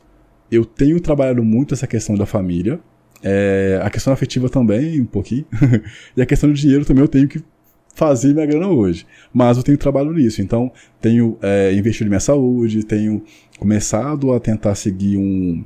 eu 0.51 0.63
tenho 0.63 0.99
trabalhado 0.99 1.43
muito 1.43 1.73
essa 1.73 1.87
questão 1.87 2.15
da 2.15 2.25
família, 2.25 2.79
é, 3.23 3.79
a 3.83 3.89
questão 3.89 4.13
afetiva 4.13 4.49
também, 4.49 5.01
um 5.01 5.05
pouquinho, 5.05 5.45
e 6.15 6.21
a 6.21 6.25
questão 6.25 6.51
de 6.51 6.61
dinheiro 6.61 6.85
também 6.85 7.03
eu 7.03 7.07
tenho 7.07 7.27
que 7.27 7.43
fazer 7.95 8.31
minha 8.31 8.45
grana 8.45 8.67
hoje. 8.67 9.07
Mas 9.33 9.57
eu 9.57 9.63
tenho 9.63 9.77
trabalho 9.77 10.13
nisso, 10.13 10.41
então 10.41 10.71
tenho 11.01 11.37
é, 11.41 11.73
investido 11.73 12.07
em 12.07 12.11
minha 12.11 12.19
saúde, 12.19 12.85
tenho 12.85 13.23
começado 13.57 14.31
a 14.31 14.39
tentar 14.39 14.75
seguir 14.75 15.17
um, 15.17 15.65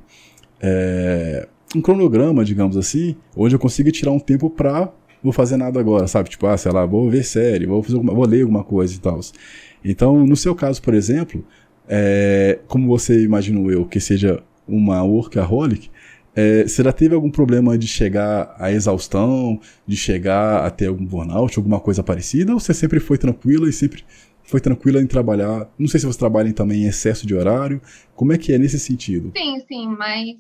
é, 0.61 1.47
um 1.75 1.81
cronograma, 1.81 2.45
digamos 2.45 2.77
assim, 2.77 3.15
onde 3.35 3.55
eu 3.55 3.59
consiga 3.59 3.91
tirar 3.91 4.11
um 4.11 4.19
tempo 4.19 4.49
pra 4.49 4.91
vou 5.23 5.31
fazer 5.31 5.57
nada 5.57 5.79
agora, 5.79 6.07
sabe? 6.07 6.29
Tipo, 6.29 6.47
ah, 6.47 6.57
sei 6.57 6.71
lá, 6.71 6.85
vou 6.85 7.09
ver 7.09 7.23
série, 7.23 7.65
vou, 7.65 7.81
fazer 7.83 7.95
alguma, 7.95 8.13
vou 8.13 8.25
ler 8.25 8.41
alguma 8.41 8.63
coisa 8.63 8.95
e 8.95 8.99
tal. 8.99 9.19
Então, 9.83 10.25
no 10.25 10.35
seu 10.35 10.55
caso, 10.55 10.81
por 10.81 10.93
exemplo, 10.93 11.43
é, 11.87 12.59
como 12.67 12.87
você 12.87 13.23
imagino 13.23 13.71
eu 13.71 13.85
que 13.85 13.99
seja 13.99 14.41
uma 14.67 15.03
workaholic, 15.03 15.89
é, 16.35 16.65
já 16.67 16.93
teve 16.93 17.13
algum 17.13 17.29
problema 17.29 17.77
de 17.77 17.87
chegar 17.87 18.55
à 18.57 18.71
exaustão, 18.71 19.59
de 19.85 19.97
chegar 19.97 20.65
a 20.65 20.69
ter 20.69 20.87
algum 20.87 21.05
burnout, 21.05 21.57
alguma 21.57 21.79
coisa 21.79 22.01
parecida, 22.01 22.53
ou 22.53 22.59
você 22.59 22.73
sempre 22.73 22.99
foi 22.99 23.17
tranquila 23.17 23.67
e 23.67 23.73
sempre 23.73 24.03
foi 24.43 24.61
tranquila 24.61 25.01
em 25.01 25.07
trabalhar? 25.07 25.69
Não 25.77 25.87
sei 25.87 25.99
se 25.99 26.05
você 26.05 26.17
trabalha 26.17 26.51
também 26.53 26.83
em 26.83 26.87
excesso 26.87 27.27
de 27.27 27.35
horário, 27.35 27.81
como 28.15 28.31
é 28.33 28.37
que 28.37 28.53
é 28.53 28.57
nesse 28.57 28.79
sentido? 28.79 29.33
Sim, 29.35 29.61
sim, 29.67 29.87
mas 29.87 30.37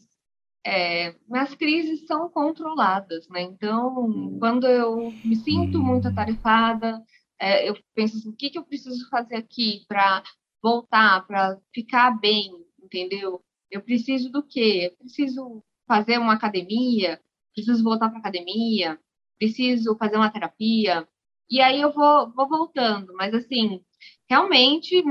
é, 0.65 1.15
minhas 1.27 1.55
crises 1.55 2.05
são 2.05 2.29
controladas, 2.29 3.27
né? 3.29 3.41
Então, 3.41 4.05
hum. 4.05 4.37
quando 4.39 4.67
eu 4.67 5.11
me 5.23 5.35
sinto 5.35 5.81
muito 5.81 6.07
hum. 6.07 6.11
atarefada, 6.11 7.03
é, 7.39 7.67
eu 7.67 7.75
penso 7.95 8.17
assim, 8.17 8.29
o 8.29 8.35
que, 8.35 8.49
que 8.49 8.57
eu 8.57 8.63
preciso 8.63 9.09
fazer 9.09 9.35
aqui 9.35 9.83
para 9.87 10.23
voltar, 10.61 11.25
para 11.25 11.57
ficar 11.73 12.11
bem, 12.19 12.51
entendeu? 12.81 13.43
Eu 13.69 13.81
preciso 13.81 14.29
do 14.31 14.43
quê? 14.43 14.91
Eu 14.91 14.97
preciso 14.97 15.63
fazer 15.87 16.19
uma 16.19 16.33
academia, 16.33 17.19
preciso 17.53 17.83
voltar 17.83 18.09
para 18.09 18.19
academia, 18.19 18.99
preciso 19.39 19.97
fazer 19.97 20.17
uma 20.17 20.29
terapia. 20.31 21.07
E 21.49 21.59
aí 21.61 21.81
eu 21.81 21.91
vou, 21.91 22.31
vou 22.31 22.47
voltando, 22.47 23.13
mas 23.15 23.33
assim, 23.33 23.83
realmente 24.29 25.03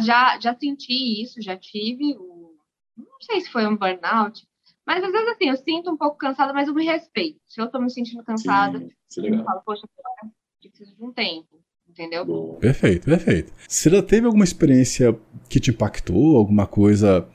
já, 0.00 0.38
já 0.40 0.54
senti 0.54 1.22
isso, 1.22 1.40
já 1.40 1.56
tive 1.56 2.16
o, 2.18 2.54
não 2.96 3.20
sei 3.22 3.40
se 3.40 3.50
foi 3.50 3.66
um 3.66 3.76
burnout, 3.76 4.46
mas 4.86 5.02
às 5.02 5.12
vezes 5.12 5.28
assim, 5.28 5.48
eu 5.48 5.56
sinto 5.56 5.90
um 5.90 5.96
pouco 5.96 6.16
cansada, 6.16 6.52
mas 6.52 6.68
eu 6.68 6.74
me 6.74 6.84
respeito. 6.84 7.40
Se 7.46 7.60
eu 7.60 7.70
tô 7.70 7.80
me 7.80 7.90
sentindo 7.90 8.22
cansada, 8.22 8.78
Sim, 9.08 9.26
é 9.26 9.30
eu 9.30 9.44
falo, 9.44 9.62
poxa, 9.64 9.86
agora 9.98 10.32
preciso 10.60 10.96
de 10.96 11.04
um 11.04 11.12
tempo, 11.12 11.60
entendeu? 11.88 12.56
Perfeito, 12.60 13.04
perfeito. 13.04 13.52
Você 13.68 13.90
já 13.90 14.02
teve 14.02 14.26
alguma 14.26 14.44
experiência 14.44 15.18
que 15.48 15.60
te 15.60 15.70
impactou, 15.70 16.36
alguma 16.36 16.66
coisa 16.66 17.28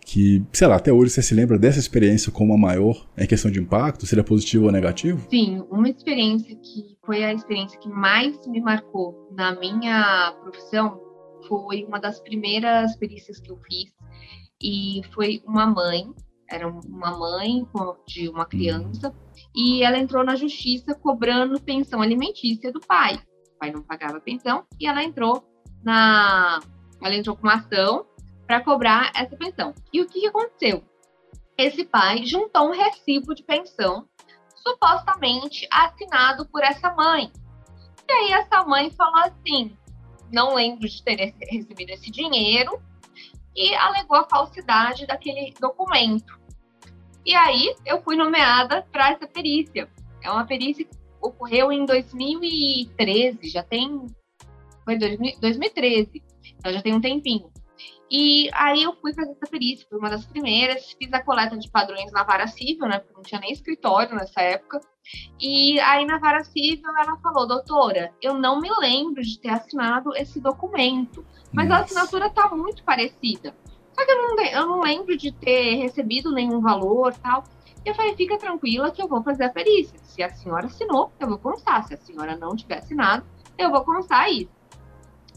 que, 0.00 0.44
sei 0.52 0.66
lá, 0.66 0.76
até 0.76 0.92
hoje 0.92 1.12
você 1.12 1.22
se 1.22 1.34
lembra 1.34 1.58
dessa 1.58 1.78
experiência 1.78 2.32
como 2.32 2.52
a 2.52 2.58
maior 2.58 3.06
em 3.16 3.26
questão 3.26 3.50
de 3.50 3.60
impacto, 3.60 4.06
seria 4.06 4.24
positivo 4.24 4.66
ou 4.66 4.72
negativo? 4.72 5.24
Sim, 5.30 5.64
uma 5.70 5.88
experiência 5.88 6.56
que 6.56 6.96
foi 7.04 7.22
a 7.22 7.32
experiência 7.32 7.78
que 7.78 7.88
mais 7.88 8.44
me 8.46 8.60
marcou 8.60 9.28
na 9.32 9.54
minha 9.54 10.34
profissão 10.42 11.00
foi 11.46 11.84
uma 11.84 12.00
das 12.00 12.20
primeiras 12.20 12.96
perícias 12.96 13.38
que 13.38 13.50
eu 13.50 13.58
fiz 13.58 13.92
e 14.62 15.00
foi 15.14 15.42
uma 15.46 15.66
mãe, 15.66 16.12
era 16.50 16.66
uma 16.68 17.16
mãe 17.16 17.66
de 18.06 18.28
uma 18.28 18.44
criança 18.44 19.14
e 19.54 19.82
ela 19.82 19.98
entrou 19.98 20.24
na 20.24 20.34
justiça 20.34 20.94
cobrando 20.94 21.60
pensão 21.60 22.02
alimentícia 22.02 22.72
do 22.72 22.80
pai. 22.80 23.20
O 23.54 23.58
pai 23.58 23.70
não 23.70 23.82
pagava 23.82 24.20
pensão 24.20 24.66
e 24.78 24.86
ela 24.86 25.02
entrou 25.02 25.44
na 25.82 26.60
ela 27.02 27.14
entrou 27.14 27.36
com 27.36 27.44
uma 27.44 27.54
ação 27.54 28.04
para 28.46 28.60
cobrar 28.60 29.10
essa 29.14 29.36
pensão. 29.36 29.72
E 29.92 30.02
o 30.02 30.06
que, 30.06 30.20
que 30.20 30.26
aconteceu? 30.26 30.84
Esse 31.56 31.84
pai 31.84 32.26
juntou 32.26 32.68
um 32.68 32.72
recibo 32.72 33.34
de 33.34 33.42
pensão 33.42 34.06
supostamente 34.56 35.66
assinado 35.70 36.46
por 36.48 36.62
essa 36.62 36.92
mãe. 36.94 37.32
E 38.08 38.12
aí 38.12 38.32
essa 38.32 38.64
mãe 38.64 38.90
falou 38.90 39.20
assim: 39.20 39.76
não 40.32 40.54
lembro 40.54 40.88
de 40.88 41.02
ter 41.02 41.34
recebido 41.50 41.90
esse 41.90 42.10
dinheiro 42.10 42.80
e 43.54 43.74
alegou 43.74 44.16
a 44.16 44.28
falsidade 44.28 45.06
daquele 45.06 45.54
documento. 45.60 46.39
E 47.24 47.34
aí 47.34 47.74
eu 47.86 48.02
fui 48.02 48.16
nomeada 48.16 48.86
para 48.90 49.10
essa 49.10 49.26
perícia. 49.26 49.88
É 50.22 50.30
uma 50.30 50.46
perícia 50.46 50.84
que 50.84 50.96
ocorreu 51.20 51.70
em 51.70 51.84
2013, 51.84 53.48
já 53.48 53.62
tem 53.62 54.06
foi 54.84 54.96
2013, 54.98 56.22
então 56.58 56.72
já 56.72 56.82
tem 56.82 56.94
um 56.94 57.00
tempinho. 57.00 57.50
E 58.10 58.50
aí 58.54 58.82
eu 58.82 58.92
fui 58.96 59.14
fazer 59.14 59.30
essa 59.30 59.46
perícia, 59.48 59.86
fui 59.88 59.98
uma 59.98 60.10
das 60.10 60.26
primeiras, 60.26 60.96
fiz 60.98 61.12
a 61.12 61.22
coleta 61.22 61.56
de 61.56 61.70
padrões 61.70 62.10
na 62.10 62.24
vara 62.24 62.48
civil, 62.48 62.88
né? 62.88 62.98
Porque 62.98 63.14
não 63.14 63.22
tinha 63.22 63.40
nem 63.40 63.52
escritório 63.52 64.16
nessa 64.16 64.40
época. 64.40 64.80
E 65.40 65.78
aí 65.78 66.04
na 66.04 66.18
vara 66.18 66.42
civil 66.42 66.90
ela 66.98 67.16
falou, 67.18 67.46
doutora, 67.46 68.12
eu 68.20 68.34
não 68.34 68.60
me 68.60 68.68
lembro 68.80 69.22
de 69.22 69.38
ter 69.38 69.50
assinado 69.50 70.10
esse 70.16 70.40
documento, 70.40 71.24
mas 71.52 71.68
Nossa. 71.68 71.82
a 71.82 71.84
assinatura 71.84 72.30
tá 72.30 72.48
muito 72.48 72.82
parecida. 72.82 73.54
Só 74.00 74.06
que 74.06 74.12
eu 74.12 74.16
não, 74.16 74.44
eu 74.44 74.66
não 74.66 74.80
lembro 74.80 75.14
de 75.14 75.30
ter 75.30 75.74
recebido 75.74 76.32
nenhum 76.32 76.60
valor 76.60 77.12
tal. 77.14 77.44
E 77.84 77.88
eu 77.90 77.94
falei, 77.94 78.16
fica 78.16 78.38
tranquila 78.38 78.90
que 78.90 79.02
eu 79.02 79.06
vou 79.06 79.22
fazer 79.22 79.44
a 79.44 79.50
perícia. 79.50 79.98
Se 80.02 80.22
a 80.22 80.30
senhora 80.30 80.66
assinou, 80.66 81.12
eu 81.20 81.28
vou 81.28 81.36
constar. 81.36 81.86
Se 81.86 81.92
a 81.92 81.98
senhora 81.98 82.34
não 82.34 82.56
tiver 82.56 82.78
assinado, 82.78 83.26
eu 83.58 83.70
vou 83.70 83.84
constar 83.84 84.30
isso. 84.30 84.48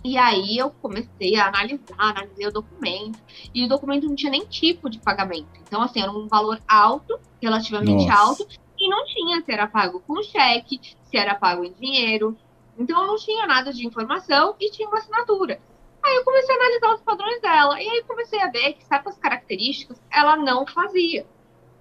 E 0.02 0.18
aí 0.18 0.58
eu 0.58 0.70
comecei 0.82 1.36
a 1.36 1.48
analisar, 1.48 1.96
analisei 1.98 2.48
o 2.48 2.52
documento, 2.52 3.20
e 3.54 3.66
o 3.66 3.70
documento 3.70 4.08
não 4.08 4.16
tinha 4.16 4.32
nem 4.32 4.46
tipo 4.46 4.90
de 4.90 5.00
pagamento. 5.00 5.48
Então, 5.62 5.82
assim, 5.82 6.02
era 6.02 6.12
um 6.12 6.28
valor 6.28 6.62
alto, 6.68 7.20
relativamente 7.42 8.06
Nossa. 8.08 8.22
alto, 8.22 8.48
e 8.78 8.90
não 8.90 9.06
tinha 9.06 9.42
se 9.42 9.52
era 9.52 9.68
pago 9.68 10.02
com 10.06 10.22
cheque, 10.24 10.80
se 11.04 11.18
era 11.18 11.36
pago 11.36 11.66
em 11.66 11.74
dinheiro. 11.74 12.38
Então, 12.78 13.06
não 13.08 13.18
tinha 13.18 13.46
nada 13.46 13.74
de 13.74 13.86
informação 13.86 14.56
e 14.60 14.72
tinha 14.72 14.88
uma 14.88 14.98
assinatura. 14.98 15.60
Aí 16.04 16.16
eu 16.16 16.24
comecei 16.24 16.54
a 16.54 16.58
analisar 16.58 16.94
os 16.96 17.02
padrões 17.02 17.42
dela, 17.42 17.82
e 17.82 17.88
aí 17.88 18.04
comecei 18.04 18.42
a 18.42 18.50
ver 18.50 18.74
que 18.74 18.86
certas 18.86 19.18
características 19.18 20.02
ela 20.12 20.36
não 20.36 20.68
fazia. 20.68 21.26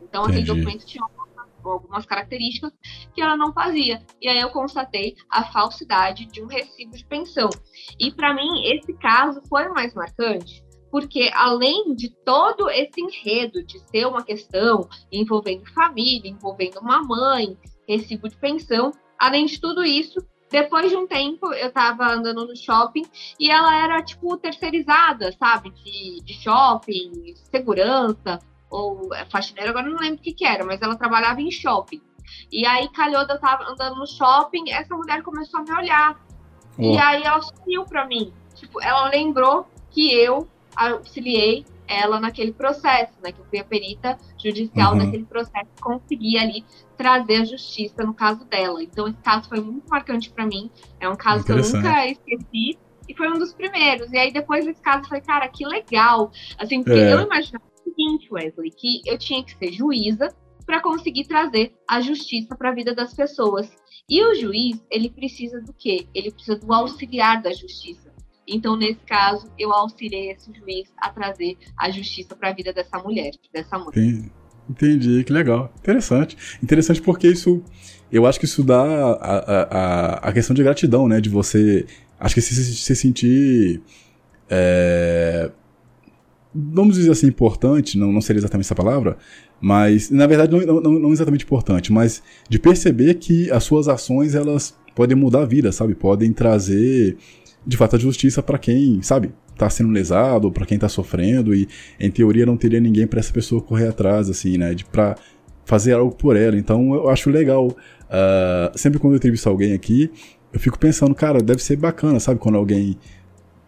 Então, 0.00 0.24
aquele 0.24 0.44
documento 0.44 0.86
tinha 0.86 1.02
algumas 1.64 2.04
características 2.04 2.72
que 3.14 3.20
ela 3.20 3.36
não 3.36 3.52
fazia. 3.52 4.04
E 4.20 4.28
aí 4.28 4.40
eu 4.40 4.50
constatei 4.50 5.16
a 5.30 5.44
falsidade 5.44 6.26
de 6.26 6.42
um 6.42 6.46
recibo 6.46 6.96
de 6.96 7.04
pensão. 7.04 7.48
E 7.98 8.12
para 8.12 8.34
mim, 8.34 8.64
esse 8.66 8.92
caso 8.94 9.40
foi 9.48 9.68
o 9.68 9.74
mais 9.74 9.94
marcante, 9.94 10.62
porque 10.90 11.30
além 11.32 11.94
de 11.94 12.10
todo 12.24 12.68
esse 12.68 13.00
enredo 13.00 13.64
de 13.64 13.78
ser 13.88 14.06
uma 14.06 14.22
questão 14.22 14.88
envolvendo 15.10 15.64
família, 15.72 16.30
envolvendo 16.30 16.78
uma 16.80 17.02
mãe, 17.02 17.56
recibo 17.88 18.28
de 18.28 18.36
pensão, 18.36 18.92
além 19.18 19.46
de 19.46 19.60
tudo 19.60 19.84
isso, 19.84 20.20
depois 20.52 20.90
de 20.90 20.96
um 20.96 21.06
tempo 21.06 21.52
eu 21.54 21.68
estava 21.68 22.06
andando 22.06 22.46
no 22.46 22.54
shopping 22.54 23.04
e 23.40 23.50
ela 23.50 23.74
era 23.82 24.02
tipo 24.02 24.36
terceirizada, 24.36 25.32
sabe, 25.32 25.70
de, 25.70 26.20
de 26.22 26.34
shopping, 26.34 27.34
segurança, 27.50 28.38
ou 28.70 29.08
faxineira, 29.30 29.70
agora 29.70 29.88
não 29.88 29.98
lembro 29.98 30.20
o 30.20 30.22
que, 30.22 30.32
que 30.32 30.44
era, 30.44 30.64
mas 30.64 30.80
ela 30.82 30.94
trabalhava 30.94 31.40
em 31.40 31.50
shopping. 31.50 32.02
E 32.50 32.66
aí 32.66 32.88
calhou 32.90 33.22
eu 33.22 33.40
tava 33.40 33.64
andando 33.64 33.96
no 33.96 34.06
shopping, 34.06 34.70
essa 34.70 34.94
mulher 34.94 35.22
começou 35.22 35.60
a 35.60 35.62
me 35.62 35.72
olhar. 35.72 36.20
Oh. 36.78 36.82
E 36.82 36.98
aí 36.98 37.22
ela 37.22 37.40
sumiu 37.40 37.84
pra 37.84 38.06
mim. 38.06 38.32
Tipo, 38.54 38.80
ela 38.82 39.08
lembrou 39.08 39.66
que 39.90 40.12
eu 40.12 40.46
auxiliei 40.76 41.64
ela 41.92 42.20
naquele 42.20 42.52
processo, 42.52 43.12
né? 43.22 43.32
Que 43.32 43.40
eu 43.40 43.44
fui 43.46 43.58
a 43.58 43.64
perita 43.64 44.16
judicial 44.42 44.92
uhum. 44.92 44.98
naquele 44.98 45.24
processo 45.24 45.70
consegui 45.80 46.38
ali 46.38 46.64
trazer 46.96 47.42
a 47.42 47.44
justiça 47.44 48.02
no 48.04 48.14
caso 48.14 48.44
dela. 48.44 48.82
Então 48.82 49.08
esse 49.08 49.18
caso 49.18 49.48
foi 49.48 49.60
muito 49.60 49.88
marcante 49.88 50.30
para 50.30 50.46
mim. 50.46 50.70
É 51.00 51.08
um 51.08 51.16
caso 51.16 51.44
que 51.44 51.52
eu 51.52 51.56
nunca 51.56 52.06
esqueci 52.06 52.78
e 53.08 53.14
foi 53.16 53.28
um 53.28 53.38
dos 53.38 53.52
primeiros. 53.52 54.10
E 54.12 54.16
aí 54.16 54.32
depois 54.32 54.64
desse 54.64 54.80
caso 54.80 55.04
eu 55.04 55.08
falei, 55.08 55.22
cara, 55.22 55.48
que 55.48 55.66
legal. 55.66 56.30
Assim, 56.58 56.82
porque 56.82 56.98
é. 56.98 57.12
eu 57.12 57.20
imaginava 57.20 57.72
seguinte, 57.92 58.28
Wesley, 58.32 58.70
que 58.70 59.02
eu 59.06 59.18
tinha 59.18 59.44
que 59.44 59.56
ser 59.56 59.72
juíza 59.72 60.28
para 60.64 60.80
conseguir 60.80 61.24
trazer 61.24 61.74
a 61.88 62.00
justiça 62.00 62.56
para 62.56 62.70
a 62.70 62.74
vida 62.74 62.94
das 62.94 63.14
pessoas. 63.14 63.70
E 64.08 64.22
o 64.24 64.34
juiz, 64.34 64.84
ele 64.90 65.10
precisa 65.10 65.60
do 65.60 65.72
quê? 65.72 66.06
Ele 66.14 66.30
precisa 66.30 66.58
do 66.58 66.72
auxiliar 66.72 67.42
da 67.42 67.52
justiça. 67.52 68.11
Então, 68.52 68.76
nesse 68.76 69.00
caso, 69.06 69.50
eu 69.58 69.72
auxiliei 69.72 70.30
esse 70.30 70.50
juiz 70.52 70.92
a 70.96 71.08
trazer 71.10 71.56
a 71.76 71.90
justiça 71.90 72.36
para 72.36 72.50
a 72.50 72.52
vida 72.52 72.72
dessa 72.72 72.98
mulher, 72.98 73.32
dessa 73.52 73.78
mãe. 73.78 74.30
Entendi, 74.68 75.24
que 75.24 75.32
legal. 75.32 75.72
Interessante. 75.78 76.36
Interessante 76.62 77.02
porque 77.02 77.28
isso. 77.28 77.62
Eu 78.10 78.26
acho 78.26 78.38
que 78.38 78.44
isso 78.44 78.62
dá 78.62 78.82
a, 78.82 79.38
a, 79.40 80.14
a 80.28 80.32
questão 80.32 80.54
de 80.54 80.62
gratidão, 80.62 81.08
né? 81.08 81.20
De 81.20 81.28
você. 81.28 81.86
Acho 82.20 82.34
que 82.34 82.40
se, 82.40 82.54
se 82.54 82.96
sentir. 82.96 83.80
É, 84.48 85.50
vamos 86.54 86.96
dizer 86.96 87.10
assim, 87.10 87.26
importante, 87.26 87.98
não, 87.98 88.12
não 88.12 88.20
seria 88.20 88.40
exatamente 88.40 88.66
essa 88.66 88.74
palavra, 88.74 89.16
mas, 89.60 90.10
na 90.10 90.26
verdade, 90.26 90.52
não, 90.52 90.80
não, 90.80 90.92
não, 90.92 91.12
exatamente 91.12 91.44
importante, 91.44 91.92
mas 91.92 92.22
de 92.48 92.58
perceber 92.58 93.14
que 93.14 93.50
as 93.50 93.64
suas 93.64 93.88
ações, 93.88 94.34
elas 94.34 94.76
podem 94.94 95.16
mudar 95.16 95.42
a 95.42 95.46
vida, 95.46 95.72
sabe? 95.72 95.94
Podem 95.94 96.32
trazer, 96.32 97.16
de 97.66 97.76
fato, 97.76 97.96
a 97.96 97.98
justiça 97.98 98.42
para 98.42 98.58
quem, 98.58 99.00
sabe? 99.02 99.32
Tá 99.56 99.68
sendo 99.70 99.90
lesado, 99.90 100.50
para 100.50 100.66
quem 100.66 100.78
tá 100.78 100.88
sofrendo, 100.88 101.54
e 101.54 101.68
em 101.98 102.10
teoria 102.10 102.44
não 102.44 102.56
teria 102.56 102.80
ninguém 102.80 103.06
para 103.06 103.20
essa 103.20 103.32
pessoa 103.32 103.60
correr 103.60 103.88
atrás, 103.88 104.28
assim, 104.28 104.58
né? 104.58 104.74
De, 104.74 104.84
pra 104.84 105.16
fazer 105.64 105.92
algo 105.92 106.14
por 106.14 106.36
ela. 106.36 106.56
Então, 106.56 106.94
eu 106.94 107.08
acho 107.08 107.30
legal. 107.30 107.68
Uh, 107.68 108.76
sempre 108.76 108.98
quando 108.98 109.14
eu 109.14 109.16
entrevisto 109.16 109.48
alguém 109.48 109.72
aqui, 109.72 110.10
eu 110.52 110.60
fico 110.60 110.78
pensando, 110.78 111.14
cara, 111.14 111.42
deve 111.42 111.62
ser 111.62 111.76
bacana, 111.76 112.20
sabe? 112.20 112.38
Quando 112.40 112.58
alguém, 112.58 112.98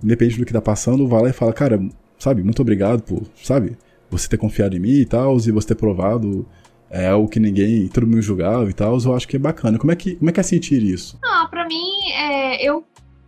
independente 0.02 0.38
do 0.38 0.44
que 0.44 0.52
tá 0.52 0.60
passando, 0.60 1.06
vai 1.08 1.22
lá 1.22 1.30
e 1.30 1.32
fala, 1.32 1.52
cara, 1.52 1.80
sabe, 2.18 2.42
muito 2.42 2.60
obrigado 2.60 3.02
por, 3.02 3.22
sabe, 3.42 3.76
você 4.10 4.28
ter 4.28 4.36
confiado 4.36 4.76
em 4.76 4.80
mim 4.80 4.98
e 5.00 5.06
tal, 5.06 5.36
e 5.36 5.50
você 5.50 5.68
ter 5.68 5.74
provado 5.76 6.46
é 6.90 7.08
algo 7.08 7.28
que 7.28 7.40
ninguém, 7.40 7.88
todo 7.88 8.06
mundo 8.06 8.22
julgava 8.22 8.70
e 8.70 8.72
tal, 8.72 8.96
eu 9.00 9.14
acho 9.14 9.26
que 9.26 9.36
é 9.36 9.38
bacana. 9.38 9.78
Como 9.78 9.90
é 9.90 9.96
que, 9.96 10.14
como 10.16 10.30
é, 10.30 10.32
que 10.32 10.38
é 10.38 10.42
sentir 10.42 10.82
isso? 10.82 11.18
Ah, 11.24 11.48
pra 11.50 11.66
mim, 11.66 12.12
é, 12.12 12.64
eu, 12.64 12.84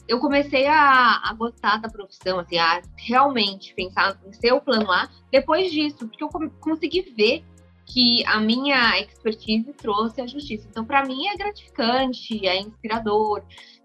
eu 0.09 0.21
comecei 0.21 0.67
a, 0.67 1.23
a 1.25 1.35
gostar 1.35 1.81
da 1.81 1.89
profissão, 1.89 2.39
assim, 2.39 2.59
a 2.59 2.81
realmente 2.97 3.75
pensar 3.75 4.19
em 4.27 4.33
ser 4.33 4.53
o 4.53 4.61
plano 4.61 4.91
A 4.91 5.09
depois 5.31 5.71
disso, 5.71 6.07
porque 6.09 6.23
eu 6.23 6.29
consegui 6.61 7.03
ver 7.17 7.45
que 7.87 8.25
a 8.27 8.41
minha 8.41 9.01
expertise 9.01 9.73
trouxe 9.73 10.21
a 10.21 10.27
justiça. 10.27 10.67
Então, 10.69 10.85
para 10.85 11.05
mim, 11.05 11.27
é 11.29 11.37
gratificante, 11.37 12.47
é 12.47 12.61
inspirador. 12.61 13.43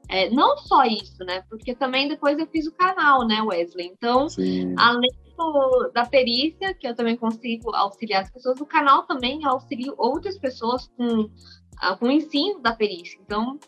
É, 0.10 0.30
não 0.30 0.58
só 0.58 0.84
isso, 0.84 1.24
né? 1.24 1.44
Porque 1.50 1.74
também 1.76 2.08
depois 2.08 2.38
eu 2.38 2.48
fiz 2.48 2.68
o 2.68 2.72
canal, 2.74 3.26
né, 3.26 3.42
Wesley? 3.42 3.88
Então, 3.88 4.28
Sim. 4.28 4.74
além 4.78 5.12
do, 5.38 5.92
da 5.94 6.06
perícia, 6.06 6.74
que 6.74 6.88
eu 6.88 6.96
também 6.96 7.16
consigo 7.16 7.74
auxiliar 7.74 8.24
as 8.24 8.32
pessoas, 8.32 8.60
o 8.60 8.66
canal 8.66 9.04
também 9.04 9.46
auxilia 9.46 9.94
outras 9.98 10.38
pessoas 10.38 10.88
com, 10.98 11.22
uh, 11.22 11.98
com 12.00 12.08
o 12.08 12.12
ensino 12.12 12.60
da 12.60 12.74
perícia. 12.74 13.20
Então, 13.24 13.60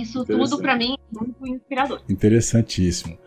isso 0.00 0.24
tudo 0.24 0.58
para 0.58 0.76
mim 0.76 0.94
é 0.94 1.18
muito 1.18 1.46
inspirador. 1.46 2.02
Interessantíssimo. 2.08 3.18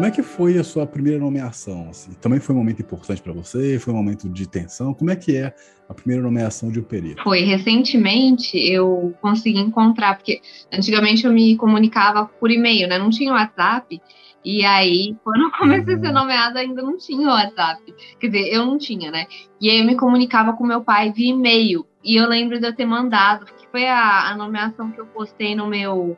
Como 0.00 0.08
é 0.08 0.10
que 0.10 0.22
foi 0.22 0.56
a 0.56 0.64
sua 0.64 0.86
primeira 0.86 1.18
nomeação? 1.18 1.90
Assim? 1.90 2.14
Também 2.22 2.40
foi 2.40 2.54
um 2.54 2.58
momento 2.58 2.80
importante 2.80 3.20
para 3.20 3.34
você? 3.34 3.78
Foi 3.78 3.92
um 3.92 3.96
momento 3.98 4.30
de 4.30 4.48
tensão? 4.48 4.94
Como 4.94 5.10
é 5.10 5.14
que 5.14 5.36
é 5.36 5.54
a 5.86 5.92
primeira 5.92 6.22
nomeação 6.22 6.72
de 6.72 6.80
um 6.80 6.82
perito? 6.82 7.22
Foi 7.22 7.40
recentemente 7.40 8.56
eu 8.56 9.14
consegui 9.20 9.58
encontrar, 9.58 10.16
porque 10.16 10.40
antigamente 10.72 11.26
eu 11.26 11.30
me 11.30 11.54
comunicava 11.54 12.24
por 12.24 12.50
e-mail, 12.50 12.88
né? 12.88 12.96
Não 12.96 13.10
tinha 13.10 13.30
WhatsApp. 13.30 14.00
E 14.42 14.64
aí, 14.64 15.14
quando 15.22 15.42
eu 15.42 15.50
comecei 15.52 15.92
uhum. 15.92 16.00
a 16.00 16.02
ser 16.02 16.08
uhum. 16.08 16.14
nomeada, 16.14 16.60
ainda 16.60 16.80
não 16.80 16.96
tinha 16.96 17.28
WhatsApp. 17.28 17.82
Quer 18.18 18.28
dizer, 18.28 18.48
eu 18.54 18.64
não 18.64 18.78
tinha, 18.78 19.10
né? 19.10 19.26
E 19.60 19.68
aí 19.68 19.80
eu 19.80 19.84
me 19.84 19.96
comunicava 19.96 20.54
com 20.54 20.64
meu 20.64 20.80
pai 20.80 21.12
via 21.12 21.28
e-mail. 21.28 21.86
E 22.02 22.16
eu 22.16 22.26
lembro 22.26 22.58
de 22.58 22.66
eu 22.66 22.74
ter 22.74 22.86
mandado, 22.86 23.44
que 23.44 23.68
foi 23.70 23.86
a, 23.86 24.30
a 24.30 24.34
nomeação 24.34 24.90
que 24.92 24.98
eu 24.98 25.04
postei 25.08 25.54
no 25.54 25.66
meu, 25.66 26.16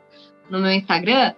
no 0.49 0.61
meu 0.61 0.71
Instagram. 0.71 1.33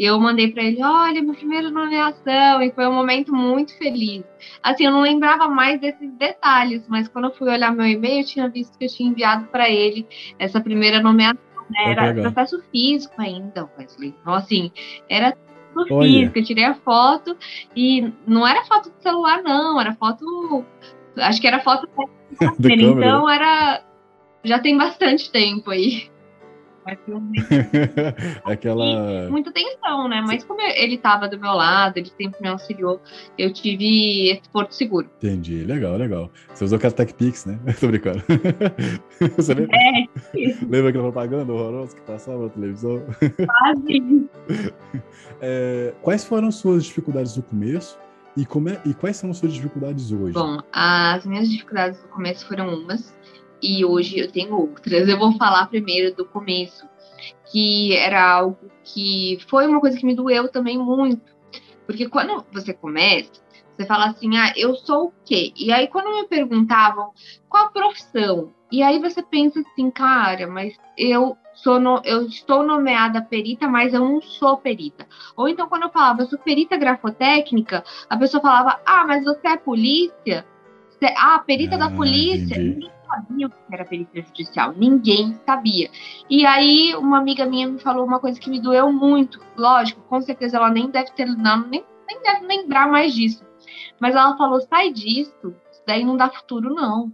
E 0.00 0.06
eu 0.06 0.18
mandei 0.18 0.50
para 0.50 0.64
ele, 0.64 0.82
olha, 0.82 1.20
minha 1.20 1.34
primeira 1.34 1.70
nomeação, 1.70 2.62
e 2.62 2.72
foi 2.72 2.86
um 2.86 2.94
momento 2.94 3.34
muito 3.34 3.76
feliz. 3.76 4.24
Assim, 4.62 4.86
eu 4.86 4.92
não 4.92 5.02
lembrava 5.02 5.46
mais 5.46 5.78
desses 5.78 6.10
detalhes, 6.14 6.82
mas 6.88 7.06
quando 7.06 7.26
eu 7.26 7.34
fui 7.34 7.50
olhar 7.50 7.70
meu 7.70 7.84
e-mail, 7.84 8.22
eu 8.22 8.26
tinha 8.26 8.48
visto 8.48 8.78
que 8.78 8.86
eu 8.86 8.88
tinha 8.88 9.10
enviado 9.10 9.48
para 9.48 9.68
ele 9.68 10.06
essa 10.38 10.58
primeira 10.58 11.02
nomeação. 11.02 11.42
Né? 11.68 11.92
Era 11.92 12.14
processo 12.14 12.62
físico 12.72 13.12
ainda, 13.18 13.68
Wesley. 13.76 14.14
Então, 14.22 14.32
assim, 14.32 14.72
era 15.06 15.36
físico. 15.86 16.38
Eu 16.38 16.44
tirei 16.44 16.64
a 16.64 16.76
foto 16.76 17.36
e 17.76 18.10
não 18.26 18.48
era 18.48 18.64
foto 18.64 18.90
de 18.90 19.02
celular, 19.02 19.42
não, 19.42 19.78
era 19.78 19.94
foto. 19.96 20.64
Acho 21.18 21.42
que 21.42 21.46
era 21.46 21.60
foto 21.60 21.86
então 22.58 23.28
era. 23.28 23.84
Já 24.42 24.58
tem 24.58 24.78
bastante 24.78 25.30
tempo 25.30 25.70
aí. 25.70 26.08
Aquela. 28.44 29.26
E 29.26 29.30
muita 29.30 29.52
tensão, 29.52 30.08
né? 30.08 30.22
Mas 30.26 30.44
como 30.44 30.60
ele 30.60 30.94
estava 30.96 31.28
do 31.28 31.38
meu 31.38 31.52
lado, 31.52 31.98
ele 31.98 32.10
sempre 32.20 32.40
me 32.40 32.48
auxiliou, 32.48 33.00
eu 33.38 33.52
tive 33.52 34.30
esse 34.30 34.48
porto 34.50 34.72
seguro. 34.74 35.08
Entendi, 35.18 35.64
legal, 35.64 35.96
legal. 35.96 36.30
Você 36.52 36.64
usou 36.64 36.76
aquela 36.76 36.92
TechPix, 36.92 37.46
né? 37.46 37.58
Tô 37.78 37.88
brincando. 37.88 38.22
Você 39.36 39.54
lembra? 39.54 39.76
É. 39.76 40.06
lembra 40.62 40.88
aquela 40.90 41.04
propaganda 41.04 41.52
horrorosa 41.52 41.94
que 41.96 42.02
passava 42.02 42.44
na 42.44 42.48
televisão? 42.48 43.02
Quase. 43.46 44.28
é, 45.40 45.94
quais 46.02 46.24
foram 46.24 46.50
suas 46.50 46.84
dificuldades 46.84 47.36
no 47.36 47.42
começo? 47.42 47.98
E, 48.36 48.46
como 48.46 48.68
é, 48.68 48.80
e 48.86 48.94
quais 48.94 49.16
são 49.16 49.30
as 49.30 49.38
suas 49.38 49.52
dificuldades 49.52 50.12
hoje? 50.12 50.32
Bom, 50.32 50.58
as 50.72 51.26
minhas 51.26 51.50
dificuldades 51.50 52.00
no 52.02 52.08
começo 52.08 52.46
foram 52.46 52.72
umas 52.74 53.12
e 53.62 53.84
hoje 53.84 54.18
eu 54.18 54.30
tenho 54.30 54.56
outras. 54.56 55.08
Eu 55.08 55.18
vou 55.18 55.32
falar 55.36 55.66
primeiro 55.66 56.14
do 56.14 56.24
começo, 56.24 56.88
que 57.50 57.94
era 57.96 58.22
algo 58.22 58.58
que 58.84 59.38
foi 59.48 59.66
uma 59.66 59.80
coisa 59.80 59.98
que 59.98 60.06
me 60.06 60.14
doeu 60.14 60.48
também 60.48 60.78
muito. 60.78 61.30
Porque 61.86 62.08
quando 62.08 62.44
você 62.52 62.72
começa, 62.72 63.32
você 63.76 63.86
fala 63.86 64.06
assim, 64.06 64.36
ah, 64.36 64.52
eu 64.56 64.74
sou 64.74 65.06
o 65.06 65.12
quê? 65.24 65.52
E 65.56 65.72
aí 65.72 65.88
quando 65.88 66.14
me 66.14 66.26
perguntavam 66.28 67.10
qual 67.48 67.66
a 67.66 67.70
profissão, 67.70 68.52
e 68.70 68.82
aí 68.82 68.98
você 68.98 69.22
pensa 69.22 69.60
assim, 69.60 69.90
cara, 69.90 70.46
mas 70.46 70.76
eu 70.96 71.36
sou 71.54 71.80
no, 71.80 72.00
eu 72.04 72.26
estou 72.26 72.62
nomeada 72.62 73.20
perita, 73.20 73.66
mas 73.66 73.92
eu 73.92 74.00
não 74.00 74.20
sou 74.20 74.56
perita. 74.56 75.06
Ou 75.36 75.48
então 75.48 75.68
quando 75.68 75.84
eu 75.84 75.90
falava, 75.90 76.22
eu 76.22 76.26
sou 76.26 76.38
perita 76.38 76.76
grafotécnica, 76.76 77.82
a 78.08 78.16
pessoa 78.16 78.40
falava, 78.40 78.80
ah, 78.86 79.04
mas 79.06 79.24
você 79.24 79.48
é 79.48 79.56
polícia? 79.56 80.46
Você, 80.90 81.12
ah, 81.16 81.38
perita 81.44 81.74
ah, 81.76 81.78
da 81.78 81.90
polícia? 81.90 82.54
Entendi 82.54 82.99
sabia 83.10 83.46
o 83.46 83.50
que 83.50 83.56
era 83.72 83.84
perícia 83.84 84.22
judicial, 84.22 84.72
ninguém 84.72 85.38
sabia. 85.44 85.90
E 86.28 86.46
aí 86.46 86.94
uma 86.96 87.18
amiga 87.18 87.44
minha 87.46 87.68
me 87.68 87.78
falou 87.78 88.06
uma 88.06 88.20
coisa 88.20 88.38
que 88.38 88.50
me 88.50 88.60
doeu 88.60 88.92
muito. 88.92 89.40
Lógico, 89.56 90.00
com 90.02 90.20
certeza 90.20 90.56
ela 90.56 90.70
nem 90.70 90.90
deve 90.90 91.10
ter, 91.12 91.26
não, 91.26 91.66
nem, 91.68 91.84
nem 92.06 92.22
deve 92.22 92.46
lembrar 92.46 92.88
mais 92.88 93.12
disso. 93.12 93.44
Mas 93.98 94.14
ela 94.14 94.36
falou: 94.36 94.60
sai 94.60 94.92
disso, 94.92 95.54
isso 95.70 95.82
daí 95.86 96.04
não 96.04 96.16
dá 96.16 96.28
futuro, 96.28 96.74
não. 96.74 97.12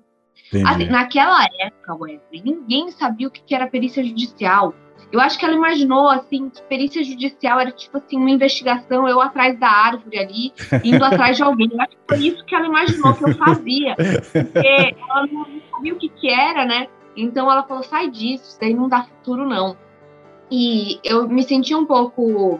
Assim, 0.64 0.86
naquela 0.86 1.44
época, 1.60 1.94
Wesley, 1.94 2.42
ninguém 2.44 2.90
sabia 2.92 3.26
o 3.26 3.30
que 3.30 3.54
era 3.54 3.66
perícia 3.66 4.04
judicial. 4.04 4.74
Eu 5.12 5.20
acho 5.20 5.38
que 5.38 5.44
ela 5.44 5.54
imaginou, 5.54 6.08
assim, 6.08 6.50
que 6.50 6.60
perícia 6.62 7.02
judicial 7.04 7.60
era 7.60 7.70
tipo 7.70 7.96
assim, 7.96 8.16
uma 8.16 8.30
investigação, 8.30 9.08
eu 9.08 9.20
atrás 9.20 9.58
da 9.58 9.68
árvore 9.68 10.18
ali, 10.18 10.52
indo 10.82 11.02
atrás 11.04 11.36
de 11.36 11.42
alguém. 11.42 11.70
Eu 11.72 11.80
acho 11.80 11.90
que 11.90 11.98
foi 12.08 12.26
isso 12.26 12.44
que 12.44 12.54
ela 12.54 12.66
imaginou 12.66 13.14
que 13.14 13.24
eu 13.24 13.34
fazia. 13.36 13.94
Porque 13.96 14.96
ela 15.08 15.26
não 15.26 15.46
sabia 15.70 15.94
o 15.94 15.96
que, 15.96 16.08
que 16.08 16.28
era, 16.28 16.64
né? 16.64 16.88
Então 17.16 17.50
ela 17.50 17.62
falou: 17.62 17.82
sai 17.82 18.10
disso, 18.10 18.44
isso 18.44 18.60
daí 18.60 18.74
não 18.74 18.88
dá 18.88 19.04
futuro, 19.04 19.48
não. 19.48 19.76
E 20.50 21.00
eu 21.02 21.28
me 21.28 21.42
senti 21.42 21.74
um 21.74 21.86
pouco, 21.86 22.58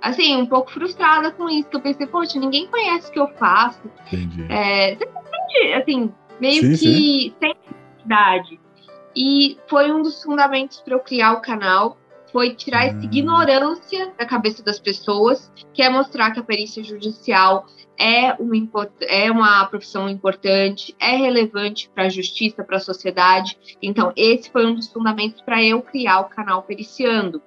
assim, 0.00 0.36
um 0.36 0.46
pouco 0.46 0.70
frustrada 0.70 1.30
com 1.30 1.48
isso, 1.48 1.68
que 1.68 1.76
eu 1.76 1.80
pensei, 1.80 2.06
poxa, 2.06 2.38
ninguém 2.38 2.66
conhece 2.68 3.08
o 3.08 3.12
que 3.12 3.18
eu 3.18 3.28
faço. 3.28 3.82
Entendi. 4.06 4.46
É, 4.48 4.96
assim, 5.76 6.12
meio 6.40 6.62
sim, 6.62 6.70
que 6.70 6.76
sim. 6.76 7.34
sem 7.40 7.54
necessidade. 7.66 8.60
E 9.20 9.58
foi 9.66 9.90
um 9.90 10.00
dos 10.00 10.22
fundamentos 10.22 10.80
para 10.80 10.94
eu 10.94 11.00
criar 11.00 11.32
o 11.32 11.40
canal, 11.40 11.98
foi 12.30 12.54
tirar 12.54 12.86
essa 12.86 12.98
hum. 12.98 13.02
ignorância 13.02 14.14
da 14.16 14.24
cabeça 14.24 14.62
das 14.62 14.78
pessoas, 14.78 15.52
que 15.74 15.82
é 15.82 15.90
mostrar 15.90 16.30
que 16.30 16.38
a 16.38 16.44
perícia 16.44 16.84
judicial 16.84 17.66
é 17.98 18.32
uma, 18.34 18.88
é 19.00 19.28
uma 19.28 19.66
profissão 19.66 20.08
importante, 20.08 20.94
é 21.00 21.16
relevante 21.16 21.90
para 21.92 22.04
a 22.04 22.08
justiça, 22.08 22.62
para 22.62 22.76
a 22.76 22.80
sociedade. 22.80 23.58
Então, 23.82 24.12
esse 24.14 24.52
foi 24.52 24.64
um 24.64 24.74
dos 24.76 24.86
fundamentos 24.92 25.40
para 25.40 25.60
eu 25.60 25.82
criar 25.82 26.20
o 26.20 26.28
canal 26.28 26.62
Periciando. 26.62 27.42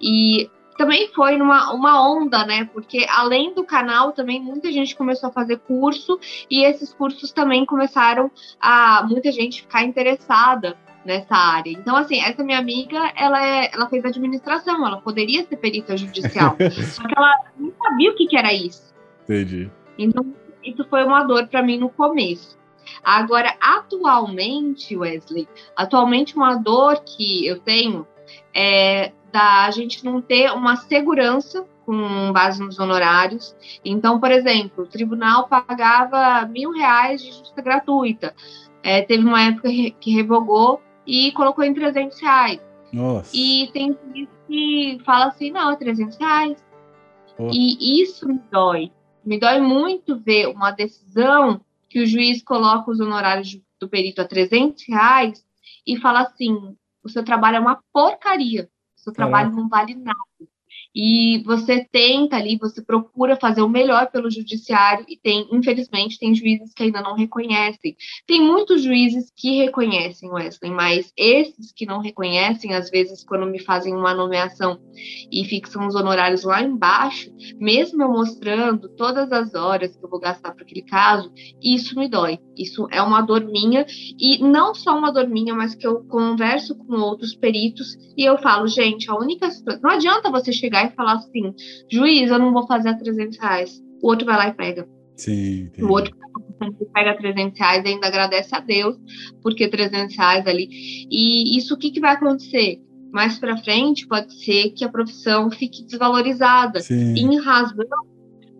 E 0.00 0.50
também 0.78 1.08
foi 1.08 1.36
numa 1.36 1.74
uma 1.74 2.10
onda, 2.10 2.46
né? 2.46 2.70
Porque 2.72 3.04
além 3.06 3.52
do 3.52 3.64
canal, 3.64 4.12
também 4.12 4.40
muita 4.40 4.72
gente 4.72 4.96
começou 4.96 5.28
a 5.28 5.32
fazer 5.32 5.58
curso 5.58 6.18
e 6.50 6.64
esses 6.64 6.94
cursos 6.94 7.30
também 7.32 7.66
começaram 7.66 8.30
a 8.58 9.04
muita 9.06 9.30
gente 9.30 9.60
ficar 9.60 9.84
interessada 9.84 10.74
nessa 11.04 11.34
área. 11.34 11.70
Então, 11.70 11.96
assim, 11.96 12.20
essa 12.20 12.42
minha 12.44 12.58
amiga, 12.58 13.12
ela, 13.16 13.44
é, 13.44 13.70
ela 13.72 13.88
fez 13.88 14.04
administração, 14.04 14.86
ela 14.86 15.00
poderia 15.00 15.44
ser 15.44 15.56
perita 15.56 15.96
judicial, 15.96 16.56
só 16.92 17.02
que 17.02 17.14
ela 17.16 17.34
não 17.58 17.72
sabia 17.82 18.10
o 18.10 18.14
que, 18.14 18.26
que 18.26 18.36
era 18.36 18.52
isso. 18.52 18.92
Entendi. 19.24 19.70
Então, 19.98 20.34
isso 20.64 20.84
foi 20.88 21.04
uma 21.04 21.24
dor 21.24 21.46
para 21.48 21.62
mim 21.62 21.78
no 21.78 21.88
começo. 21.88 22.58
Agora, 23.02 23.54
atualmente, 23.60 24.96
Wesley, 24.96 25.48
atualmente 25.76 26.36
uma 26.36 26.56
dor 26.56 27.02
que 27.04 27.46
eu 27.46 27.58
tenho 27.60 28.06
é 28.54 29.12
da 29.32 29.70
gente 29.70 30.04
não 30.04 30.20
ter 30.20 30.52
uma 30.52 30.76
segurança 30.76 31.66
com 31.86 32.32
base 32.32 32.62
nos 32.62 32.78
honorários. 32.78 33.56
Então, 33.84 34.20
por 34.20 34.30
exemplo, 34.30 34.84
o 34.84 34.86
tribunal 34.86 35.48
pagava 35.48 36.46
mil 36.46 36.70
reais 36.70 37.22
de 37.22 37.28
justiça 37.28 37.62
gratuita. 37.62 38.34
É, 38.82 39.02
teve 39.02 39.24
uma 39.24 39.42
época 39.42 39.68
que 40.00 40.12
revogou 40.12 40.80
e 41.06 41.32
colocou 41.32 41.64
em 41.64 41.74
300 41.74 42.20
reais. 42.20 42.60
Nossa. 42.92 43.30
E 43.34 43.70
tem 43.72 43.96
juiz 44.04 44.28
que 44.46 45.00
fala 45.04 45.26
assim, 45.26 45.50
não, 45.50 45.70
é 45.70 45.76
300 45.76 46.16
reais. 46.16 46.64
Oh. 47.38 47.48
E 47.50 48.02
isso 48.02 48.28
me 48.28 48.40
dói. 48.50 48.92
Me 49.24 49.38
dói 49.38 49.60
muito 49.60 50.18
ver 50.18 50.48
uma 50.48 50.70
decisão 50.70 51.60
que 51.88 52.00
o 52.00 52.06
juiz 52.06 52.42
coloca 52.42 52.90
os 52.90 53.00
honorários 53.00 53.60
do 53.80 53.88
perito 53.88 54.20
a 54.20 54.26
300 54.26 54.84
reais 54.88 55.44
e 55.86 55.98
fala 55.98 56.20
assim, 56.20 56.76
o 57.02 57.08
seu 57.08 57.24
trabalho 57.24 57.56
é 57.56 57.60
uma 57.60 57.82
porcaria, 57.92 58.68
o 58.96 59.00
seu 59.00 59.12
trabalho 59.12 59.52
não 59.52 59.68
vale 59.68 59.94
nada 59.94 60.18
e 60.94 61.42
você 61.44 61.86
tenta 61.90 62.36
ali, 62.36 62.58
você 62.58 62.82
procura 62.82 63.36
fazer 63.36 63.62
o 63.62 63.68
melhor 63.68 64.10
pelo 64.10 64.30
judiciário 64.30 65.04
e 65.08 65.16
tem, 65.16 65.48
infelizmente, 65.50 66.18
tem 66.18 66.34
juízes 66.34 66.72
que 66.74 66.82
ainda 66.82 67.00
não 67.00 67.14
reconhecem. 67.14 67.96
Tem 68.26 68.40
muitos 68.40 68.82
juízes 68.82 69.32
que 69.34 69.58
reconhecem, 69.58 70.30
Wesley, 70.30 70.70
mas 70.70 71.12
esses 71.16 71.72
que 71.72 71.86
não 71.86 72.00
reconhecem, 72.00 72.74
às 72.74 72.90
vezes, 72.90 73.24
quando 73.24 73.46
me 73.46 73.58
fazem 73.58 73.94
uma 73.94 74.14
nomeação 74.14 74.78
e 75.30 75.44
fixam 75.44 75.86
os 75.86 75.94
honorários 75.94 76.44
lá 76.44 76.62
embaixo, 76.62 77.32
mesmo 77.58 78.02
eu 78.02 78.08
mostrando 78.08 78.88
todas 78.90 79.32
as 79.32 79.54
horas 79.54 79.96
que 79.96 80.04
eu 80.04 80.10
vou 80.10 80.20
gastar 80.20 80.52
para 80.52 80.62
aquele 80.62 80.82
caso, 80.82 81.32
isso 81.62 81.98
me 81.98 82.08
dói. 82.08 82.38
Isso 82.56 82.86
é 82.90 83.00
uma 83.00 83.22
dor 83.22 83.44
minha 83.44 83.86
e 84.18 84.38
não 84.42 84.74
só 84.74 84.96
uma 84.96 85.10
dor 85.10 85.26
minha, 85.26 85.54
mas 85.54 85.74
que 85.74 85.86
eu 85.86 86.04
converso 86.04 86.76
com 86.76 86.96
outros 86.96 87.34
peritos 87.34 87.96
e 88.16 88.24
eu 88.24 88.36
falo, 88.38 88.66
gente, 88.66 89.10
a 89.10 89.14
única 89.14 89.48
não 89.82 89.90
adianta 89.90 90.30
você 90.30 90.52
chegar 90.52 90.81
e 90.86 90.90
falar 90.90 91.14
assim, 91.14 91.54
juiz, 91.90 92.30
eu 92.30 92.38
não 92.38 92.52
vou 92.52 92.66
fazer 92.66 92.90
a 92.90 92.96
300 92.96 93.38
reais. 93.38 93.82
O 94.02 94.08
outro 94.08 94.26
vai 94.26 94.36
lá 94.36 94.48
e 94.48 94.52
pega. 94.52 94.88
Sim, 95.16 95.70
o 95.80 95.88
outro 95.88 96.16
pega 96.92 97.16
300 97.16 97.58
reais 97.58 97.84
e 97.84 97.88
ainda 97.88 98.06
agradece 98.06 98.54
a 98.54 98.60
Deus, 98.60 98.96
porque 99.42 99.68
300 99.68 100.16
reais 100.16 100.46
ali. 100.46 100.68
E 101.10 101.56
isso 101.56 101.74
o 101.74 101.78
que, 101.78 101.90
que 101.90 102.00
vai 102.00 102.14
acontecer? 102.14 102.80
Mais 103.12 103.38
para 103.38 103.58
frente, 103.58 104.06
pode 104.06 104.32
ser 104.42 104.70
que 104.70 104.84
a 104.84 104.88
profissão 104.88 105.50
fique 105.50 105.84
desvalorizada 105.84 106.80
Sim. 106.80 107.14
em 107.14 107.38
razão 107.38 107.86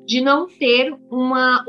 de 0.07 0.21
não 0.21 0.47
ter 0.47 0.95
uma, 1.11 1.65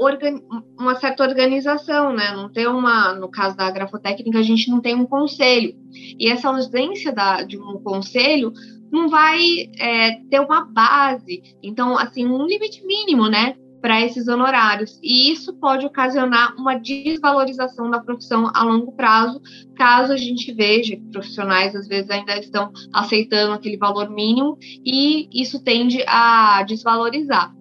uma 0.78 0.96
certa 0.96 1.24
organização, 1.24 2.12
né? 2.12 2.32
Não 2.36 2.52
ter 2.52 2.68
uma, 2.68 3.14
no 3.14 3.30
caso 3.30 3.56
da 3.56 3.70
grafotécnica, 3.70 4.40
a 4.40 4.44
gente 4.44 4.70
não 4.70 4.82
tem 4.82 4.96
um 4.96 5.06
conselho. 5.06 5.76
E 6.20 6.30
essa 6.30 6.50
ausência 6.50 7.12
da, 7.12 7.44
de 7.44 7.58
um 7.58 7.80
conselho 7.82 8.52
não 8.94 9.10
vai 9.10 9.72
é, 9.80 10.12
ter 10.30 10.40
uma 10.40 10.66
base. 10.66 11.42
Então, 11.64 11.98
assim, 11.98 12.28
um 12.28 12.46
limite 12.46 12.86
mínimo, 12.86 13.28
né? 13.28 13.56
Para 13.82 14.00
esses 14.06 14.28
honorários. 14.28 15.00
E 15.02 15.32
isso 15.32 15.52
pode 15.56 15.84
ocasionar 15.84 16.56
uma 16.56 16.76
desvalorização 16.76 17.90
da 17.90 18.00
profissão 18.00 18.52
a 18.54 18.64
longo 18.64 18.92
prazo, 18.92 19.42
caso 19.76 20.14
a 20.14 20.18
gente 20.18 20.54
veja 20.54 20.96
que 20.96 21.12
profissionais 21.12 21.76
às 21.76 21.88
vezes 21.88 22.10
ainda 22.12 22.38
estão 22.38 22.72
aceitando 22.94 23.54
aquele 23.54 23.78
valor 23.78 24.10
mínimo 24.12 24.58
e 24.86 25.28
isso 25.34 25.62
tende 25.62 26.02
a 26.08 26.64
desvalorizar. 26.64 27.52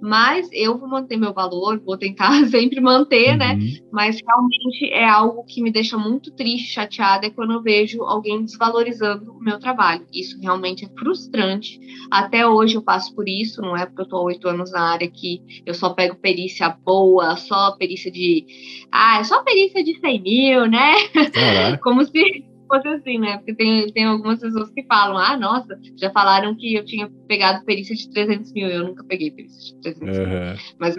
Mas 0.00 0.48
eu 0.52 0.78
vou 0.78 0.88
manter 0.88 1.16
meu 1.16 1.32
valor, 1.32 1.80
vou 1.84 1.96
tentar 1.96 2.30
sempre 2.48 2.80
manter, 2.80 3.36
né? 3.36 3.52
uhum. 3.52 3.58
né? 3.58 3.78
Mas 3.92 4.20
realmente 4.20 4.90
é 4.92 5.08
algo 5.08 5.44
que 5.44 5.62
me 5.62 5.70
deixa 5.70 5.98
muito 5.98 6.30
triste, 6.32 6.72
chateada, 6.72 7.26
é 7.26 7.30
quando 7.30 7.52
eu 7.52 7.62
vejo 7.62 8.02
alguém 8.02 8.44
desvalorizando 8.44 9.32
o 9.32 9.40
meu 9.40 9.58
trabalho. 9.58 10.06
Isso 10.12 10.38
realmente 10.40 10.84
é 10.84 10.88
frustrante. 10.98 11.80
Até 12.10 12.46
hoje 12.46 12.76
eu 12.76 12.82
passo 12.82 13.14
por 13.14 13.28
isso, 13.28 13.60
não 13.60 13.76
é 13.76 13.86
porque 13.86 14.02
eu 14.02 14.04
estou 14.04 14.24
oito 14.24 14.48
anos 14.48 14.72
na 14.72 14.92
área 14.92 15.10
que 15.10 15.62
eu 15.64 15.74
só 15.74 15.90
pego 15.90 16.16
perícia 16.16 16.68
boa, 16.68 17.36
só 17.36 17.72
perícia 17.72 18.10
de. 18.10 18.46
Ah, 18.90 19.18
é 19.20 19.24
só 19.24 19.42
perícia 19.42 19.82
de 19.82 19.98
100 19.98 20.22
mil, 20.22 20.66
né? 20.66 20.94
Como 21.82 22.04
se 22.04 22.47
fosse 22.68 22.88
assim, 22.88 23.18
né? 23.18 23.38
Porque 23.38 23.54
tem, 23.54 23.92
tem 23.92 24.04
algumas 24.04 24.40
pessoas 24.40 24.70
que 24.70 24.84
falam, 24.84 25.16
ah, 25.16 25.36
nossa, 25.36 25.78
já 25.96 26.10
falaram 26.10 26.54
que 26.56 26.74
eu 26.74 26.84
tinha 26.84 27.10
pegado 27.26 27.64
perícia 27.64 27.96
de 27.96 28.10
300 28.10 28.52
mil, 28.52 28.68
eu 28.68 28.86
nunca 28.86 29.04
peguei 29.04 29.30
perícia 29.30 29.74
de 29.74 29.80
300 29.80 30.18
uhum. 30.18 30.26
mil. 30.26 30.38
Mas, 30.78 30.98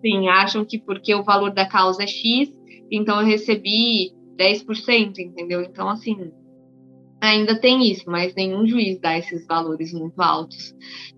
sim, 0.00 0.28
acham 0.28 0.64
que 0.64 0.78
porque 0.78 1.14
o 1.14 1.22
valor 1.22 1.52
da 1.52 1.66
causa 1.66 2.02
é 2.02 2.06
X, 2.06 2.52
então 2.90 3.20
eu 3.20 3.26
recebi 3.26 4.12
10%, 4.36 5.18
entendeu? 5.18 5.62
Então, 5.62 5.88
assim, 5.88 6.32
ainda 7.20 7.54
tem 7.58 7.88
isso, 7.88 8.04
mas 8.06 8.34
nenhum 8.34 8.66
juiz 8.66 8.98
dá 8.98 9.16
esses 9.16 9.46
valores 9.46 9.92
muito 9.92 10.20
altos 10.20 10.74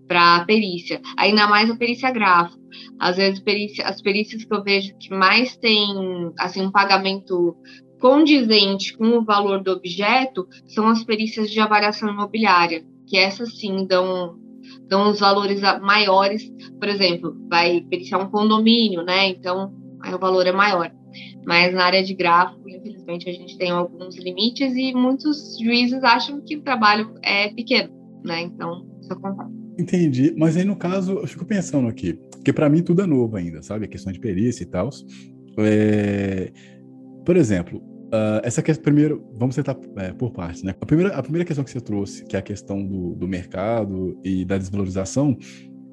para 0.07 0.37
a 0.37 0.45
perícia. 0.45 1.01
Ainda 1.17 1.47
mais 1.47 1.69
a 1.69 1.75
perícia 1.75 2.11
gráfica. 2.11 2.63
Às 2.99 3.17
vezes, 3.17 3.39
perícia, 3.39 3.85
as 3.85 4.01
perícias 4.01 4.45
que 4.45 4.53
eu 4.53 4.63
vejo 4.63 4.95
que 4.99 5.09
mais 5.09 5.57
tem 5.57 6.31
assim, 6.37 6.61
um 6.61 6.71
pagamento 6.71 7.57
condizente 8.05 8.95
com 8.95 9.17
o 9.17 9.23
valor 9.23 9.63
do 9.63 9.71
objeto 9.71 10.47
são 10.67 10.87
as 10.87 11.03
perícias 11.03 11.49
de 11.49 11.59
avaliação 11.59 12.07
imobiliária, 12.07 12.85
que 13.07 13.17
essas 13.17 13.57
sim 13.57 13.83
dão, 13.87 14.37
dão 14.87 15.09
os 15.09 15.19
valores 15.19 15.59
maiores. 15.81 16.47
Por 16.79 16.87
exemplo, 16.87 17.35
vai 17.49 17.81
periciar 17.89 18.19
um 18.19 18.29
condomínio, 18.29 19.01
né? 19.01 19.29
Então, 19.29 19.73
o 20.05 20.19
valor 20.19 20.45
é 20.45 20.51
maior. 20.51 20.91
Mas 21.47 21.73
na 21.73 21.83
área 21.83 22.03
de 22.03 22.13
gráfico, 22.13 22.69
infelizmente, 22.69 23.27
a 23.27 23.33
gente 23.33 23.57
tem 23.57 23.71
alguns 23.71 24.15
limites 24.17 24.75
e 24.75 24.93
muitos 24.93 25.57
juízes 25.59 26.03
acham 26.03 26.39
que 26.41 26.57
o 26.57 26.61
trabalho 26.61 27.15
é 27.23 27.47
pequeno, 27.55 27.89
né? 28.23 28.41
Então, 28.41 28.85
isso 29.01 29.13
acontece. 29.13 29.49
Entendi, 29.79 30.31
mas 30.37 30.55
aí 30.55 30.63
no 30.63 30.75
caso, 30.75 31.13
eu 31.13 31.27
fico 31.27 31.43
pensando 31.43 31.87
aqui, 31.87 32.13
porque 32.29 32.53
para 32.53 32.69
mim 32.69 32.83
tudo 32.83 33.01
é 33.01 33.07
novo 33.07 33.35
ainda, 33.35 33.63
sabe? 33.63 33.85
A 33.85 33.89
questão 33.89 34.13
de 34.13 34.19
perícia 34.19 34.61
e 34.61 34.67
tal. 34.67 34.91
É... 35.57 36.51
Por 37.25 37.35
exemplo, 37.35 37.94
uh, 38.07 38.41
essa 38.43 38.61
questão, 38.61 38.83
primeiro, 38.83 39.23
vamos 39.33 39.55
tentar 39.55 39.77
é, 39.97 40.11
por 40.11 40.31
partes, 40.31 40.63
né? 40.63 40.73
A 40.79 40.85
primeira, 40.85 41.15
a 41.15 41.21
primeira 41.21 41.45
questão 41.45 41.63
que 41.63 41.71
você 41.71 41.81
trouxe, 41.81 42.25
que 42.25 42.35
é 42.35 42.39
a 42.39 42.41
questão 42.41 42.85
do, 42.85 43.15
do 43.15 43.27
mercado 43.27 44.19
e 44.23 44.45
da 44.45 44.57
desvalorização, 44.57 45.37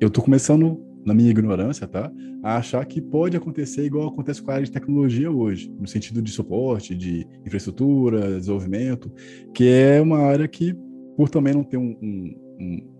eu 0.00 0.10
tô 0.10 0.22
começando, 0.22 0.80
na 1.04 1.14
minha 1.14 1.30
ignorância, 1.30 1.86
tá? 1.86 2.12
A 2.42 2.56
achar 2.56 2.84
que 2.86 3.00
pode 3.00 3.36
acontecer 3.36 3.84
igual 3.84 4.08
acontece 4.08 4.42
com 4.42 4.50
a 4.50 4.54
área 4.54 4.66
de 4.66 4.72
tecnologia 4.72 5.30
hoje, 5.30 5.72
no 5.78 5.86
sentido 5.86 6.22
de 6.22 6.30
suporte, 6.30 6.94
de 6.94 7.26
infraestrutura, 7.44 8.38
desenvolvimento, 8.38 9.12
que 9.54 9.68
é 9.68 10.00
uma 10.00 10.18
área 10.18 10.46
que, 10.46 10.74
por 11.16 11.28
também 11.28 11.54
não 11.54 11.64
ter 11.64 11.76
um, 11.76 11.96
um, 12.00 12.56
um 12.60 12.92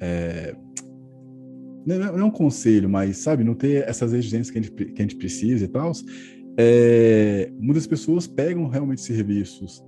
é, 0.00 0.54
não 1.86 2.18
é 2.18 2.24
um 2.24 2.30
conselho, 2.30 2.88
mas, 2.88 3.18
sabe, 3.18 3.42
não 3.42 3.54
ter 3.54 3.88
essas 3.88 4.12
exigências 4.12 4.50
que 4.50 4.58
a 4.58 4.62
gente, 4.62 4.72
que 4.72 5.02
a 5.02 5.02
gente 5.02 5.16
precisa 5.16 5.64
e 5.64 5.68
tal, 5.68 5.92
é, 6.58 7.50
muitas 7.58 7.86
pessoas 7.86 8.26
pegam 8.26 8.68
realmente 8.68 9.00
serviços 9.00 9.84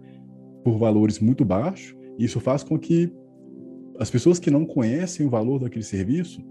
por 0.64 0.78
valores 0.78 1.18
muito 1.18 1.44
baixos, 1.44 1.96
e 2.18 2.24
isso 2.24 2.40
faz 2.40 2.62
com 2.62 2.78
que 2.78 3.12
as 3.98 4.10
pessoas 4.10 4.38
que 4.38 4.50
não 4.50 4.64
conhecem 4.64 5.26
o 5.26 5.30
valor 5.30 5.58
daquele 5.58 5.84
serviço 5.84 6.42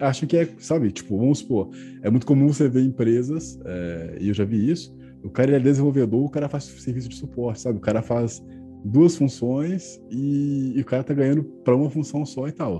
acham 0.00 0.28
que 0.28 0.36
é, 0.36 0.48
sabe, 0.58 0.90
tipo, 0.90 1.16
vamos 1.16 1.38
supor, 1.38 1.70
é 2.02 2.10
muito 2.10 2.26
comum 2.26 2.48
você 2.48 2.68
ver 2.68 2.82
empresas, 2.82 3.58
é, 3.64 4.18
e 4.20 4.28
eu 4.28 4.34
já 4.34 4.44
vi 4.44 4.70
isso, 4.70 4.94
o 5.22 5.30
cara 5.30 5.56
é 5.56 5.60
desenvolvedor, 5.60 6.24
o 6.24 6.28
cara 6.28 6.48
faz 6.48 6.64
serviço 6.64 7.08
de 7.08 7.16
suporte, 7.16 7.60
sabe? 7.60 7.78
O 7.78 7.80
cara 7.80 8.02
faz 8.02 8.42
duas 8.84 9.16
funções 9.16 10.00
e, 10.10 10.72
e 10.76 10.80
o 10.80 10.84
cara 10.84 11.04
tá 11.04 11.14
ganhando 11.14 11.44
para 11.64 11.76
uma 11.76 11.88
função 11.88 12.26
só 12.26 12.48
e 12.48 12.52
tal. 12.52 12.78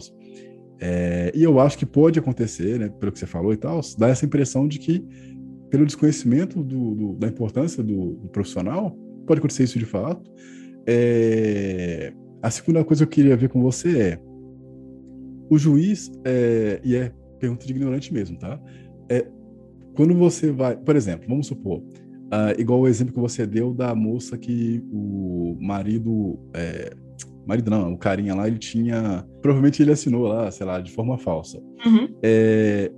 É, 0.81 1.31
e 1.33 1.45
eu 1.45 1.61
acho 1.61 1.79
que 1.79 1.87
pode 1.87 2.19
acontecer, 2.19 2.79
né, 2.79 2.89
pelo 2.89 3.13
que 3.13 3.19
você 3.19 3.27
falou 3.27 3.53
e 3.53 3.57
tal, 3.57 3.81
dá 3.97 4.09
essa 4.09 4.27
impressão 4.27 4.67
de 4.67 4.81
que 4.81 5.07
pelo 5.73 5.87
desconhecimento 5.87 6.63
do, 6.63 6.95
do, 6.95 7.13
da 7.15 7.29
importância 7.29 7.83
do, 7.83 8.13
do, 8.13 8.29
profissional, 8.29 8.95
pode 9.27 9.39
acontecer 9.39 9.65
isso 9.65 9.79
de 9.79 9.87
fato. 9.87 10.31
É, 10.87 12.13
a 12.43 12.51
segunda 12.51 12.85
coisa 12.85 13.07
que 13.07 13.11
eu 13.11 13.15
queria 13.15 13.37
ver 13.39 13.49
com 13.49 13.63
você 13.63 13.99
é 13.99 14.21
o 15.49 15.57
juiz, 15.57 16.13
é, 16.27 16.79
e 16.85 16.95
é 16.95 17.11
pergunta 17.41 17.65
de 17.65 17.73
ignorante 17.73 18.13
mesmo, 18.13 18.39
tá? 18.39 18.61
É, 19.09 19.27
quando 19.95 20.15
você 20.15 20.53
vai, 20.53 20.77
por 20.77 20.95
exemplo, 20.95 21.27
vamos 21.27 21.47
supor, 21.47 21.79
uh, 21.79 22.59
igual 22.59 22.81
o 22.81 22.87
exemplo 22.87 23.15
que 23.15 23.21
você 23.21 23.47
deu 23.47 23.73
da 23.73 23.95
moça 23.95 24.37
que 24.37 24.85
o 24.93 25.57
marido, 25.59 26.39
é, 26.55 26.93
marido 27.47 27.71
não, 27.71 27.95
o 27.95 27.99
carinha 27.99 28.35
lá, 28.35 28.47
ele 28.47 28.59
tinha, 28.59 29.27
provavelmente 29.41 29.83
ele 29.83 29.93
assinou 29.93 30.27
lá, 30.27 30.51
sei 30.51 30.67
lá, 30.67 30.81
de 30.81 30.93
forma 30.93 31.17
falsa. 31.17 31.59
Uhum. 31.87 32.09
É, 32.23 32.93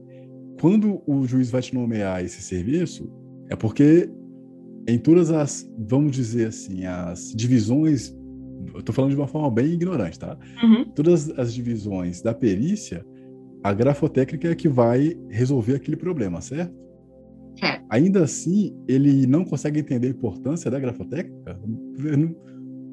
quando 0.65 1.03
o 1.07 1.27
juiz 1.27 1.51
vai 1.51 1.61
te 1.61 1.75
nomear 1.75 2.25
esse 2.25 2.41
serviço, 2.41 3.13
é 3.51 3.55
porque 3.55 4.09
em 4.89 4.99
todas 4.99 5.31
as, 5.31 5.71
vamos 5.79 6.13
dizer 6.13 6.47
assim, 6.47 6.87
as 6.87 7.35
divisões, 7.37 8.17
eu 8.75 8.83
tô 8.83 8.91
falando 8.91 9.11
de 9.11 9.17
uma 9.19 9.29
forma 9.29 9.51
bem 9.51 9.67
ignorante, 9.67 10.19
tá? 10.19 10.39
Uhum. 10.63 10.87
Todas 10.95 11.29
as 11.39 11.53
divisões 11.53 12.23
da 12.23 12.33
perícia, 12.33 13.05
a 13.63 13.75
grafotécnica 13.75 14.49
é 14.49 14.55
que 14.55 14.67
vai 14.67 15.15
resolver 15.29 15.75
aquele 15.75 15.99
problema, 15.99 16.41
certo? 16.41 16.75
Certo. 17.61 17.85
Ainda 17.91 18.25
assim, 18.25 18.75
ele 18.89 19.27
não 19.27 19.45
consegue 19.45 19.81
entender 19.81 20.07
a 20.07 20.11
importância 20.13 20.71
da 20.71 20.81
grafotécnica? 20.81 21.61
Não, 22.17 22.35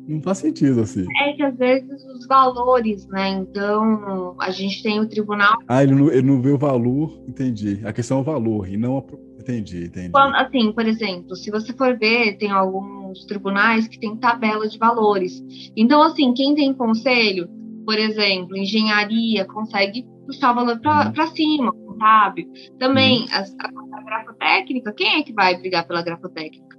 não 0.07 0.21
faz 0.21 0.39
sentido, 0.39 0.81
assim. 0.81 1.05
É 1.21 1.33
que 1.33 1.43
às 1.43 1.55
vezes 1.57 2.03
os 2.05 2.25
valores, 2.27 3.07
né? 3.07 3.29
Então, 3.29 4.35
a 4.39 4.51
gente 4.51 4.81
tem 4.83 4.99
o 4.99 5.07
tribunal. 5.07 5.57
Ah, 5.67 5.83
ele 5.83 5.95
não, 5.95 6.11
ele 6.11 6.21
não 6.21 6.41
vê 6.41 6.51
o 6.51 6.57
valor, 6.57 7.23
entendi. 7.27 7.81
A 7.85 7.93
questão 7.93 8.19
é 8.19 8.21
o 8.21 8.23
valor 8.23 8.67
e 8.67 8.77
não 8.77 8.97
a. 8.97 9.03
Entendi, 9.39 9.85
entendi. 9.85 10.11
Quando, 10.11 10.35
assim, 10.35 10.71
por 10.71 10.85
exemplo, 10.85 11.35
se 11.35 11.49
você 11.49 11.73
for 11.73 11.97
ver, 11.97 12.37
tem 12.37 12.51
alguns 12.51 13.25
tribunais 13.25 13.87
que 13.87 13.99
tem 13.99 14.15
tabela 14.15 14.67
de 14.67 14.77
valores. 14.77 15.43
Então, 15.75 16.01
assim, 16.03 16.31
quem 16.33 16.53
tem 16.53 16.71
conselho, 16.73 17.49
por 17.83 17.97
exemplo, 17.97 18.55
engenharia, 18.55 19.45
consegue 19.45 20.05
puxar 20.27 20.51
o 20.51 20.55
valor 20.55 20.79
para 20.79 21.07
uhum. 21.07 21.35
cima, 21.35 21.73
contábil. 21.73 22.51
Também, 22.77 23.21
uhum. 23.21 23.27
a, 23.31 23.39
a, 23.39 23.99
a 23.99 24.03
grafotécnica, 24.03 24.93
quem 24.93 25.19
é 25.19 25.23
que 25.23 25.33
vai 25.33 25.59
brigar 25.59 25.87
pela 25.87 26.03
grafotécnica? 26.03 26.77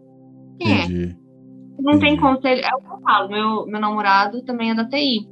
Quem 0.61 0.73
é? 0.73 0.85
entendi. 0.85 1.17
é? 1.19 1.22
Não 1.79 1.99
tem 1.99 2.17
conselho. 2.17 2.63
É 2.63 2.75
o 2.75 2.81
que 2.81 2.93
eu 2.93 3.01
falo, 3.01 3.29
meu, 3.29 3.67
meu 3.67 3.81
namorado 3.81 4.43
também 4.43 4.71
é 4.71 4.75
da 4.75 4.89
TI. 4.89 5.27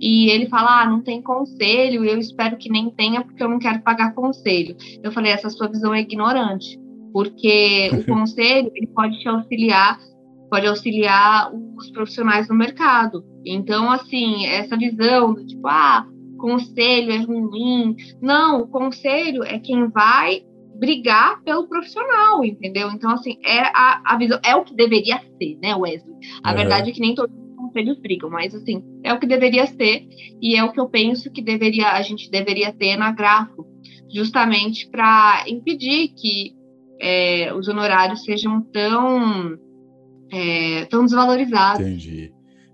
E 0.00 0.30
ele 0.30 0.48
fala: 0.48 0.82
ah, 0.82 0.86
não 0.86 1.02
tem 1.02 1.22
conselho, 1.22 2.04
eu 2.04 2.18
espero 2.18 2.56
que 2.56 2.70
nem 2.70 2.90
tenha, 2.90 3.22
porque 3.22 3.42
eu 3.42 3.48
não 3.48 3.58
quero 3.58 3.82
pagar 3.82 4.14
conselho. 4.14 4.76
Eu 5.02 5.12
falei: 5.12 5.32
essa 5.32 5.50
sua 5.50 5.68
visão 5.68 5.94
é 5.94 6.00
ignorante, 6.00 6.78
porque 7.12 7.90
o 7.92 8.04
conselho 8.12 8.70
ele 8.74 8.88
pode 8.88 9.18
te 9.20 9.28
auxiliar, 9.28 9.98
pode 10.50 10.66
auxiliar 10.66 11.52
os 11.54 11.90
profissionais 11.90 12.48
no 12.48 12.54
mercado. 12.54 13.24
Então, 13.44 13.90
assim, 13.90 14.46
essa 14.46 14.76
visão 14.76 15.34
do 15.34 15.46
tipo, 15.46 15.66
ah, 15.68 16.06
conselho 16.38 17.12
é 17.12 17.18
ruim. 17.18 17.96
Não, 18.20 18.62
o 18.62 18.68
conselho 18.68 19.44
é 19.44 19.58
quem 19.58 19.88
vai 19.88 20.42
brigar 20.82 21.40
pelo 21.44 21.68
profissional, 21.68 22.44
entendeu? 22.44 22.90
Então, 22.90 23.12
assim, 23.12 23.38
é 23.44 23.60
a, 23.60 24.02
a 24.04 24.18
visão, 24.18 24.40
é 24.44 24.56
o 24.56 24.64
que 24.64 24.74
deveria 24.74 25.20
ser, 25.38 25.56
né, 25.62 25.76
Wesley? 25.76 26.16
A 26.42 26.50
é. 26.50 26.56
verdade 26.56 26.90
é 26.90 26.92
que 26.92 27.00
nem 27.00 27.14
todos 27.14 27.32
os 27.32 27.54
conselhos 27.54 28.00
brigam, 28.00 28.28
mas 28.28 28.52
assim, 28.52 28.82
é 29.04 29.14
o 29.14 29.20
que 29.20 29.26
deveria 29.28 29.64
ser 29.64 30.08
e 30.42 30.56
é 30.56 30.64
o 30.64 30.72
que 30.72 30.80
eu 30.80 30.88
penso 30.88 31.30
que 31.30 31.40
deveria, 31.40 31.92
a 31.92 32.02
gente 32.02 32.28
deveria 32.28 32.72
ter 32.72 32.96
na 32.96 33.12
Grafo, 33.12 33.64
justamente 34.12 34.90
para 34.90 35.44
impedir 35.46 36.08
que 36.16 36.52
é, 37.00 37.54
os 37.54 37.68
honorários 37.68 38.24
sejam 38.24 38.60
tão, 38.72 39.56
é, 40.32 40.84
tão 40.86 41.04
desvalorizados. 41.04 41.80
Entendi. 41.80 42.32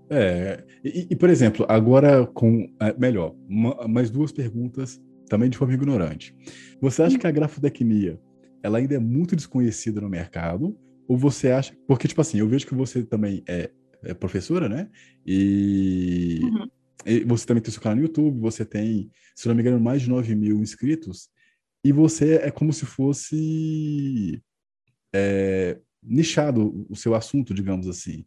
É, 0.09 0.63
e, 0.83 1.09
e, 1.11 1.15
por 1.15 1.29
exemplo, 1.29 1.63
agora 1.69 2.25
com. 2.25 2.67
É, 2.81 2.91
melhor, 2.97 3.35
uma, 3.47 3.87
mais 3.87 4.09
duas 4.09 4.31
perguntas 4.31 4.99
também 5.29 5.49
de 5.49 5.57
forma 5.57 5.73
ignorante. 5.73 6.35
Você 6.81 7.03
acha 7.03 7.17
que 7.17 7.27
a 7.27 7.31
grafotecnia 7.31 8.19
ela 8.61 8.79
ainda 8.79 8.95
é 8.95 8.99
muito 8.99 9.35
desconhecida 9.35 10.01
no 10.01 10.09
mercado? 10.09 10.77
Ou 11.07 11.17
você 11.17 11.49
acha. 11.51 11.75
Porque, 11.87 12.07
tipo 12.07 12.19
assim, 12.21 12.39
eu 12.39 12.47
vejo 12.47 12.67
que 12.67 12.75
você 12.75 13.03
também 13.03 13.43
é, 13.47 13.71
é 14.03 14.13
professora, 14.13 14.67
né? 14.67 14.89
E. 15.25 16.39
Uhum. 16.43 17.27
você 17.27 17.45
também 17.45 17.63
tem 17.63 17.71
seu 17.71 17.81
canal 17.81 17.95
no 17.95 18.03
YouTube, 18.03 18.39
você 18.39 18.65
tem, 18.65 19.09
se 19.35 19.47
não 19.47 19.55
me 19.55 19.61
engano, 19.61 19.79
mais 19.79 20.01
de 20.01 20.09
9 20.09 20.35
mil 20.35 20.61
inscritos, 20.61 21.29
e 21.83 21.91
você 21.91 22.35
é 22.35 22.51
como 22.51 22.73
se 22.73 22.85
fosse 22.85 24.41
é, 25.15 25.79
nichado 26.03 26.85
o 26.89 26.95
seu 26.95 27.15
assunto, 27.15 27.53
digamos 27.53 27.87
assim. 27.87 28.25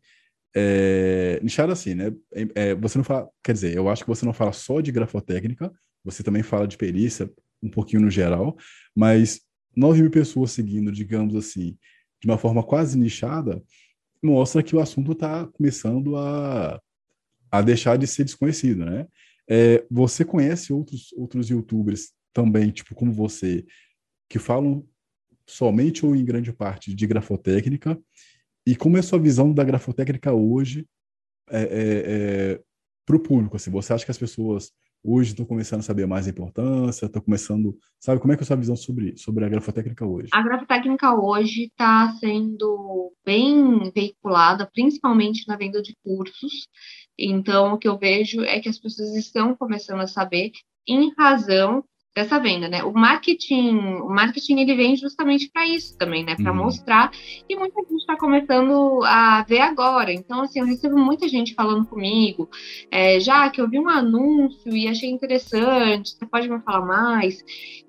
É, 0.55 1.39
nichado 1.43 1.73
assim, 1.73 1.95
né? 1.95 2.13
É, 2.35 2.71
é, 2.71 2.75
você 2.75 2.99
não 2.99 3.05
fala, 3.05 3.29
quer 3.43 3.53
dizer, 3.53 3.77
eu 3.77 3.89
acho 3.89 4.03
que 4.03 4.09
você 4.09 4.25
não 4.25 4.33
fala 4.33 4.53
só 4.53 4.81
de 4.81 4.93
grafotécnica, 4.93 5.73
você 6.05 6.23
também 6.23 6.43
fala 6.43 6.67
de 6.67 6.77
perícia, 6.77 7.31
um 7.63 7.71
pouquinho 7.71 8.03
no 8.03 8.11
geral, 8.11 8.57
mas 8.95 9.41
9 9.77 10.03
mil 10.03 10.11
pessoas 10.11 10.51
seguindo, 10.51 10.91
digamos 10.91 11.35
assim, 11.35 11.77
de 12.21 12.29
uma 12.29 12.39
forma 12.39 12.63
quase 12.63 12.99
nichada, 12.99 13.63
mostra 14.23 14.63
que 14.63 14.77
o 14.77 14.81
assunto 14.81 15.13
está 15.13 15.47
começando 15.47 16.17
a, 16.17 16.81
a 17.51 17.63
deixar 17.63 17.97
de 17.97 18.07
ser 18.07 18.25
desconhecido, 18.25 18.85
né? 18.85 19.07
É, 19.49 19.85
você 19.91 20.25
conhece 20.25 20.73
outros, 20.73 21.13
outros 21.15 21.51
youtubers 21.51 22.13
também, 22.33 22.71
tipo 22.71 22.95
como 22.95 23.13
você, 23.13 23.65
que 24.29 24.39
falam 24.39 24.87
somente 25.47 26.07
ou 26.07 26.15
em 26.15 26.25
grande 26.25 26.53
parte 26.53 26.95
de 26.95 27.07
grafotécnica, 27.07 27.99
e 28.65 28.77
como 28.77 28.97
é 28.97 29.01
a 29.01 29.03
sua 29.03 29.19
visão 29.19 29.53
da 29.53 29.65
grafotécnica 29.65 30.33
hoje 30.33 30.87
é, 31.51 31.63
é, 31.63 32.03
é 32.55 32.61
para 33.05 33.17
o 33.17 33.21
público? 33.21 33.57
Assim, 33.57 33.71
você 33.71 33.93
acha 33.93 34.05
que 34.05 34.11
as 34.11 34.19
pessoas 34.19 34.73
hoje 35.05 35.31
estão 35.31 35.45
começando 35.45 35.81
a 35.81 35.83
saber 35.83 36.07
mais 36.07 36.27
a 36.27 36.31
importância, 36.31 37.07
estão 37.07 37.23
começando, 37.23 37.77
sabe, 37.99 38.21
como 38.21 38.33
é 38.33 38.37
que 38.37 38.43
é 38.43 38.45
a 38.45 38.47
sua 38.47 38.57
visão 38.57 38.77
sobre, 38.77 39.17
sobre 39.17 39.45
a 39.45 39.49
grafotécnica 39.49 40.07
hoje? 40.07 40.29
A 40.33 40.43
grafotécnica 40.43 41.15
hoje 41.15 41.65
está 41.65 42.13
sendo 42.21 43.13
bem 43.25 43.91
veiculada, 43.95 44.69
principalmente 44.73 45.47
na 45.49 45.57
venda 45.57 45.83
de 45.83 45.97
cursos, 46.05 46.69
então 47.19 47.75
o 47.75 47.79
que 47.79 47.89
eu 47.89 47.99
vejo 47.99 48.43
é 48.43 48.61
que 48.61 48.69
as 48.69 48.79
pessoas 48.79 49.15
estão 49.17 49.57
começando 49.57 50.01
a 50.01 50.07
saber 50.07 50.53
em 50.87 51.13
razão 51.17 51.85
dessa 52.15 52.39
venda, 52.39 52.69
né? 52.69 52.83
O 52.85 52.93
marketing, 52.93 53.77
o 54.01 54.09
marketing 54.09 54.61
ele 54.61 54.75
vem 54.75 54.97
justamente 54.97 55.49
para 55.51 55.67
isso 55.67 55.97
também, 55.97 56.25
né? 56.25 56.37
Para 56.37 56.53
uhum. 56.53 56.59
mostrar 56.59 57.11
e 57.49 57.57
muita 57.57 57.81
gente 57.83 58.01
está 58.01 58.17
começando 58.17 59.03
a 59.05 59.43
ver 59.49 59.61
agora. 59.61 60.13
Então, 60.13 60.43
assim, 60.43 60.61
eu 60.61 60.67
recebo 60.67 60.99
muita 60.99 61.27
gente 61.27 61.55
falando 61.55 61.87
comigo, 61.87 62.49
é, 62.91 63.19
já 63.19 63.49
que 63.49 63.61
eu 63.61 63.69
vi 63.69 63.79
um 63.79 63.89
anúncio 63.89 64.77
e 64.77 64.87
achei 64.87 65.11
interessante, 65.11 66.11
você 66.11 66.27
pode 66.27 66.49
me 66.49 66.61
falar 66.61 66.85
mais? 66.85 67.43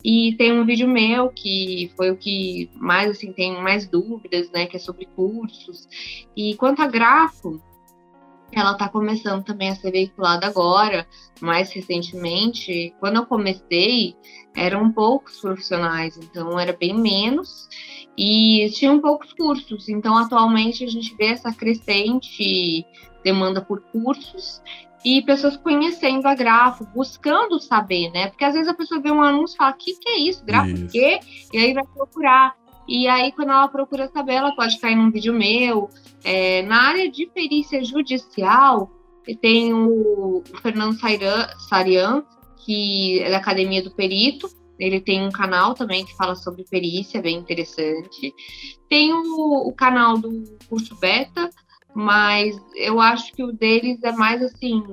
E 0.04 0.36
tem 0.38 0.54
um 0.54 0.66
vídeo 0.66 0.88
meu 0.88 1.30
que 1.30 1.92
foi 1.98 2.12
o 2.12 2.18
que 2.18 2.70
mais 2.76 3.10
assim 3.10 3.34
tem 3.34 3.62
mais 3.62 3.88
dúvidas, 3.88 4.50
né? 4.52 4.66
Que 4.66 4.78
é 4.78 4.80
sobre 4.80 5.06
cursos. 5.06 5.88
E 6.36 6.56
quanto 6.56 6.82
a 6.82 6.88
grafo 6.88 7.62
ela 8.60 8.74
está 8.74 8.90
começando 8.90 9.44
também 9.44 9.70
a 9.70 9.76
ser 9.76 9.92
veiculada 9.92 10.48
agora, 10.48 11.08
mais 11.42 11.72
recentemente. 11.72 12.94
Quando 13.00 13.18
eu 13.18 13.26
comecei, 13.26 14.16
eram 14.56 14.92
poucos 14.92 15.40
profissionais, 15.40 16.18
então 16.18 16.60
era 16.60 16.74
bem 16.74 16.94
menos, 16.94 17.68
e 18.18 18.70
tinham 18.74 19.00
poucos 19.00 19.34
cursos. 19.34 19.90
Então, 19.90 20.18
atualmente, 20.18 20.84
a 20.84 20.88
gente 20.88 21.16
vê 21.16 21.28
essa 21.28 21.52
crescente 21.54 22.86
demanda 23.24 23.62
por 23.62 23.82
cursos 23.92 24.62
e 25.04 25.22
pessoas 25.22 25.58
conhecendo 25.58 26.26
a 26.28 26.36
grafo, 26.36 26.86
buscando 26.94 27.60
saber, 27.60 28.10
né? 28.12 28.28
Porque 28.28 28.46
às 28.46 28.54
vezes 28.54 28.70
a 28.70 28.74
pessoa 28.74 29.02
vê 29.02 29.12
um 29.12 29.22
anúncio 29.22 29.56
e 29.56 29.58
fala: 29.58 29.72
o 29.72 29.78
que, 29.78 29.96
que 29.96 30.10
é 30.10 30.20
isso? 30.20 30.46
Grafo 30.46 30.72
isso. 30.72 30.90
quê? 30.90 31.20
E 31.52 31.58
aí 31.58 31.74
vai 31.74 31.84
procurar. 31.86 32.56
E 32.88 33.08
aí, 33.08 33.32
quando 33.32 33.50
ela 33.50 33.68
procura 33.68 34.10
saber, 34.10 34.34
ela 34.34 34.56
pode 34.56 34.80
cair 34.80 34.96
num 34.96 35.12
vídeo 35.12 35.34
meu. 35.34 35.90
É, 36.24 36.62
na 36.64 36.82
área 36.90 37.10
de 37.10 37.26
perícia 37.28 37.84
judicial, 37.84 38.92
tem 39.42 39.74
o, 39.74 40.40
o 40.40 40.58
Fernando 40.62 40.98
Sarian, 40.98 42.24
que 42.58 43.20
é 43.22 43.30
da 43.30 43.38
Academia 43.38 43.82
do 43.82 43.92
Perito. 43.92 44.50
Ele 44.80 45.00
tem 45.00 45.26
um 45.26 45.32
canal 45.32 45.74
também 45.74 46.06
que 46.06 46.16
fala 46.16 46.36
sobre 46.36 46.66
perícia, 46.70 47.22
bem 47.22 47.38
interessante. 47.38 48.34
Tem 48.90 49.14
o, 49.14 49.68
o 49.68 49.74
canal 49.74 50.18
do 50.18 50.44
curso 50.68 50.96
Beta, 50.96 51.50
mas 51.94 52.60
eu 52.76 53.00
acho 53.00 53.32
que 53.34 53.44
o 53.44 53.54
deles 53.54 54.04
é 54.04 54.12
mais 54.12 54.42
assim, 54.42 54.84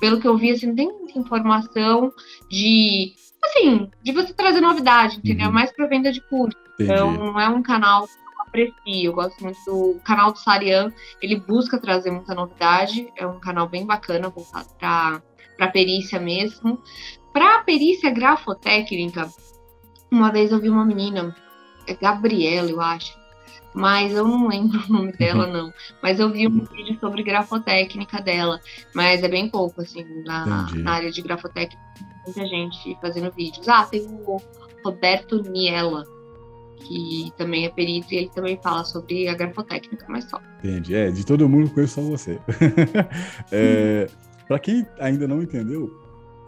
pelo 0.00 0.20
que 0.20 0.26
eu 0.26 0.36
vi, 0.36 0.50
assim, 0.50 0.66
não 0.66 0.74
tem 0.74 0.92
muita 0.92 1.18
informação 1.18 2.10
de 2.50 3.14
assim, 3.44 3.88
de 4.02 4.12
você 4.12 4.32
trazer 4.32 4.60
novidade, 4.60 5.18
entendeu? 5.18 5.48
Uhum. 5.48 5.52
Mais 5.52 5.70
para 5.70 5.86
venda 5.86 6.10
de 6.10 6.20
curso. 6.28 6.65
Entendi. 6.78 6.92
Então, 6.92 7.12
não 7.12 7.40
é 7.40 7.48
um 7.48 7.62
canal 7.62 8.06
que 8.06 8.14
eu 8.14 8.42
aprecio. 8.42 9.10
Eu 9.10 9.12
gosto 9.12 9.42
muito 9.42 9.58
do 9.64 10.00
canal 10.04 10.32
do 10.32 10.38
Sarian. 10.38 10.92
Ele 11.20 11.36
busca 11.36 11.80
trazer 11.80 12.10
muita 12.10 12.34
novidade. 12.34 13.10
É 13.16 13.26
um 13.26 13.40
canal 13.40 13.68
bem 13.68 13.86
bacana, 13.86 14.28
voltado 14.28 14.68
para 14.78 15.68
perícia 15.72 16.20
mesmo. 16.20 16.80
Para 17.32 17.62
perícia 17.62 18.10
grafotécnica, 18.10 19.30
uma 20.10 20.30
vez 20.30 20.52
eu 20.52 20.60
vi 20.60 20.70
uma 20.70 20.84
menina, 20.84 21.36
é 21.86 21.94
Gabriela, 21.94 22.70
eu 22.70 22.80
acho. 22.80 23.16
Mas 23.74 24.12
eu 24.12 24.26
não 24.26 24.48
lembro 24.48 24.80
o 24.88 24.92
nome 24.92 25.12
dela, 25.12 25.46
uhum. 25.46 25.52
não. 25.52 25.72
Mas 26.02 26.18
eu 26.18 26.30
vi 26.30 26.46
um 26.46 26.64
vídeo 26.64 26.98
sobre 26.98 27.22
grafotécnica 27.22 28.22
dela. 28.22 28.58
Mas 28.94 29.22
é 29.22 29.28
bem 29.28 29.50
pouco, 29.50 29.82
assim, 29.82 30.02
na, 30.24 30.66
na 30.72 30.92
área 30.92 31.10
de 31.10 31.20
grafotécnica 31.20 31.78
muita 32.26 32.46
gente 32.46 32.98
fazendo 33.00 33.30
vídeos. 33.32 33.68
Ah, 33.68 33.84
tem 33.86 34.02
o 34.02 34.40
Roberto 34.84 35.42
Niela, 35.42 36.04
que 36.76 37.32
também 37.36 37.66
é 37.66 37.68
perito 37.68 38.12
e 38.12 38.16
ele 38.16 38.30
também 38.30 38.58
fala 38.62 38.84
sobre 38.84 39.28
a 39.28 39.34
grafotécnica, 39.34 40.06
mas 40.08 40.24
só. 40.24 40.40
Entendi. 40.58 40.94
É, 40.94 41.10
de 41.10 41.24
todo 41.24 41.48
mundo 41.48 41.70
conheço 41.70 41.94
só 41.94 42.02
você. 42.02 42.40
é, 43.50 44.08
Para 44.46 44.58
quem 44.58 44.86
ainda 44.98 45.26
não 45.26 45.42
entendeu, 45.42 45.90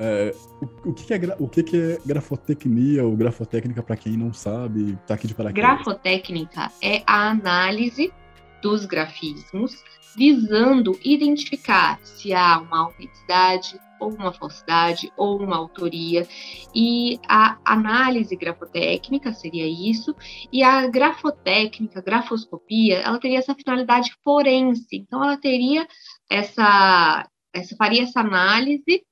é, 0.01 0.35
o, 0.61 0.91
o, 0.91 0.95
que, 0.95 1.12
é, 1.12 1.37
o 1.39 1.49
que, 1.49 1.76
é 1.76 1.99
grafotecnia 2.07 3.05
ou 3.05 3.16
grafotécnica 3.16 3.83
para 3.83 3.97
quem 3.97 4.16
não 4.16 4.33
sabe, 4.33 4.97
tá 5.07 5.14
aqui 5.14 5.26
de 5.26 5.35
paraquedas? 5.35 5.68
Grafotécnica 5.68 6.70
é 6.83 7.03
a 7.07 7.31
análise 7.31 8.12
dos 8.62 8.87
grafismos 8.87 9.83
visando 10.16 10.99
identificar 11.05 11.99
se 12.03 12.33
há 12.33 12.59
uma 12.59 12.81
autenticidade 12.81 13.79
ou 14.01 14.11
uma 14.11 14.32
falsidade 14.32 15.12
ou 15.16 15.40
uma 15.40 15.57
autoria 15.57 16.26
e 16.74 17.18
a 17.28 17.59
análise 17.64 18.36
grafotécnica 18.36 19.32
seria 19.32 19.66
isso 19.66 20.14
e 20.53 20.62
a 20.62 20.86
grafotécnica, 20.86 22.03
grafoscopia, 22.03 23.01
ela 23.01 23.18
teria 23.18 23.38
essa 23.38 23.55
finalidade 23.55 24.12
forense. 24.22 24.96
Então 24.96 25.22
ela 25.22 25.36
teria 25.36 25.86
essa 26.30 27.28
essa 27.53 27.76
faria 27.76 28.03
essa 28.03 28.20
análise 28.20 29.03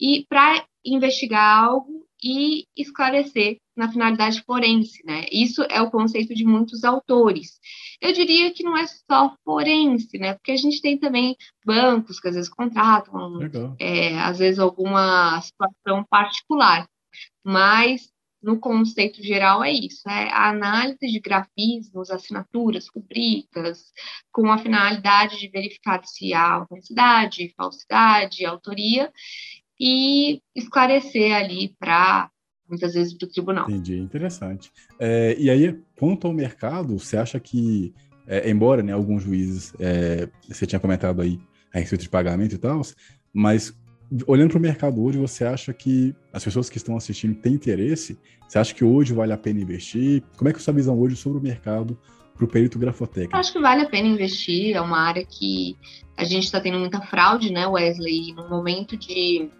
e 0.00 0.26
para 0.28 0.64
investigar 0.84 1.64
algo 1.64 2.06
e 2.22 2.66
esclarecer 2.76 3.56
na 3.76 3.90
finalidade 3.90 4.42
forense, 4.42 5.04
né? 5.04 5.26
Isso 5.32 5.62
é 5.70 5.80
o 5.80 5.90
conceito 5.90 6.34
de 6.34 6.44
muitos 6.44 6.84
autores. 6.84 7.58
Eu 8.00 8.12
diria 8.12 8.52
que 8.52 8.62
não 8.62 8.76
é 8.76 8.86
só 8.86 9.34
forense, 9.44 10.18
né? 10.18 10.34
Porque 10.34 10.52
a 10.52 10.56
gente 10.56 10.80
tem 10.80 10.98
também 10.98 11.36
bancos 11.64 12.20
que 12.20 12.28
às 12.28 12.34
vezes 12.34 12.50
contratam, 12.50 13.40
é, 13.78 14.18
às 14.20 14.38
vezes 14.38 14.58
alguma 14.58 15.40
situação 15.40 16.04
particular, 16.08 16.86
mas 17.44 18.12
no 18.42 18.58
conceito 18.58 19.22
geral 19.22 19.62
é 19.62 19.70
isso, 19.70 20.08
é 20.08 20.28
a 20.32 20.48
análise 20.48 21.06
de 21.06 21.20
grafismos, 21.20 22.10
assinaturas, 22.10 22.88
rubricas, 22.88 23.92
com 24.32 24.50
a 24.50 24.58
finalidade 24.58 25.38
de 25.38 25.48
verificar 25.48 26.04
se 26.04 26.34
há 26.34 26.54
autenticidade, 26.54 27.54
falsidade, 27.56 28.44
autoria, 28.44 29.12
e 29.84 30.40
esclarecer 30.54 31.34
ali 31.34 31.74
para 31.76 32.30
muitas 32.70 32.94
vezes 32.94 33.12
para 33.18 33.26
o 33.26 33.28
tribunal. 33.28 33.68
Entendi, 33.68 33.98
interessante. 33.98 34.70
É, 34.98 35.34
e 35.36 35.50
aí, 35.50 35.76
quanto 35.98 36.28
ao 36.28 36.32
mercado, 36.32 36.96
você 36.96 37.16
acha 37.16 37.40
que, 37.40 37.92
é, 38.28 38.48
embora 38.48 38.80
né, 38.80 38.92
alguns 38.92 39.24
juízes, 39.24 39.74
é, 39.80 40.28
você 40.48 40.64
tinha 40.66 40.78
comentado 40.78 41.20
aí 41.20 41.40
a 41.74 41.80
respeito 41.80 42.02
de 42.02 42.08
pagamento 42.08 42.54
e 42.54 42.58
tal, 42.58 42.80
mas 43.34 43.76
olhando 44.26 44.50
para 44.50 44.58
o 44.58 44.62
mercado 44.62 45.02
hoje, 45.02 45.18
você 45.18 45.44
acha 45.44 45.72
que 45.72 46.14
as 46.32 46.44
pessoas 46.44 46.70
que 46.70 46.76
estão 46.76 46.96
assistindo 46.96 47.34
têm 47.34 47.54
interesse? 47.54 48.16
Você 48.46 48.58
acha 48.58 48.72
que 48.72 48.84
hoje 48.84 49.12
vale 49.12 49.32
a 49.32 49.38
pena 49.38 49.60
investir? 49.60 50.22
Como 50.36 50.48
é 50.48 50.52
que 50.52 50.58
é 50.58 50.60
a 50.60 50.64
sua 50.64 50.74
visão 50.74 50.96
hoje 50.96 51.16
sobre 51.16 51.40
o 51.40 51.42
mercado 51.42 51.98
para 52.36 52.44
o 52.44 52.48
perito 52.48 52.78
grafotécnico? 52.78 53.36
Acho 53.36 53.52
que 53.52 53.58
vale 53.58 53.82
a 53.82 53.88
pena 53.88 54.06
investir, 54.06 54.76
é 54.76 54.80
uma 54.80 55.00
área 55.00 55.24
que 55.24 55.76
a 56.16 56.24
gente 56.24 56.44
está 56.44 56.60
tendo 56.60 56.78
muita 56.78 57.00
fraude, 57.00 57.50
né, 57.50 57.66
Wesley? 57.66 58.32
No 58.34 58.48
momento 58.48 58.96
de 58.96 59.50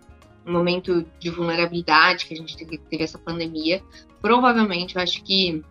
no 0.45 0.53
momento 0.53 1.07
de 1.19 1.31
vulnerabilidade 1.31 2.27
que 2.27 2.35
a 2.35 2.37
gente 2.37 2.57
teve, 2.57 2.79
teve 2.79 3.05
essa 3.05 3.19
pandemia, 3.19 3.83
provavelmente 4.21 4.97
eu 4.97 5.03
acho 5.03 5.23
que 5.23 5.63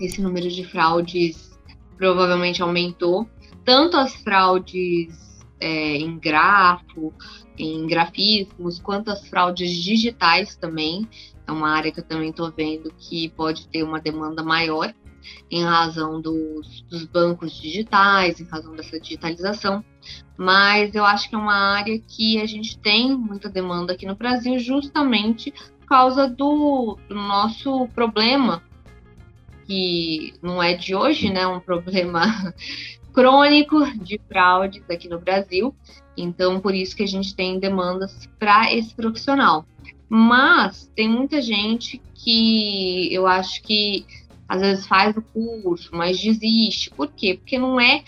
esse 0.00 0.20
número 0.20 0.48
de 0.48 0.64
fraudes 0.64 1.58
provavelmente 1.96 2.62
aumentou. 2.62 3.28
Tanto 3.64 3.96
as 3.96 4.14
fraudes 4.16 5.40
é, 5.60 5.96
em 5.96 6.18
grafo, 6.18 7.14
em 7.56 7.86
grafismos, 7.86 8.80
quanto 8.80 9.10
as 9.10 9.26
fraudes 9.28 9.70
digitais 9.70 10.56
também. 10.56 11.08
É 11.46 11.52
uma 11.52 11.70
área 11.70 11.92
que 11.92 12.00
eu 12.00 12.04
também 12.04 12.30
estou 12.30 12.50
vendo 12.50 12.92
que 12.98 13.28
pode 13.30 13.68
ter 13.68 13.82
uma 13.82 14.00
demanda 14.00 14.42
maior. 14.42 14.92
em 15.48 15.62
razão 15.62 16.20
dos, 16.20 16.82
dos 16.90 17.04
bancos 17.04 17.52
digitais, 17.52 18.40
em 18.40 18.44
razão 18.44 18.74
dessa 18.74 18.98
digitalização. 18.98 19.84
Mas 20.36 20.94
eu 20.94 21.04
acho 21.04 21.28
que 21.28 21.34
é 21.34 21.38
uma 21.38 21.76
área 21.76 21.98
que 22.00 22.40
a 22.40 22.46
gente 22.46 22.78
tem 22.78 23.16
muita 23.16 23.48
demanda 23.48 23.92
aqui 23.92 24.06
no 24.06 24.14
Brasil, 24.14 24.58
justamente 24.58 25.52
por 25.80 25.86
causa 25.86 26.28
do, 26.28 26.98
do 27.08 27.14
nosso 27.14 27.86
problema, 27.88 28.62
que 29.66 30.34
não 30.42 30.62
é 30.62 30.74
de 30.74 30.94
hoje, 30.94 31.30
né? 31.30 31.46
Um 31.46 31.60
problema 31.60 32.22
crônico 33.12 33.84
de 33.98 34.20
fraudes 34.28 34.82
aqui 34.90 35.08
no 35.08 35.20
Brasil. 35.20 35.74
Então, 36.16 36.60
por 36.60 36.74
isso 36.74 36.96
que 36.96 37.02
a 37.02 37.08
gente 37.08 37.34
tem 37.34 37.58
demandas 37.58 38.28
para 38.38 38.72
esse 38.72 38.94
profissional. 38.94 39.66
Mas 40.08 40.90
tem 40.94 41.08
muita 41.08 41.40
gente 41.40 42.02
que 42.14 43.12
eu 43.12 43.26
acho 43.26 43.62
que 43.62 44.04
às 44.46 44.60
vezes 44.60 44.86
faz 44.86 45.16
o 45.16 45.22
curso, 45.22 45.88
mas 45.94 46.20
desiste. 46.20 46.90
Por 46.90 47.08
quê? 47.08 47.34
Porque 47.34 47.58
não 47.58 47.80
é 47.80 48.04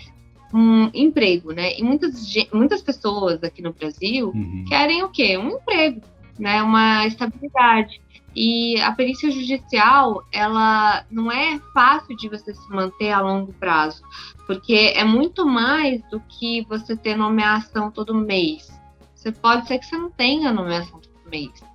um 0.54 0.88
emprego, 0.94 1.52
né? 1.52 1.76
E 1.76 1.82
muitas, 1.82 2.32
muitas 2.52 2.80
pessoas 2.80 3.42
aqui 3.42 3.60
no 3.60 3.72
Brasil 3.72 4.28
uhum. 4.28 4.64
querem 4.68 5.02
o 5.02 5.08
quê? 5.08 5.36
Um 5.36 5.48
emprego, 5.48 6.00
né? 6.38 6.62
Uma 6.62 7.04
estabilidade. 7.06 8.00
E 8.36 8.80
a 8.80 8.92
perícia 8.92 9.30
judicial, 9.30 10.22
ela 10.32 11.04
não 11.10 11.30
é 11.30 11.58
fácil 11.72 12.16
de 12.16 12.28
você 12.28 12.54
se 12.54 12.70
manter 12.70 13.10
a 13.10 13.20
longo 13.20 13.52
prazo, 13.54 14.02
porque 14.46 14.92
é 14.94 15.04
muito 15.04 15.44
mais 15.46 16.02
do 16.10 16.20
que 16.20 16.64
você 16.68 16.96
ter 16.96 17.16
nomeação 17.16 17.90
todo 17.90 18.14
mês. 18.14 18.72
Você 19.14 19.32
pode 19.32 19.66
ser 19.66 19.78
que 19.78 19.86
você 19.86 19.96
não 19.96 20.10
tenha 20.10 20.52
nomeação 20.52 21.00
todo 21.00 21.30
mês. 21.30 21.73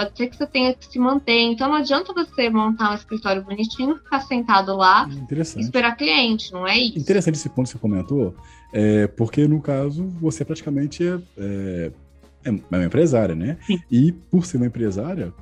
Pode 0.00 0.16
ser 0.16 0.28
que 0.28 0.36
você 0.36 0.46
tenha 0.46 0.74
que 0.74 0.86
se 0.86 0.98
manter. 0.98 1.42
Então 1.42 1.68
não 1.68 1.76
adianta 1.76 2.14
você 2.14 2.48
montar 2.48 2.92
um 2.92 2.94
escritório 2.94 3.44
bonitinho, 3.44 3.96
ficar 3.96 4.20
sentado 4.20 4.74
lá 4.74 5.06
e 5.10 5.60
esperar 5.60 5.94
cliente, 5.94 6.50
não 6.52 6.66
é 6.66 6.78
isso. 6.78 6.98
Interessante 6.98 7.34
esse 7.34 7.50
ponto 7.50 7.66
que 7.66 7.72
você 7.72 7.78
comentou, 7.78 8.34
é, 8.72 9.06
porque 9.08 9.46
no 9.46 9.60
caso 9.60 10.06
você 10.18 10.42
praticamente 10.42 11.06
é, 11.06 11.20
é, 11.36 11.92
é 12.44 12.50
uma 12.50 12.84
empresária, 12.84 13.34
né? 13.34 13.58
Sim. 13.66 13.78
E 13.90 14.12
por 14.12 14.46
ser 14.46 14.56
uma 14.56 14.66
empresária, 14.66 15.34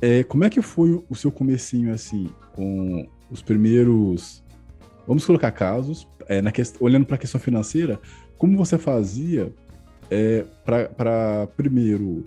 é, 0.00 0.24
como 0.24 0.44
é 0.44 0.48
que 0.48 0.62
foi 0.62 1.02
o 1.10 1.14
seu 1.14 1.30
comecinho, 1.30 1.92
assim, 1.92 2.30
com 2.54 3.06
os 3.30 3.42
primeiros... 3.42 4.42
Vamos 5.06 5.26
colocar 5.26 5.50
casos, 5.50 6.08
é, 6.26 6.40
na 6.40 6.50
quest... 6.50 6.76
olhando 6.80 7.04
para 7.04 7.16
a 7.16 7.18
questão 7.18 7.38
financeira, 7.38 8.00
como 8.38 8.56
você 8.56 8.78
fazia 8.78 9.52
é, 10.10 10.46
para, 10.64 11.46
primeiro, 11.54 12.24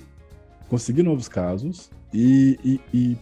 conseguir 0.69 1.03
novos 1.03 1.27
casos 1.27 1.89
e... 2.13 2.59
e, 2.63 2.81
e 2.93 3.17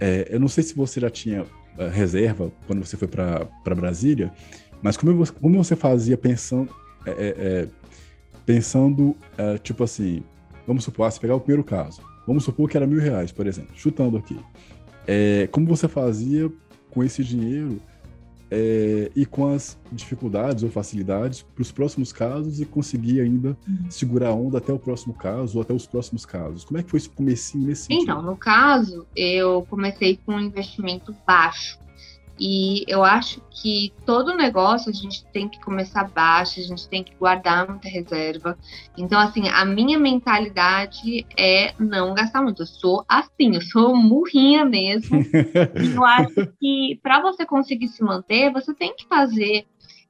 é, 0.00 0.26
eu 0.30 0.40
não 0.40 0.48
sei 0.48 0.64
se 0.64 0.74
você 0.74 0.98
já 0.98 1.08
tinha 1.08 1.46
é, 1.78 1.88
reserva 1.88 2.50
quando 2.66 2.84
você 2.84 2.96
foi 2.96 3.06
para 3.06 3.74
Brasília, 3.76 4.32
mas 4.82 4.96
como 4.96 5.14
você, 5.14 5.32
como 5.32 5.62
você 5.62 5.76
fazia 5.76 6.16
pensando... 6.16 6.74
É, 7.06 7.68
pensando, 8.46 9.16
tipo 9.62 9.84
assim, 9.84 10.22
vamos 10.66 10.84
supor, 10.84 11.06
ah, 11.06 11.10
se 11.10 11.18
pegar 11.18 11.34
o 11.34 11.40
primeiro 11.40 11.64
caso, 11.64 12.02
Vamos 12.26 12.44
supor 12.44 12.68
que 12.68 12.76
era 12.76 12.86
mil 12.86 13.00
reais, 13.00 13.30
por 13.30 13.46
exemplo, 13.46 13.72
chutando 13.76 14.16
aqui. 14.16 14.38
É, 15.06 15.46
como 15.50 15.66
você 15.66 15.86
fazia 15.86 16.50
com 16.90 17.04
esse 17.04 17.22
dinheiro 17.22 17.80
é, 18.50 19.10
e 19.14 19.24
com 19.26 19.48
as 19.48 19.78
dificuldades 19.90 20.62
ou 20.62 20.70
facilidades 20.70 21.42
para 21.42 21.62
os 21.62 21.72
próximos 21.72 22.12
casos 22.12 22.60
e 22.60 22.66
conseguir 22.66 23.20
ainda 23.20 23.56
uhum. 23.66 23.90
segurar 23.90 24.28
a 24.28 24.34
onda 24.34 24.58
até 24.58 24.72
o 24.72 24.78
próximo 24.78 25.14
caso 25.14 25.58
ou 25.58 25.62
até 25.62 25.72
os 25.72 25.86
próximos 25.86 26.24
casos? 26.24 26.64
Como 26.64 26.78
é 26.78 26.82
que 26.82 26.90
foi 26.90 26.98
esse 26.98 27.08
comecinho 27.08 27.66
nesse 27.66 27.82
sentido? 27.82 28.02
Então, 28.02 28.22
no 28.22 28.36
caso, 28.36 29.06
eu 29.16 29.66
comecei 29.68 30.18
com 30.24 30.34
um 30.34 30.40
investimento 30.40 31.14
baixo. 31.26 31.78
E 32.38 32.84
eu 32.88 33.04
acho 33.04 33.40
que 33.48 33.92
todo 34.04 34.36
negócio 34.36 34.90
a 34.90 34.92
gente 34.92 35.24
tem 35.26 35.48
que 35.48 35.60
começar 35.60 36.10
baixo, 36.10 36.58
a 36.58 36.62
gente 36.62 36.88
tem 36.88 37.04
que 37.04 37.14
guardar 37.14 37.68
muita 37.68 37.88
reserva. 37.88 38.58
Então, 38.98 39.20
assim, 39.20 39.48
a 39.48 39.64
minha 39.64 39.98
mentalidade 39.98 41.24
é 41.36 41.74
não 41.78 42.12
gastar 42.12 42.42
muito. 42.42 42.62
Eu 42.62 42.66
sou 42.66 43.04
assim, 43.08 43.54
eu 43.54 43.60
sou 43.60 43.96
murrinha 43.96 44.64
mesmo. 44.64 45.20
e 45.20 45.94
eu 45.94 46.04
acho 46.04 46.46
que 46.58 46.98
para 47.02 47.20
você 47.20 47.46
conseguir 47.46 47.88
se 47.88 48.02
manter, 48.02 48.52
você 48.52 48.74
tem 48.74 48.94
que 48.96 49.06
fazer 49.06 49.66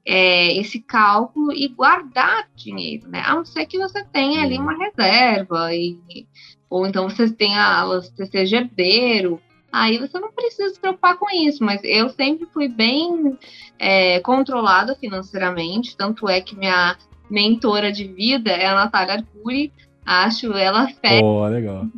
é, 0.06 0.56
esse 0.56 0.80
cálculo 0.80 1.52
e 1.52 1.68
guardar 1.68 2.48
dinheiro, 2.54 3.08
né? 3.08 3.22
A 3.24 3.34
não 3.34 3.44
ser 3.44 3.66
que 3.66 3.78
você 3.78 4.02
tenha 4.04 4.42
ali 4.42 4.58
uma 4.58 4.76
reserva, 4.76 5.74
e, 5.74 5.98
ou 6.70 6.86
então 6.86 7.08
você 7.08 7.30
tenha, 7.30 7.84
você 7.86 8.26
seja 8.26 8.58
herdeiro 8.58 9.40
aí 9.74 9.98
você 9.98 10.20
não 10.20 10.30
precisa 10.30 10.72
se 10.72 10.78
preocupar 10.78 11.16
com 11.16 11.26
isso. 11.30 11.64
Mas 11.64 11.80
eu 11.82 12.08
sempre 12.10 12.46
fui 12.52 12.68
bem 12.68 13.36
é, 13.78 14.20
controlada 14.20 14.94
financeiramente, 14.94 15.96
tanto 15.96 16.28
é 16.28 16.40
que 16.40 16.54
minha 16.54 16.96
mentora 17.28 17.90
de 17.90 18.04
vida 18.04 18.52
é 18.52 18.66
a 18.66 18.74
Natália 18.74 19.14
Arcuri. 19.14 19.72
Acho 20.06 20.52
ela 20.52 20.86
fé 20.86 21.20
oh, 21.24 21.46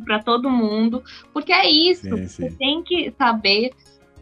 para 0.05 0.23
todo 0.23 0.49
mundo, 0.49 1.03
porque 1.33 1.51
é 1.51 1.69
isso. 1.69 2.03
Sim, 2.03 2.25
você 2.25 2.49
sim. 2.49 2.55
tem 2.57 2.81
que 2.81 3.13
saber 3.17 3.71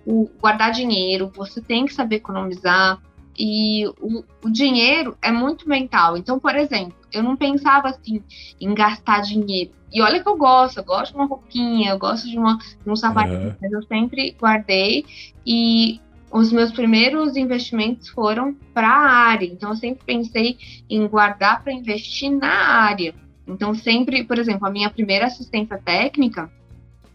o, 0.04 0.28
guardar 0.42 0.72
dinheiro, 0.72 1.32
você 1.36 1.62
tem 1.62 1.86
que 1.86 1.94
saber 1.94 2.16
economizar. 2.16 3.00
E 3.38 3.86
o, 4.02 4.24
o, 4.44 4.50
dinheiro 4.50 5.16
é 5.22 5.32
muito 5.32 5.70
mental. 5.70 6.18
Então, 6.18 6.40
por 6.40 6.56
exemplo, 6.56 6.96
eu 7.16 7.24
não 7.24 7.36
pensava 7.36 7.90
assim 7.90 8.22
em 8.60 8.74
gastar 8.74 9.22
dinheiro. 9.22 9.72
E 9.92 10.02
olha 10.02 10.22
que 10.22 10.28
eu 10.28 10.38
gosto, 10.38 10.78
eu 10.78 10.84
gosto 10.84 11.14
de 11.14 11.18
uma 11.18 11.26
roupinha, 11.26 11.92
eu 11.92 11.98
gosto 11.98 12.30
de, 12.30 12.38
uma, 12.38 12.58
de 12.58 12.90
um 12.90 12.96
sapatinho, 12.96 13.48
uhum. 13.48 13.56
mas 13.62 13.72
eu 13.72 13.82
sempre 13.84 14.36
guardei. 14.38 15.06
E 15.46 16.02
os 16.30 16.52
meus 16.52 16.72
primeiros 16.74 17.38
investimentos 17.38 18.10
foram 18.10 18.54
para 18.74 18.90
a 18.90 19.10
área. 19.10 19.46
Então, 19.46 19.70
eu 19.70 19.76
sempre 19.78 20.04
pensei 20.06 20.58
em 20.90 21.08
guardar 21.08 21.64
para 21.64 21.72
investir 21.72 22.30
na 22.30 22.52
área. 22.52 23.16
Então, 23.48 23.74
sempre, 23.74 24.26
por 24.26 24.38
exemplo, 24.38 24.68
a 24.68 24.72
minha 24.72 24.90
primeira 24.90 25.28
assistência 25.28 25.78
técnica, 25.78 26.52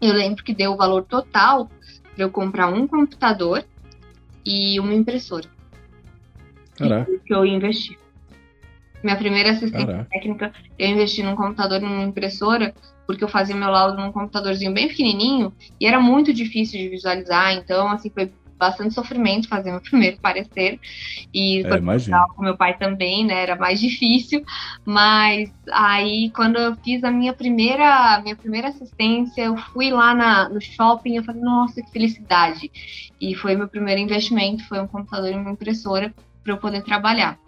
eu 0.01 0.13
lembro 0.13 0.43
que 0.43 0.53
deu 0.53 0.71
o 0.71 0.77
valor 0.77 1.03
total 1.03 1.69
para 2.15 2.23
eu 2.23 2.31
comprar 2.31 2.67
um 2.67 2.87
computador 2.87 3.63
e 4.43 4.79
uma 4.79 4.95
impressora. 4.95 5.47
Caraca. 6.75 7.11
que 7.23 7.33
eu 7.33 7.45
investi. 7.45 8.00
Minha 9.03 9.15
primeira 9.15 9.51
assistência 9.51 9.87
Caraca. 9.87 10.09
técnica, 10.11 10.53
eu 10.77 10.87
investi 10.87 11.23
num 11.23 11.35
computador 11.35 11.79
e 11.79 11.85
numa 11.85 12.03
impressora, 12.03 12.73
porque 13.07 13.23
eu 13.23 13.27
fazia 13.27 13.55
meu 13.55 13.69
laudo 13.69 14.01
num 14.01 14.11
computadorzinho 14.11 14.73
bem 14.73 14.87
pequenininho 14.87 15.53
e 15.79 15.85
era 15.85 15.99
muito 15.99 16.33
difícil 16.33 16.79
de 16.79 16.89
visualizar. 16.89 17.53
Então, 17.53 17.87
assim, 17.89 18.09
foi 18.09 18.31
bastante 18.61 18.93
sofrimento 18.93 19.49
fazer 19.49 19.71
meu 19.71 19.81
primeiro 19.89 20.19
parecer. 20.19 20.79
E 21.33 21.65
é, 21.65 21.79
com 22.35 22.43
meu 22.43 22.55
pai 22.55 22.77
também, 22.77 23.25
né? 23.25 23.41
Era 23.41 23.55
mais 23.55 23.79
difícil. 23.79 24.43
Mas 24.85 25.51
aí, 25.71 26.31
quando 26.35 26.57
eu 26.57 26.75
fiz 26.83 27.03
a 27.03 27.09
minha 27.09 27.33
primeira, 27.33 28.21
minha 28.21 28.35
primeira 28.35 28.67
assistência, 28.67 29.41
eu 29.41 29.57
fui 29.57 29.89
lá 29.89 30.13
na, 30.13 30.47
no 30.47 30.61
shopping 30.61 31.15
eu 31.15 31.23
falei, 31.23 31.41
nossa, 31.41 31.81
que 31.81 31.91
felicidade. 31.91 32.71
E 33.19 33.33
foi 33.33 33.55
meu 33.55 33.67
primeiro 33.67 33.99
investimento, 33.99 34.67
foi 34.67 34.79
um 34.79 34.87
computador 34.87 35.31
e 35.31 35.35
uma 35.35 35.51
impressora 35.51 36.13
para 36.43 36.53
eu 36.53 36.57
poder 36.57 36.83
trabalhar. 36.83 37.39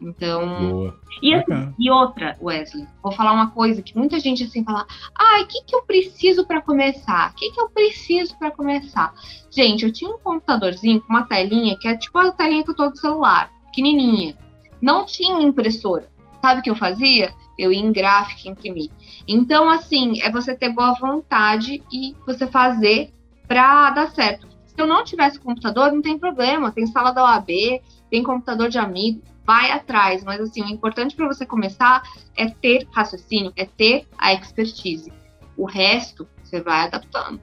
Então. 0.00 0.70
Boa. 0.70 1.00
E, 1.22 1.34
assim, 1.34 1.74
e 1.78 1.90
outra, 1.90 2.36
Wesley, 2.40 2.86
vou 3.02 3.12
falar 3.12 3.32
uma 3.32 3.50
coisa 3.50 3.82
que 3.82 3.96
muita 3.96 4.18
gente 4.18 4.44
assim 4.44 4.64
fala: 4.64 4.86
ai, 5.18 5.42
o 5.42 5.46
que, 5.46 5.62
que 5.64 5.74
eu 5.74 5.82
preciso 5.82 6.46
para 6.46 6.60
começar? 6.60 7.30
O 7.30 7.34
que, 7.34 7.50
que 7.50 7.60
eu 7.60 7.68
preciso 7.70 8.36
para 8.38 8.50
começar? 8.50 9.14
Gente, 9.50 9.84
eu 9.84 9.92
tinha 9.92 10.10
um 10.10 10.18
computadorzinho 10.18 11.00
com 11.00 11.12
uma 11.12 11.24
telinha 11.24 11.76
que 11.78 11.88
é 11.88 11.96
tipo 11.96 12.18
a 12.18 12.32
telinha 12.32 12.64
que 12.64 12.70
eu 12.70 12.76
tô 12.76 12.90
do 12.90 12.98
celular, 12.98 13.50
pequenininha. 13.66 14.36
Não 14.80 15.06
tinha 15.06 15.40
impressora. 15.40 16.08
Sabe 16.42 16.60
o 16.60 16.62
que 16.62 16.70
eu 16.70 16.76
fazia? 16.76 17.32
Eu 17.58 17.72
ia 17.72 17.80
em 17.80 17.92
gráfica 17.92 18.50
imprimir. 18.50 18.90
Então, 19.26 19.70
assim, 19.70 20.20
é 20.20 20.30
você 20.30 20.54
ter 20.54 20.68
boa 20.70 20.92
vontade 20.94 21.82
e 21.90 22.14
você 22.26 22.46
fazer 22.46 23.10
para 23.46 23.90
dar 23.90 24.10
certo. 24.10 24.46
Se 24.66 24.74
eu 24.76 24.86
não 24.86 25.04
tivesse 25.04 25.38
computador, 25.38 25.92
não 25.92 26.02
tem 26.02 26.18
problema. 26.18 26.72
Tem 26.72 26.86
sala 26.86 27.12
da 27.12 27.22
OAB, 27.22 27.80
tem 28.10 28.22
computador 28.22 28.68
de 28.68 28.78
amigo, 28.78 29.22
vai 29.46 29.70
atrás. 29.70 30.24
Mas 30.24 30.40
assim, 30.40 30.62
o 30.62 30.68
importante 30.68 31.14
para 31.14 31.26
você 31.26 31.46
começar 31.46 32.02
é 32.36 32.48
ter 32.48 32.86
raciocínio, 32.92 33.52
é 33.56 33.64
ter 33.64 34.06
a 34.18 34.32
expertise. 34.34 35.12
O 35.56 35.64
resto 35.64 36.26
você 36.42 36.60
vai 36.60 36.86
adaptando. 36.86 37.40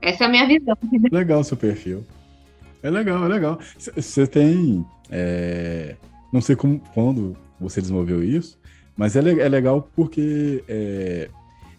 Essa 0.00 0.24
é 0.24 0.26
a 0.26 0.30
minha 0.30 0.46
visão. 0.46 0.76
Legal 1.10 1.42
seu 1.42 1.56
perfil. 1.56 2.06
É 2.82 2.90
legal, 2.90 3.24
é 3.24 3.28
legal. 3.28 3.58
Você 3.76 4.26
tem. 4.26 4.86
É... 5.10 5.96
Não 6.32 6.40
sei 6.40 6.54
como, 6.54 6.80
quando 6.94 7.36
você 7.58 7.80
desenvolveu 7.80 8.22
isso, 8.22 8.58
mas 8.96 9.16
é, 9.16 9.20
é 9.20 9.48
legal 9.48 9.90
porque 9.96 10.62
é... 10.68 11.28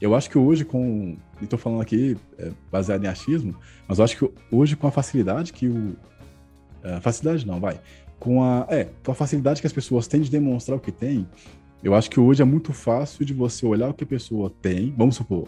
eu 0.02 0.14
acho 0.14 0.30
que 0.30 0.38
hoje, 0.38 0.66
com. 0.66 1.16
Estou 1.42 1.58
falando 1.58 1.82
aqui 1.82 2.18
é, 2.38 2.52
baseado 2.70 3.06
em 3.06 3.08
achismo, 3.08 3.56
mas 3.88 3.98
eu 3.98 4.04
acho 4.04 4.18
que 4.18 4.30
hoje, 4.52 4.76
com 4.76 4.88
a 4.88 4.92
facilidade 4.92 5.54
que 5.54 5.70
o, 5.70 5.96
facilidade 7.02 7.46
não, 7.46 7.60
vai. 7.60 7.80
Com 8.20 8.44
a, 8.44 8.68
é, 8.70 8.88
com 9.04 9.12
a 9.12 9.16
facilidade 9.16 9.62
que 9.62 9.68
as 9.68 9.74
pessoas 9.74 10.08
têm 10.08 10.22
de 10.22 10.30
demonstrar 10.30 10.78
o 10.78 10.82
que 10.82 10.92
tem, 10.92 11.28
eu 11.82 11.96
acho 11.96 12.10
que 12.10 12.20
hoje 12.20 12.42
é 12.42 12.46
muito 12.46 12.74
fácil 12.74 13.24
de 13.24 13.34
você 13.34 13.66
olhar 13.66 13.90
o 13.90 13.94
que 13.94 14.04
a 14.04 14.08
pessoa 14.08 14.52
tem. 14.62 14.94
Vamos 14.98 15.16
supor, 15.16 15.48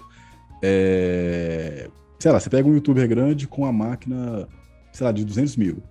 é, 0.64 1.90
sei 2.18 2.32
lá, 2.32 2.40
você 2.40 2.50
pega 2.50 2.68
um 2.68 2.74
youtuber 2.74 3.08
grande 3.08 3.48
com 3.48 3.66
a 3.66 3.72
máquina 3.72 4.48
sei 4.92 5.06
lá, 5.06 5.12
de 5.12 5.24
200 5.24 5.56
mil. 5.56 5.82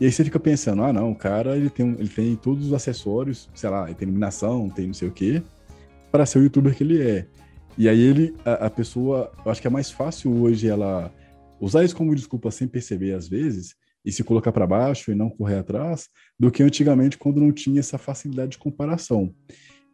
E 0.00 0.06
aí 0.06 0.12
você 0.12 0.24
fica 0.24 0.40
pensando, 0.40 0.82
ah, 0.82 0.92
não, 0.92 1.12
o 1.12 1.16
cara, 1.16 1.56
ele 1.56 1.70
tem, 1.70 1.90
ele 1.98 2.08
tem 2.08 2.36
todos 2.36 2.66
os 2.66 2.72
acessórios, 2.72 3.48
sei 3.54 3.70
lá, 3.70 3.84
ele 3.84 3.94
tem 3.94 4.06
iluminação, 4.06 4.68
tem 4.68 4.88
não 4.88 4.94
sei 4.94 5.08
o 5.08 5.12
quê, 5.12 5.42
para 6.10 6.26
ser 6.26 6.38
o 6.38 6.42
youtuber 6.42 6.74
que 6.74 6.82
ele 6.82 7.02
é. 7.02 7.26
E 7.76 7.88
aí 7.88 8.00
ele, 8.00 8.34
a, 8.44 8.66
a, 8.66 8.70
pessoa, 8.70 9.32
eu 9.44 9.50
acho 9.50 9.60
que 9.60 9.66
é 9.66 9.70
mais 9.70 9.90
fácil 9.90 10.32
hoje 10.42 10.68
ela 10.68 11.12
usar 11.60 11.84
isso 11.84 11.96
como 11.96 12.14
desculpa 12.14 12.50
sem 12.50 12.66
perceber 12.66 13.14
às 13.14 13.28
vezes, 13.28 13.76
e 14.04 14.12
se 14.12 14.22
colocar 14.22 14.52
para 14.52 14.66
baixo 14.66 15.10
e 15.10 15.14
não 15.14 15.30
correr 15.30 15.56
atrás, 15.56 16.08
do 16.38 16.50
que 16.50 16.62
antigamente 16.62 17.16
quando 17.16 17.40
não 17.40 17.50
tinha 17.50 17.80
essa 17.80 17.98
facilidade 17.98 18.52
de 18.52 18.58
comparação. 18.58 19.34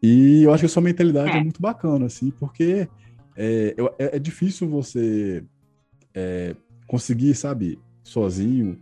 E 0.02 0.42
eu 0.42 0.52
acho 0.52 0.62
que 0.62 0.66
a 0.66 0.70
sua 0.70 0.82
mentalidade 0.82 1.36
é, 1.36 1.38
é 1.38 1.42
muito 1.42 1.60
bacana, 1.60 2.06
assim, 2.06 2.30
porque 2.30 2.88
é, 3.36 3.74
é, 3.98 4.16
é 4.16 4.18
difícil 4.18 4.68
você 4.68 5.44
é, 6.14 6.56
conseguir, 6.86 7.34
sabe, 7.34 7.78
sozinho, 8.02 8.78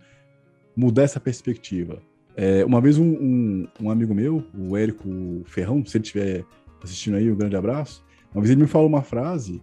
mudar 0.77 1.03
essa 1.03 1.21
perspectiva. 1.21 2.01
É, 2.37 2.65
uma 2.65 2.81
vez 2.81 2.99
um, 2.99 3.05
um, 3.05 3.69
um, 3.81 3.91
amigo 3.91 4.15
meu, 4.15 4.45
o 4.57 4.77
Érico 4.77 5.43
Ferrão, 5.45 5.85
se 5.85 5.97
ele 5.97 6.05
estiver 6.05 6.45
assistindo 6.83 7.17
aí, 7.17 7.31
um 7.31 7.37
grande 7.37 7.57
abraço, 7.57 8.05
uma 8.33 8.41
vez 8.41 8.53
ele 8.53 8.63
me 8.63 8.69
falou 8.69 8.87
uma 8.87 9.03
frase, 9.03 9.61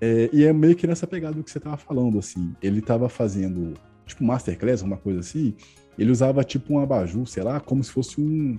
é, 0.00 0.30
e 0.32 0.44
é 0.44 0.52
meio 0.52 0.74
que 0.74 0.86
nessa 0.86 1.06
pegada 1.06 1.34
do 1.34 1.44
que 1.44 1.50
você 1.50 1.58
estava 1.58 1.76
falando, 1.76 2.18
assim. 2.18 2.54
Ele 2.62 2.78
estava 2.78 3.08
fazendo, 3.08 3.74
tipo, 4.10 4.24
masterclass, 4.24 4.82
uma 4.82 4.96
coisa 4.96 5.20
assim, 5.20 5.54
ele 5.98 6.10
usava 6.10 6.44
tipo 6.44 6.74
um 6.74 6.80
abajur, 6.80 7.26
sei 7.26 7.42
lá, 7.42 7.60
como 7.60 7.82
se 7.82 7.90
fosse 7.90 8.20
um 8.20 8.58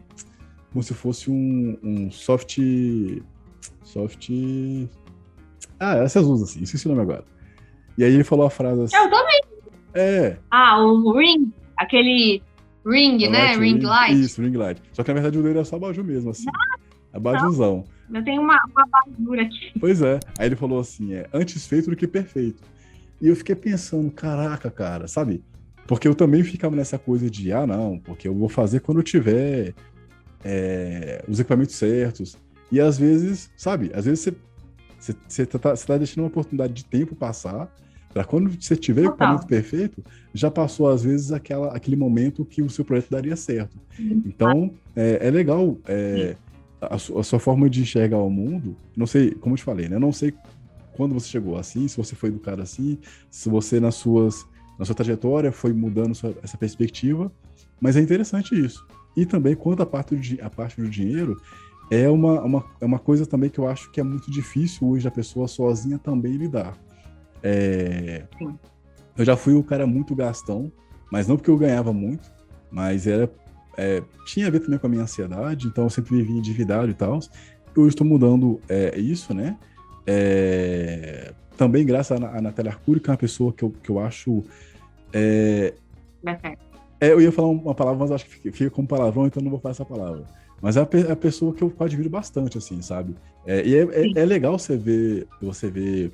como 0.71 0.81
se 0.83 0.93
fosse 0.93 1.29
um, 1.29 1.77
um 1.83 2.11
soft. 2.11 2.59
Soft. 3.83 4.29
Ah, 5.79 5.97
essas 5.97 6.25
usam 6.25 6.45
assim, 6.45 6.61
esqueci 6.63 6.87
o 6.87 6.89
nome 6.89 7.01
agora. 7.01 7.25
E 7.97 8.03
aí 8.03 8.13
ele 8.13 8.23
falou 8.23 8.45
a 8.45 8.49
frase 8.49 8.83
assim. 8.83 8.95
Eu 8.95 9.09
também. 9.09 9.41
É. 9.93 10.37
Ah, 10.49 10.79
o 10.79 11.11
ring, 11.17 11.51
aquele 11.77 12.41
ring, 12.85 13.17
né? 13.29 13.47
Light, 13.47 13.59
ring, 13.59 13.73
ring, 13.73 13.85
light. 13.85 14.19
Isso, 14.19 14.41
ring 14.41 14.55
light. 14.55 14.81
Só 14.93 15.03
que 15.03 15.09
na 15.09 15.15
verdade 15.15 15.37
o 15.37 15.43
dele 15.43 15.59
é 15.59 15.63
só 15.63 15.75
abajur 15.75 16.03
mesmo, 16.03 16.31
assim. 16.31 16.45
Ah, 16.47 16.77
Abajuzão. 17.13 17.83
Eu 18.13 18.23
tenho 18.23 18.41
uma, 18.41 18.59
uma 18.65 19.41
aqui. 19.41 19.71
Pois 19.79 20.01
é. 20.01 20.19
Aí 20.37 20.47
ele 20.47 20.55
falou 20.55 20.79
assim: 20.79 21.13
é 21.13 21.27
antes 21.33 21.67
feito 21.67 21.89
do 21.89 21.95
que 21.95 22.07
perfeito. 22.07 22.63
E 23.21 23.27
eu 23.27 23.35
fiquei 23.35 23.55
pensando, 23.55 24.09
caraca, 24.11 24.71
cara, 24.71 25.07
sabe? 25.07 25.43
Porque 25.87 26.07
eu 26.07 26.15
também 26.15 26.43
ficava 26.43 26.75
nessa 26.75 26.97
coisa 26.97 27.29
de, 27.29 27.51
ah, 27.51 27.67
não, 27.67 27.99
porque 27.99 28.27
eu 28.27 28.33
vou 28.33 28.49
fazer 28.49 28.79
quando 28.79 28.99
eu 28.99 29.03
tiver 29.03 29.73
é, 30.43 31.23
os 31.27 31.39
equipamentos 31.39 31.75
certos. 31.75 32.35
E 32.71 32.79
às 32.79 32.97
vezes, 32.97 33.51
sabe, 33.55 33.91
às 33.93 34.05
vezes 34.05 34.21
você, 34.21 35.15
você, 35.27 35.45
tá, 35.45 35.75
você 35.75 35.85
tá 35.85 35.97
deixando 35.97 36.23
uma 36.23 36.27
oportunidade 36.27 36.73
de 36.73 36.85
tempo 36.85 37.15
passar, 37.15 37.71
para 38.13 38.23
quando 38.23 38.49
você 38.49 38.75
tiver 38.75 39.03
o 39.03 39.05
equipamento 39.05 39.47
perfeito, 39.47 40.03
já 40.33 40.49
passou 40.51 40.89
às 40.89 41.03
vezes 41.03 41.31
aquela, 41.31 41.75
aquele 41.75 41.95
momento 41.95 42.43
que 42.43 42.61
o 42.61 42.69
seu 42.69 42.83
projeto 42.83 43.09
daria 43.09 43.35
certo. 43.35 43.77
Então, 44.25 44.71
é, 44.95 45.27
é 45.27 45.31
legal 45.31 45.77
é, 45.87 46.35
a, 46.81 46.95
a, 46.95 47.23
sua 47.23 47.39
forma 47.39 47.69
de 47.69 47.81
enxergar 47.81 48.17
o 48.17 48.29
mundo. 48.29 48.75
Não 48.95 49.05
sei, 49.05 49.31
como 49.31 49.53
eu 49.53 49.57
te 49.57 49.63
falei, 49.63 49.87
né? 49.87 49.97
Não 49.97 50.11
sei 50.11 50.33
quando 51.01 51.15
você 51.15 51.29
chegou 51.29 51.57
assim, 51.57 51.87
se 51.87 51.97
você 51.97 52.15
foi 52.15 52.29
educado 52.29 52.61
assim, 52.61 52.99
se 53.27 53.49
você 53.49 53.79
nas 53.79 53.95
suas 53.95 54.45
na 54.77 54.85
sua 54.85 54.93
trajetória 54.93 55.51
foi 55.51 55.73
mudando 55.73 56.13
sua, 56.13 56.35
essa 56.43 56.59
perspectiva, 56.59 57.31
mas 57.79 57.97
é 57.97 58.01
interessante 58.01 58.53
isso. 58.53 58.85
E 59.17 59.25
também, 59.25 59.55
quanto 59.55 59.81
à 59.81 59.85
parte 59.85 60.15
do, 60.15 60.45
a 60.45 60.49
parte 60.49 60.79
do 60.79 60.87
dinheiro, 60.87 61.41
é 61.89 62.07
uma, 62.07 62.39
uma, 62.41 62.65
é 62.79 62.85
uma 62.85 62.99
coisa 62.99 63.25
também 63.25 63.49
que 63.49 63.57
eu 63.57 63.67
acho 63.67 63.91
que 63.91 63.99
é 63.99 64.03
muito 64.03 64.29
difícil 64.29 64.87
hoje 64.87 65.07
a 65.07 65.11
pessoa 65.11 65.47
sozinha 65.47 65.97
também 65.97 66.33
lidar. 66.33 66.77
É, 67.41 68.25
eu 69.17 69.25
já 69.25 69.35
fui 69.35 69.55
o 69.55 69.63
cara 69.63 69.87
muito 69.87 70.15
gastão, 70.15 70.71
mas 71.11 71.27
não 71.27 71.35
porque 71.35 71.49
eu 71.49 71.57
ganhava 71.57 71.91
muito, 71.91 72.31
mas 72.69 73.07
era 73.07 73.27
é, 73.75 74.03
tinha 74.27 74.45
a 74.45 74.51
ver 74.51 74.59
também 74.59 74.77
com 74.77 74.85
a 74.85 74.89
minha 74.89 75.01
ansiedade, 75.01 75.65
então 75.65 75.85
eu 75.85 75.89
sempre 75.89 76.15
vivia 76.15 76.37
endividado 76.37 76.91
e 76.91 76.93
tal. 76.93 77.19
Hoje 77.75 77.89
estou 77.89 78.05
mudando 78.05 78.61
é, 78.69 78.99
isso, 78.99 79.33
né? 79.33 79.57
É, 80.05 81.33
também 81.57 81.85
graças 81.85 82.19
a, 82.19 82.37
a 82.37 82.41
Natália 82.41 82.71
Arcuri, 82.71 82.99
que 82.99 83.09
é 83.09 83.11
uma 83.11 83.17
pessoa 83.17 83.53
que 83.53 83.63
eu, 83.63 83.71
que 83.83 83.89
eu 83.89 83.99
acho. 83.99 84.43
É, 85.13 85.73
é, 86.99 87.11
eu 87.11 87.21
ia 87.21 87.31
falar 87.31 87.47
uma 87.47 87.73
palavra, 87.73 87.99
mas 87.99 88.11
acho 88.11 88.25
que 88.25 88.51
fica, 88.51 88.69
como 88.69 88.87
palavrão, 88.87 89.25
então 89.25 89.41
não 89.41 89.49
vou 89.49 89.59
falar 89.59 89.71
essa 89.71 89.85
palavra. 89.85 90.23
Mas 90.61 90.77
é 90.77 90.81
a, 90.81 90.87
é 91.07 91.11
a 91.11 91.15
pessoa 91.15 91.53
que 91.53 91.63
eu 91.63 91.73
admiro 91.79 92.09
bastante, 92.09 92.57
assim, 92.57 92.81
sabe? 92.81 93.15
É, 93.45 93.65
e 93.65 93.75
é, 93.75 93.81
é, 93.81 94.11
é, 94.21 94.25
legal 94.25 94.57
você 94.57 94.77
ver, 94.77 95.27
você 95.41 95.69
ver 95.69 96.11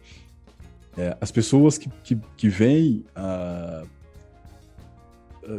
é, 0.97 1.17
as 1.19 1.31
pessoas 1.31 1.77
que, 1.77 1.89
que, 2.03 2.17
que 2.37 2.47
vêm 2.47 3.03
a, 3.13 3.83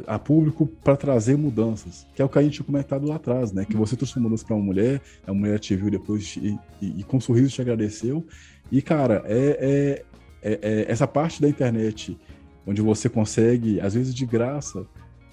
a 0.06 0.18
público 0.18 0.66
para 0.66 0.96
trazer 0.96 1.36
mudanças, 1.36 2.06
que 2.14 2.20
é 2.20 2.24
o 2.24 2.28
que 2.28 2.38
a 2.38 2.42
gente 2.42 2.54
tinha 2.54 2.66
comentado 2.66 3.06
lá 3.06 3.16
atrás, 3.16 3.52
né? 3.52 3.64
Que 3.64 3.76
você 3.76 3.96
trouxe 3.96 4.18
mudanças 4.18 4.44
para 4.44 4.56
uma 4.56 4.64
mulher, 4.64 5.00
a 5.26 5.32
mulher 5.32 5.58
te 5.58 5.74
viu 5.74 5.90
depois 5.90 6.36
e, 6.36 6.58
e, 6.80 7.00
e, 7.00 7.04
com 7.04 7.16
um 7.16 7.20
sorriso 7.20 7.54
te 7.54 7.60
agradeceu. 7.60 8.24
E, 8.70 8.82
cara, 8.82 9.22
é, 9.26 10.04
é, 10.42 10.58
é 10.62 10.86
essa 10.88 11.06
parte 11.06 11.40
da 11.40 11.48
internet 11.48 12.18
onde 12.66 12.82
você 12.82 13.08
consegue, 13.08 13.80
às 13.80 13.94
vezes 13.94 14.14
de 14.14 14.26
graça, 14.26 14.86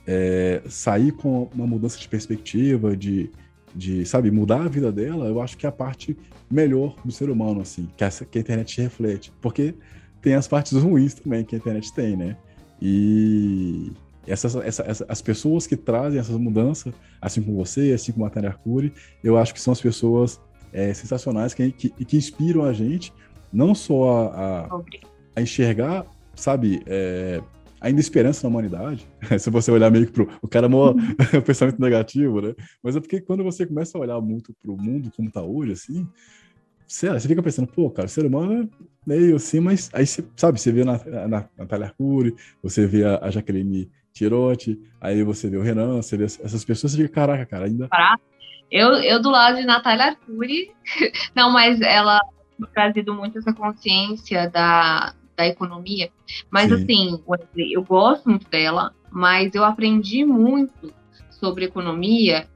é, 0.08 0.62
sair 0.70 1.12
com 1.12 1.50
uma 1.54 1.68
mudança 1.68 2.00
de 2.00 2.08
perspectiva, 2.08 2.96
de, 2.96 3.30
de, 3.76 4.06
sabe, 4.06 4.32
mudar 4.32 4.62
a 4.62 4.70
vida 4.70 4.92
dela, 4.92 5.26
eu 5.26 5.42
acho 5.42 5.58
que 5.58 5.66
é 5.66 5.70
a 5.70 5.72
parte 5.72 6.18
melhor 6.50 6.96
do 7.04 7.12
ser 7.12 7.30
humano, 7.30 7.60
assim, 7.60 7.90
que 7.98 8.04
a, 8.06 8.10
que 8.10 8.38
a 8.38 8.42
internet 8.42 8.82
reflete. 8.82 9.34
Porque 9.42 9.76
tem 10.22 10.34
as 10.34 10.48
partes 10.48 10.74
ruins 10.74 11.14
também 11.14 11.44
que 11.44 11.56
a 11.56 11.58
internet 11.58 11.94
tem, 11.94 12.16
né? 12.16 12.38
E 12.82 13.92
essas, 14.28 14.56
essa, 14.56 14.84
essa, 14.84 15.06
as 15.08 15.22
pessoas 15.22 15.68
que 15.68 15.76
trazem 15.76 16.20
essas 16.20 16.38
mudanças, 16.38 16.94
assim 17.22 17.42
como 17.42 17.58
você, 17.58 17.92
assim 17.94 18.12
como 18.12 18.26
a 18.26 18.30
Tânia 18.30 18.50
Arcuri, 18.50 18.94
eu 19.24 19.38
acho 19.38 19.54
que 19.54 19.62
são 19.62 19.72
as 19.72 19.82
pessoas 19.82 20.40
é, 20.74 20.94
sensacionais 20.94 21.54
que, 21.54 21.72
que, 21.72 21.90
que, 21.90 22.18
inspiram 22.18 22.64
a 22.64 22.74
gente, 22.74 23.14
não 23.52 23.74
só 23.74 24.30
a, 24.30 24.66
a, 24.66 24.82
a 25.36 25.42
enxergar, 25.42 26.06
sabe, 26.36 26.82
é, 26.86 27.42
ainda 27.80 28.02
esperança 28.02 28.44
na 28.44 28.50
humanidade. 28.50 29.08
Se 29.40 29.50
você 29.50 29.72
olhar 29.72 29.92
meio 29.92 30.08
que 30.08 30.12
pro. 30.12 30.28
O 30.42 30.48
cara 30.48 30.66
é 30.66 30.70
mó 30.70 30.94
pensamento 31.46 31.80
negativo, 31.80 32.42
né? 32.42 32.56
Mas 32.82 32.96
é 32.96 33.00
porque 33.00 33.22
quando 33.22 33.44
você 33.44 33.66
começa 33.66 33.98
a 33.98 34.02
olhar 34.02 34.20
muito 34.22 34.54
pro 34.62 34.76
mundo 34.76 35.12
como 35.16 35.32
tá 35.32 35.42
hoje, 35.42 35.74
assim, 35.74 36.08
sei 36.88 37.10
lá, 37.10 37.20
você 37.20 37.28
fica 37.28 37.44
pensando, 37.44 37.68
pô, 37.68 37.90
cara, 37.90 38.08
o 38.08 38.10
ser 38.10 38.26
humano 38.26 38.64
é 38.64 38.86
meio 39.06 39.36
assim, 39.36 39.60
mas 39.60 39.90
aí 39.94 40.06
você, 40.06 40.24
sabe, 40.36 40.60
você 40.60 40.72
vê 40.72 40.82
a 40.82 41.28
Natália 41.28 41.88
Arcuri, 41.88 42.36
você 42.62 42.86
vê 42.86 43.04
a, 43.04 43.20
a 43.22 43.32
Jaqueline 43.32 43.90
Tirotti, 44.16 44.80
aí 45.02 45.22
você 45.24 45.50
vê 45.50 45.58
o 45.58 45.62
Renan, 45.62 45.98
você 46.02 46.16
vê 46.16 46.24
essas 46.24 46.64
pessoas, 46.64 46.94
você 46.94 47.02
fica, 47.02 47.14
caraca, 47.14 47.46
cara, 47.46 47.66
ainda. 47.66 47.90
Eu, 48.72 48.94
eu 48.94 49.22
do 49.22 49.30
lado 49.30 49.58
de 49.58 49.66
Natália 49.66 50.06
Arcuri, 50.06 50.72
não, 51.36 51.52
mas 51.52 51.82
ela 51.82 52.22
trazido 52.74 53.14
muito 53.14 53.38
essa 53.38 53.54
consciência 53.54 54.50
da, 54.50 55.14
da 55.36 55.46
economia. 55.46 56.10
Mas 56.50 56.70
Sim. 56.70 56.76
assim, 56.76 57.24
eu 57.58 57.84
gosto 57.84 58.30
muito 58.30 58.50
dela, 58.50 58.96
mas 59.12 59.54
eu 59.54 59.66
aprendi 59.66 60.24
muito 60.24 60.94
sobre 61.30 61.66
economia 61.66 62.48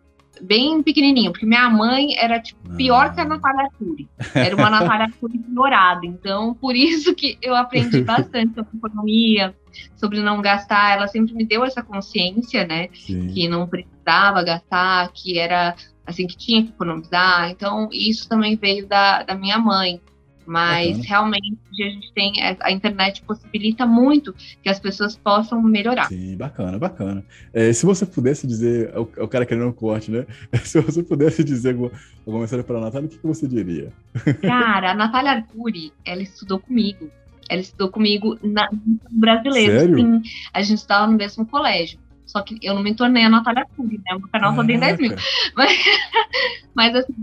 bem 0.42 0.82
pequenininho, 0.82 1.32
porque 1.32 1.46
minha 1.46 1.70
mãe 1.70 2.16
era 2.18 2.40
tipo 2.40 2.76
pior 2.76 3.08
ah. 3.08 3.10
que 3.10 3.22
a 3.22 3.26
Natália 3.26 3.66
Arcuri. 3.66 4.08
Era 4.34 4.56
uma 4.56 4.70
Natália 4.70 5.06
Arcuri 5.12 5.40
piorada. 5.40 6.06
Então, 6.06 6.54
por 6.54 6.76
isso 6.76 7.14
que 7.14 7.38
eu 7.42 7.56
aprendi 7.56 8.02
bastante 8.04 8.54
sobre 8.54 8.78
economia, 8.78 9.56
sobre 9.96 10.22
não 10.22 10.42
gastar. 10.42 10.94
Ela 10.94 11.08
sempre 11.08 11.34
me 11.34 11.46
deu 11.46 11.64
essa 11.64 11.82
consciência, 11.82 12.66
né, 12.66 12.90
Sim. 12.94 13.28
que 13.28 13.48
não 13.48 13.68
precisava 13.68 14.44
gastar, 14.44 15.12
que 15.14 15.38
era 15.38 15.76
assim 16.06 16.26
que 16.26 16.38
tinha 16.38 16.64
que 16.64 16.70
economizar. 16.70 17.50
Então, 17.52 17.90
isso 17.92 18.28
também 18.28 18.56
veio 18.56 18.88
da, 18.88 19.24
da 19.24 19.36
minha 19.36 19.60
mãe. 19.60 20.02
Mas 20.50 20.98
uhum. 20.98 21.04
realmente 21.04 21.60
a 21.80 21.90
gente 21.90 22.12
tem. 22.12 22.34
A 22.60 22.72
internet 22.72 23.22
possibilita 23.22 23.86
muito 23.86 24.34
que 24.64 24.68
as 24.68 24.80
pessoas 24.80 25.16
possam 25.16 25.62
melhorar. 25.62 26.08
Sim, 26.08 26.36
bacana, 26.36 26.80
bacana. 26.80 27.24
É, 27.54 27.72
se 27.72 27.86
você 27.86 28.04
pudesse 28.04 28.48
dizer, 28.48 28.92
o, 28.98 29.02
o 29.02 29.28
cara 29.28 29.46
querendo 29.46 29.68
um 29.68 29.72
corte, 29.72 30.10
né? 30.10 30.26
Se 30.66 30.82
você 30.82 31.04
pudesse 31.04 31.44
dizer 31.44 31.74
alguma, 31.74 31.92
alguma 32.26 32.40
mensagem 32.40 32.66
para 32.66 32.80
a 32.80 32.82
Natália, 32.82 33.06
o 33.06 33.10
que, 33.12 33.20
que 33.20 33.28
você 33.28 33.48
diria? 33.48 33.94
Cara, 34.42 34.92
a 34.92 34.96
Natália 34.96 35.34
Arcuri, 35.34 35.94
ela 36.04 36.24
estudou 36.24 36.60
comigo. 36.60 37.12
Ela 37.48 37.62
estudou 37.62 37.92
comigo 37.92 38.40
na, 38.42 38.68
brasileiro. 39.12 39.80
Sério? 39.82 39.98
Sim, 39.98 40.22
a 40.52 40.64
gente 40.64 40.80
estava 40.80 41.06
no 41.06 41.16
mesmo 41.16 41.46
colégio. 41.46 42.00
Só 42.26 42.42
que 42.42 42.58
eu 42.64 42.74
não 42.74 42.82
me 42.82 42.96
tornei 42.96 43.24
a 43.24 43.30
Natália 43.30 43.62
Arcuri, 43.62 44.02
né? 44.04 44.16
O 44.16 44.28
canal 44.30 44.56
só 44.56 44.64
tem 44.64 44.80
10 44.80 45.00
mil. 45.00 45.16
Mas, 45.56 45.78
mas 46.74 46.96
assim, 46.96 47.14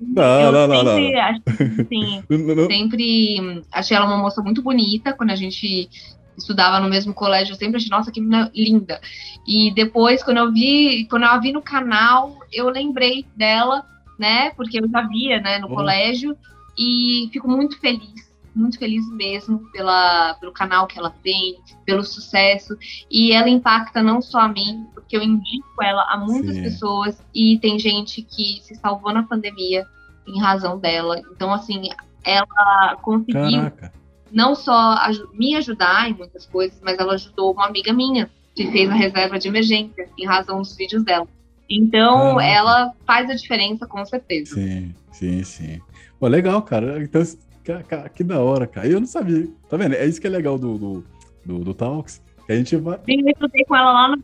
não, 0.00 0.40
eu 0.40 0.52
não, 0.52 0.84
não, 0.84 0.94
sempre, 0.94 2.36
não. 2.38 2.54
Não, 2.54 2.66
sempre 2.66 3.62
achei 3.72 3.96
ela 3.96 4.06
uma 4.06 4.18
moça 4.18 4.42
muito 4.42 4.62
bonita 4.62 5.12
quando 5.12 5.30
a 5.30 5.36
gente 5.36 5.88
estudava 6.36 6.80
no 6.80 6.88
mesmo 6.88 7.14
colégio, 7.14 7.52
eu 7.52 7.56
sempre 7.56 7.76
achei, 7.76 7.88
nossa, 7.88 8.10
que 8.10 8.20
menina 8.20 8.50
linda. 8.54 9.00
E 9.46 9.72
depois, 9.72 10.22
quando 10.22 10.38
eu 10.38 10.52
vi, 10.52 11.06
quando 11.08 11.22
eu 11.22 11.28
a 11.28 11.38
vi 11.38 11.52
no 11.52 11.62
canal, 11.62 12.36
eu 12.52 12.68
lembrei 12.68 13.24
dela, 13.36 13.84
né? 14.18 14.50
Porque 14.50 14.80
eu 14.80 14.88
já 14.88 15.02
via, 15.02 15.40
né, 15.40 15.58
no 15.58 15.68
uhum. 15.68 15.74
colégio, 15.74 16.36
e 16.76 17.28
fico 17.32 17.48
muito 17.48 17.78
feliz 17.78 18.23
muito 18.54 18.78
feliz 18.78 19.08
mesmo 19.12 19.58
pela, 19.72 20.34
pelo 20.34 20.52
canal 20.52 20.86
que 20.86 20.98
ela 20.98 21.10
tem, 21.22 21.58
pelo 21.84 22.04
sucesso. 22.04 22.76
E 23.10 23.32
ela 23.32 23.48
impacta 23.48 24.02
não 24.02 24.22
só 24.22 24.40
a 24.40 24.48
mim, 24.48 24.86
porque 24.94 25.16
eu 25.16 25.22
indico 25.22 25.82
ela 25.82 26.02
a 26.08 26.16
muitas 26.16 26.54
Sim. 26.54 26.62
pessoas 26.62 27.22
e 27.34 27.58
tem 27.58 27.78
gente 27.78 28.22
que 28.22 28.60
se 28.62 28.74
salvou 28.76 29.12
na 29.12 29.24
pandemia 29.24 29.86
em 30.26 30.40
razão 30.40 30.78
dela. 30.78 31.20
Então, 31.32 31.52
assim, 31.52 31.88
ela 32.24 32.96
conseguiu 33.02 33.60
Caraca. 33.60 33.92
não 34.30 34.54
só 34.54 34.96
me 35.32 35.56
ajudar 35.56 36.08
em 36.08 36.14
muitas 36.14 36.46
coisas, 36.46 36.80
mas 36.82 36.98
ela 36.98 37.14
ajudou 37.14 37.52
uma 37.52 37.66
amiga 37.66 37.92
minha 37.92 38.30
que 38.54 38.70
fez 38.70 38.88
a 38.88 38.94
reserva 38.94 39.38
de 39.38 39.48
emergência 39.48 40.08
em 40.16 40.26
razão 40.26 40.58
dos 40.58 40.76
vídeos 40.76 41.02
dela. 41.02 41.26
Então, 41.68 42.36
Caraca. 42.36 42.44
ela 42.44 42.92
faz 43.06 43.28
a 43.30 43.34
diferença 43.34 43.86
com 43.86 44.04
certeza. 44.04 44.54
Sim, 44.54 44.94
sim, 45.10 45.42
sim. 45.42 45.80
Pô, 46.20 46.28
legal, 46.28 46.62
cara. 46.62 47.02
Então, 47.02 47.22
que, 47.64 48.08
que 48.14 48.24
da 48.24 48.40
hora, 48.40 48.66
cara. 48.66 48.86
Eu 48.86 49.00
não 49.00 49.06
sabia. 49.06 49.48
Tá 49.68 49.76
vendo? 49.76 49.94
É 49.94 50.06
isso 50.06 50.20
que 50.20 50.26
é 50.26 50.30
legal 50.30 50.58
do, 50.58 50.78
do, 50.78 51.04
do, 51.44 51.58
do 51.60 51.74
Talks. 51.74 52.22
A 52.48 52.52
gente 52.52 52.76
vai. 52.76 53.00
Eu 53.08 53.28
estudei 53.28 53.64
com 53.64 53.74
ela 53.74 53.92
lá 53.92 54.08
no. 54.08 54.22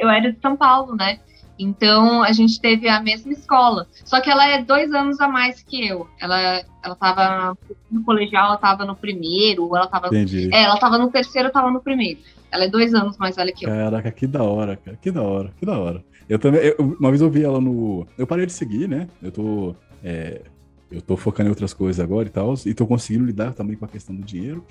Eu 0.00 0.08
era 0.10 0.30
de 0.30 0.38
São 0.40 0.56
Paulo, 0.56 0.94
né? 0.94 1.18
Então 1.58 2.22
a 2.22 2.32
gente 2.32 2.60
teve 2.60 2.88
a 2.88 3.00
mesma 3.00 3.32
escola. 3.32 3.86
Só 4.04 4.20
que 4.20 4.28
ela 4.28 4.46
é 4.46 4.62
dois 4.62 4.92
anos 4.92 5.20
a 5.20 5.28
mais 5.28 5.62
que 5.62 5.86
eu. 5.86 6.06
Ela, 6.20 6.62
ela 6.82 6.94
tava 6.94 7.56
no 7.90 8.02
colegial, 8.04 8.48
ela 8.48 8.56
tava 8.56 8.84
no 8.84 8.94
primeiro, 8.94 9.74
ela 9.74 9.86
tava. 9.86 10.08
Entendi. 10.08 10.50
É, 10.52 10.64
ela 10.64 10.76
tava 10.78 10.98
no 10.98 11.10
terceiro, 11.10 11.48
eu 11.48 11.52
tava 11.52 11.70
no 11.70 11.80
primeiro. 11.80 12.20
Ela 12.50 12.64
é 12.64 12.68
dois 12.68 12.92
anos 12.92 13.16
mais 13.16 13.36
velha 13.36 13.52
que 13.52 13.64
eu. 13.64 13.70
Caraca, 13.70 14.10
que 14.10 14.26
da 14.26 14.42
hora, 14.42 14.76
cara. 14.76 14.96
Que 15.00 15.10
da 15.10 15.22
hora, 15.22 15.52
que 15.58 15.64
da 15.64 15.78
hora. 15.78 16.04
Eu 16.28 16.38
também. 16.38 16.60
Eu, 16.60 16.96
uma 17.00 17.10
vez 17.10 17.22
eu 17.22 17.30
vi 17.30 17.44
ela 17.44 17.60
no. 17.60 18.06
Eu 18.18 18.26
parei 18.26 18.46
de 18.46 18.52
seguir, 18.52 18.88
né? 18.88 19.08
Eu 19.22 19.30
tô. 19.32 19.74
É, 20.02 20.42
eu 20.90 21.02
tô 21.02 21.16
focando 21.16 21.48
em 21.48 21.50
outras 21.50 21.72
coisas 21.72 22.00
agora 22.00 22.28
e 22.28 22.30
tal. 22.30 22.54
E 22.64 22.74
tô 22.74 22.86
conseguindo 22.86 23.24
lidar 23.24 23.52
também 23.52 23.76
com 23.76 23.84
a 23.84 23.88
questão 23.88 24.14
do 24.14 24.22
dinheiro. 24.22 24.64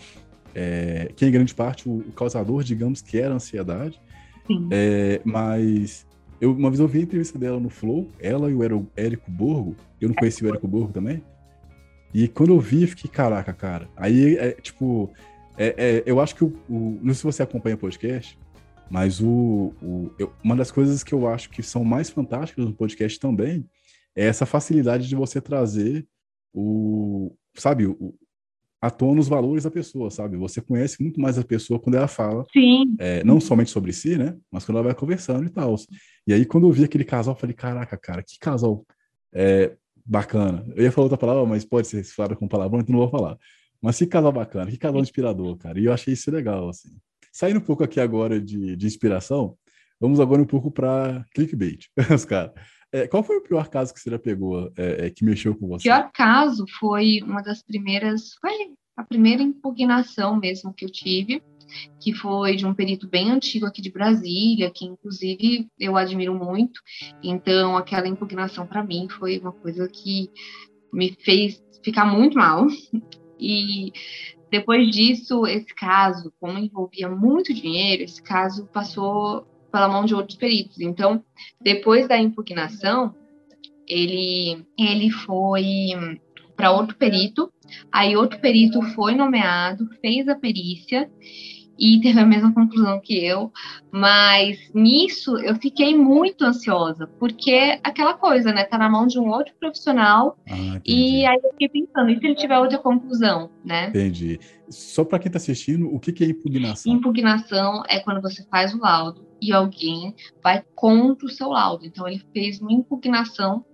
É, 0.56 1.12
que 1.16 1.26
em 1.26 1.32
grande 1.32 1.54
parte 1.54 1.90
o, 1.90 1.98
o 1.98 2.12
causador, 2.12 2.64
digamos, 2.64 3.02
que 3.02 3.18
era 3.18 3.34
a 3.34 3.36
ansiedade. 3.36 4.00
Sim. 4.48 4.68
É, 4.72 5.22
mas 5.24 6.06
eu, 6.40 6.52
uma 6.52 6.70
vez 6.70 6.80
eu 6.80 6.88
vi 6.88 7.00
a 7.00 7.04
entrevista 7.04 7.40
dela 7.40 7.60
no 7.60 7.70
Flow, 7.70 8.10
ela 8.20 8.52
e 8.52 8.54
o 8.54 8.88
Érico 8.96 9.32
Borgo. 9.32 9.76
Eu 10.00 10.10
não 10.10 10.16
conheci 10.16 10.44
o 10.46 10.50
Érico 10.50 10.68
Borgo 10.68 10.92
também. 10.92 11.24
E 12.14 12.28
quando 12.28 12.54
eu 12.54 12.60
vi, 12.60 12.84
eu 12.84 12.88
fiquei, 12.90 13.10
caraca, 13.10 13.54
cara. 13.54 13.88
Aí, 13.96 14.36
é, 14.38 14.52
tipo, 14.52 15.12
é, 15.58 15.74
é, 15.78 16.04
eu 16.06 16.20
acho 16.20 16.36
que 16.36 16.44
o, 16.44 16.54
o, 16.70 17.00
Não 17.02 17.14
sei 17.14 17.16
se 17.16 17.24
você 17.24 17.44
acompanha 17.44 17.76
o 17.76 17.80
podcast, 17.80 18.38
mas 18.90 19.20
o, 19.20 19.74
o 19.82 20.12
eu, 20.20 20.32
uma 20.44 20.56
das 20.56 20.70
coisas 20.70 21.04
que 21.04 21.14
eu 21.14 21.28
acho 21.28 21.50
que 21.50 21.64
são 21.64 21.84
mais 21.84 22.10
fantásticas 22.10 22.66
no 22.66 22.74
podcast 22.74 23.20
também 23.20 23.66
é 24.16 24.26
essa 24.26 24.46
facilidade 24.46 25.08
de 25.08 25.16
você 25.16 25.42
trazer 25.42 26.06
o, 26.54 27.36
sabe, 27.56 27.88
o, 27.88 28.16
à 28.82 28.90
tona 28.90 29.20
os 29.20 29.28
valores 29.28 29.64
da 29.64 29.72
pessoa, 29.72 30.12
sabe? 30.12 30.38
Você 30.38 30.62
conhece 30.62 31.02
muito 31.02 31.20
mais 31.20 31.38
a 31.38 31.44
pessoa 31.44 31.80
quando 31.80 31.96
ela 31.96 32.08
fala, 32.08 32.44
é, 33.00 33.24
não 33.24 33.40
somente 33.40 33.72
sobre 33.72 33.94
si, 33.94 34.18
né? 34.18 34.38
Mas 34.52 34.66
quando 34.66 34.78
ela 34.78 34.88
vai 34.88 34.96
conversando 34.96 35.46
e 35.46 35.50
tal. 35.50 35.76
E 36.28 36.34
aí, 36.34 36.46
quando 36.46 36.68
eu 36.68 36.72
vi 36.72 36.84
aquele 36.84 37.06
casal, 37.06 37.34
eu 37.34 37.40
falei, 37.40 37.56
caraca, 37.56 37.98
cara, 37.98 38.22
que 38.22 38.38
casal 38.38 38.86
é, 39.34 39.76
bacana. 40.06 40.66
Eu 40.76 40.84
ia 40.84 40.92
falar 40.92 41.06
outra 41.06 41.18
palavra, 41.18 41.46
mas 41.46 41.64
pode 41.64 41.88
ser 41.88 42.04
falado 42.04 42.36
com 42.36 42.48
palavrão, 42.48 42.82
então 42.82 42.94
não 42.94 43.00
vou 43.00 43.10
falar. 43.10 43.38
Mas 43.82 43.98
que 43.98 44.06
casal 44.06 44.32
bacana, 44.32 44.70
que 44.70 44.78
casal 44.78 45.02
inspirador, 45.02 45.58
cara. 45.58 45.80
E 45.80 45.86
eu 45.86 45.94
achei 45.94 46.14
isso 46.14 46.30
legal, 46.30 46.70
assim. 46.70 46.90
Saindo 47.32 47.60
um 47.60 47.64
pouco 47.64 47.84
aqui 47.84 48.00
agora 48.00 48.40
de, 48.40 48.76
de 48.76 48.86
inspiração, 48.86 49.58
vamos 50.00 50.20
agora 50.20 50.42
um 50.42 50.46
pouco 50.46 50.70
para 50.70 51.26
clickbait, 51.34 51.88
os 52.14 52.26
caras. 52.26 52.52
É, 52.94 53.08
qual 53.08 53.24
foi 53.24 53.38
o 53.38 53.42
pior 53.42 53.68
caso 53.70 53.92
que 53.92 54.00
você 54.00 54.12
já 54.12 54.20
pegou, 54.20 54.72
é, 54.78 55.08
é, 55.08 55.10
que 55.10 55.26
mexeu 55.26 55.56
com 55.56 55.68
você? 55.68 55.90
O 55.90 55.92
pior 55.92 56.12
caso 56.14 56.64
foi 56.80 57.22
uma 57.24 57.42
das 57.42 57.64
primeiras, 57.64 58.36
foi 58.40 58.52
a 58.96 59.04
primeira 59.04 59.42
impugnação 59.42 60.40
mesmo 60.40 60.72
que 60.72 60.86
eu 60.86 60.92
tive, 60.92 61.42
que 62.00 62.14
foi 62.14 62.56
de 62.56 62.68
um 62.68 62.74
perito 62.74 63.08
bem 63.10 63.32
antigo 63.32 63.66
aqui 63.66 63.82
de 63.82 63.92
Brasília, 63.92 64.70
que 64.70 64.86
inclusive 64.86 65.68
eu 65.80 65.98
admiro 65.98 66.36
muito. 66.36 66.80
Então, 67.24 67.76
aquela 67.76 68.08
impugnação 68.08 68.68
para 68.68 68.84
mim 68.84 69.08
foi 69.10 69.40
uma 69.40 69.52
coisa 69.52 69.88
que 69.88 70.30
me 70.94 71.18
fez 71.22 71.64
ficar 71.84 72.06
muito 72.06 72.38
mal. 72.38 72.68
E 73.40 73.92
depois 74.52 74.88
disso, 74.92 75.48
esse 75.48 75.74
caso, 75.74 76.32
como 76.40 76.60
envolvia 76.60 77.10
muito 77.10 77.52
dinheiro, 77.52 78.04
esse 78.04 78.22
caso 78.22 78.68
passou 78.68 79.48
pela 79.74 79.90
mão 79.90 80.06
de 80.06 80.14
outros 80.14 80.38
peritos. 80.38 80.80
Então, 80.80 81.26
depois 81.60 82.08
da 82.08 82.16
impugnação, 82.16 83.16
ele, 83.88 84.64
ele 84.78 85.10
foi 85.10 86.22
para 86.56 86.72
outro 86.72 86.96
perito, 86.96 87.52
aí 87.92 88.16
outro 88.16 88.40
perito 88.40 88.80
foi 88.94 89.16
nomeado, 89.16 89.90
fez 90.00 90.28
a 90.28 90.36
perícia 90.36 91.10
e 91.78 92.00
teve 92.00 92.20
a 92.20 92.26
mesma 92.26 92.54
conclusão 92.54 93.02
que 93.02 93.26
eu, 93.26 93.52
mas 93.92 94.60
nisso 94.76 95.36
eu 95.40 95.56
fiquei 95.56 95.98
muito 95.98 96.46
ansiosa, 96.46 97.08
porque 97.20 97.80
aquela 97.84 98.14
coisa, 98.14 98.54
né, 98.54 98.64
tá 98.64 98.78
na 98.78 98.88
mão 98.88 99.08
de 99.08 99.20
um 99.20 99.28
outro 99.28 99.56
profissional, 99.60 100.38
ah, 100.48 100.80
e 100.86 101.26
aí 101.26 101.40
eu 101.44 101.52
fiquei 101.54 101.70
pensando, 101.70 102.12
e 102.12 102.20
se 102.20 102.26
ele 102.28 102.36
tiver 102.36 102.60
outra 102.60 102.78
conclusão, 102.78 103.50
né? 103.66 103.88
Entendi. 103.90 104.40
Só 104.70 105.04
para 105.04 105.18
quem 105.18 105.32
tá 105.32 105.38
assistindo, 105.38 105.88
o 105.92 106.00
que, 106.00 106.14
que 106.14 106.24
é 106.24 106.28
impugnação? 106.28 106.94
Impugnação 106.94 107.82
é 107.90 108.00
quando 108.00 108.22
você 108.22 108.46
faz 108.52 108.72
o 108.76 108.78
laudo 108.78 109.33
e 109.48 109.52
alguém 109.52 110.16
vai 110.44 110.64
contra 110.76 111.26
o 111.26 111.30
seu 111.30 111.50
laudo. 111.50 111.86
Então 111.86 112.08
ele 112.08 112.22
fez 112.34 112.60
uma 112.62 112.72
impugnação 112.72 113.66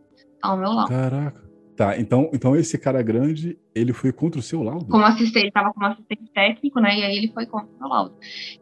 ao 0.42 0.58
meu 0.58 0.72
laudo. 0.72 0.90
Caraca. 0.90 1.50
Tá, 1.76 1.98
então, 1.98 2.30
então 2.34 2.58
esse 2.58 2.78
cara 2.78 3.02
grande, 3.02 3.58
ele 3.74 3.94
foi 3.94 4.12
contra 4.12 4.38
o 4.38 4.44
seu 4.44 4.62
laudo? 4.62 4.86
Como 4.88 5.06
assistente, 5.06 5.44
ele 5.44 5.48
estava 5.48 5.72
como 5.72 5.86
assistente 5.86 6.30
técnico, 6.34 6.82
né? 6.82 7.00
E 7.00 7.04
aí 7.04 7.18
ele 7.18 7.32
foi 7.32 7.46
contra 7.46 7.74
o 7.74 7.80
meu 7.80 7.88
laudo. 7.88 8.16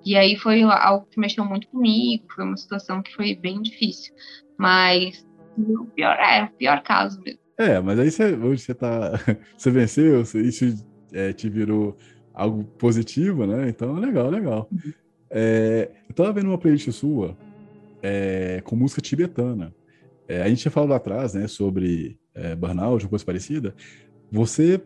E 0.05 0.15
aí 0.15 0.37
foi 0.37 0.61
algo 0.61 1.07
que 1.09 1.19
mexeu 1.19 1.43
muito 1.43 1.67
comigo, 1.69 2.25
foi 2.35 2.43
uma 2.43 2.55
situação 2.55 3.01
que 3.01 3.11
foi 3.15 3.35
bem 3.35 3.59
difícil. 3.59 4.13
Mas 4.55 5.25
o 5.57 5.85
pior 5.85 6.15
é 6.19 6.43
o 6.43 6.57
pior 6.57 6.83
caso 6.83 7.19
mesmo. 7.21 7.39
É, 7.57 7.79
mas 7.79 7.97
aí 7.97 8.11
você, 8.11 8.35
hoje 8.35 8.61
você 8.61 8.75
tá. 8.75 9.13
Você 9.57 9.71
venceu, 9.71 10.21
isso 10.21 10.85
é, 11.11 11.33
te 11.33 11.49
virou 11.49 11.97
algo 12.31 12.63
positivo, 12.77 13.47
né? 13.47 13.67
Então, 13.67 13.95
legal, 13.95 14.29
legal. 14.29 14.69
É, 15.29 15.91
eu 16.07 16.15
tava 16.15 16.33
vendo 16.33 16.47
uma 16.47 16.57
playlist 16.57 16.91
sua 16.91 17.35
é, 18.01 18.61
com 18.63 18.75
música 18.75 19.01
tibetana. 19.01 19.73
É, 20.27 20.41
a 20.41 20.49
gente 20.49 20.61
tinha 20.61 20.71
falado 20.71 20.93
atrás, 20.93 21.33
né, 21.33 21.47
sobre 21.47 22.19
é, 22.33 22.55
burnout 22.55 23.03
ou 23.03 23.09
coisa 23.09 23.25
parecida, 23.25 23.75
você 24.31 24.81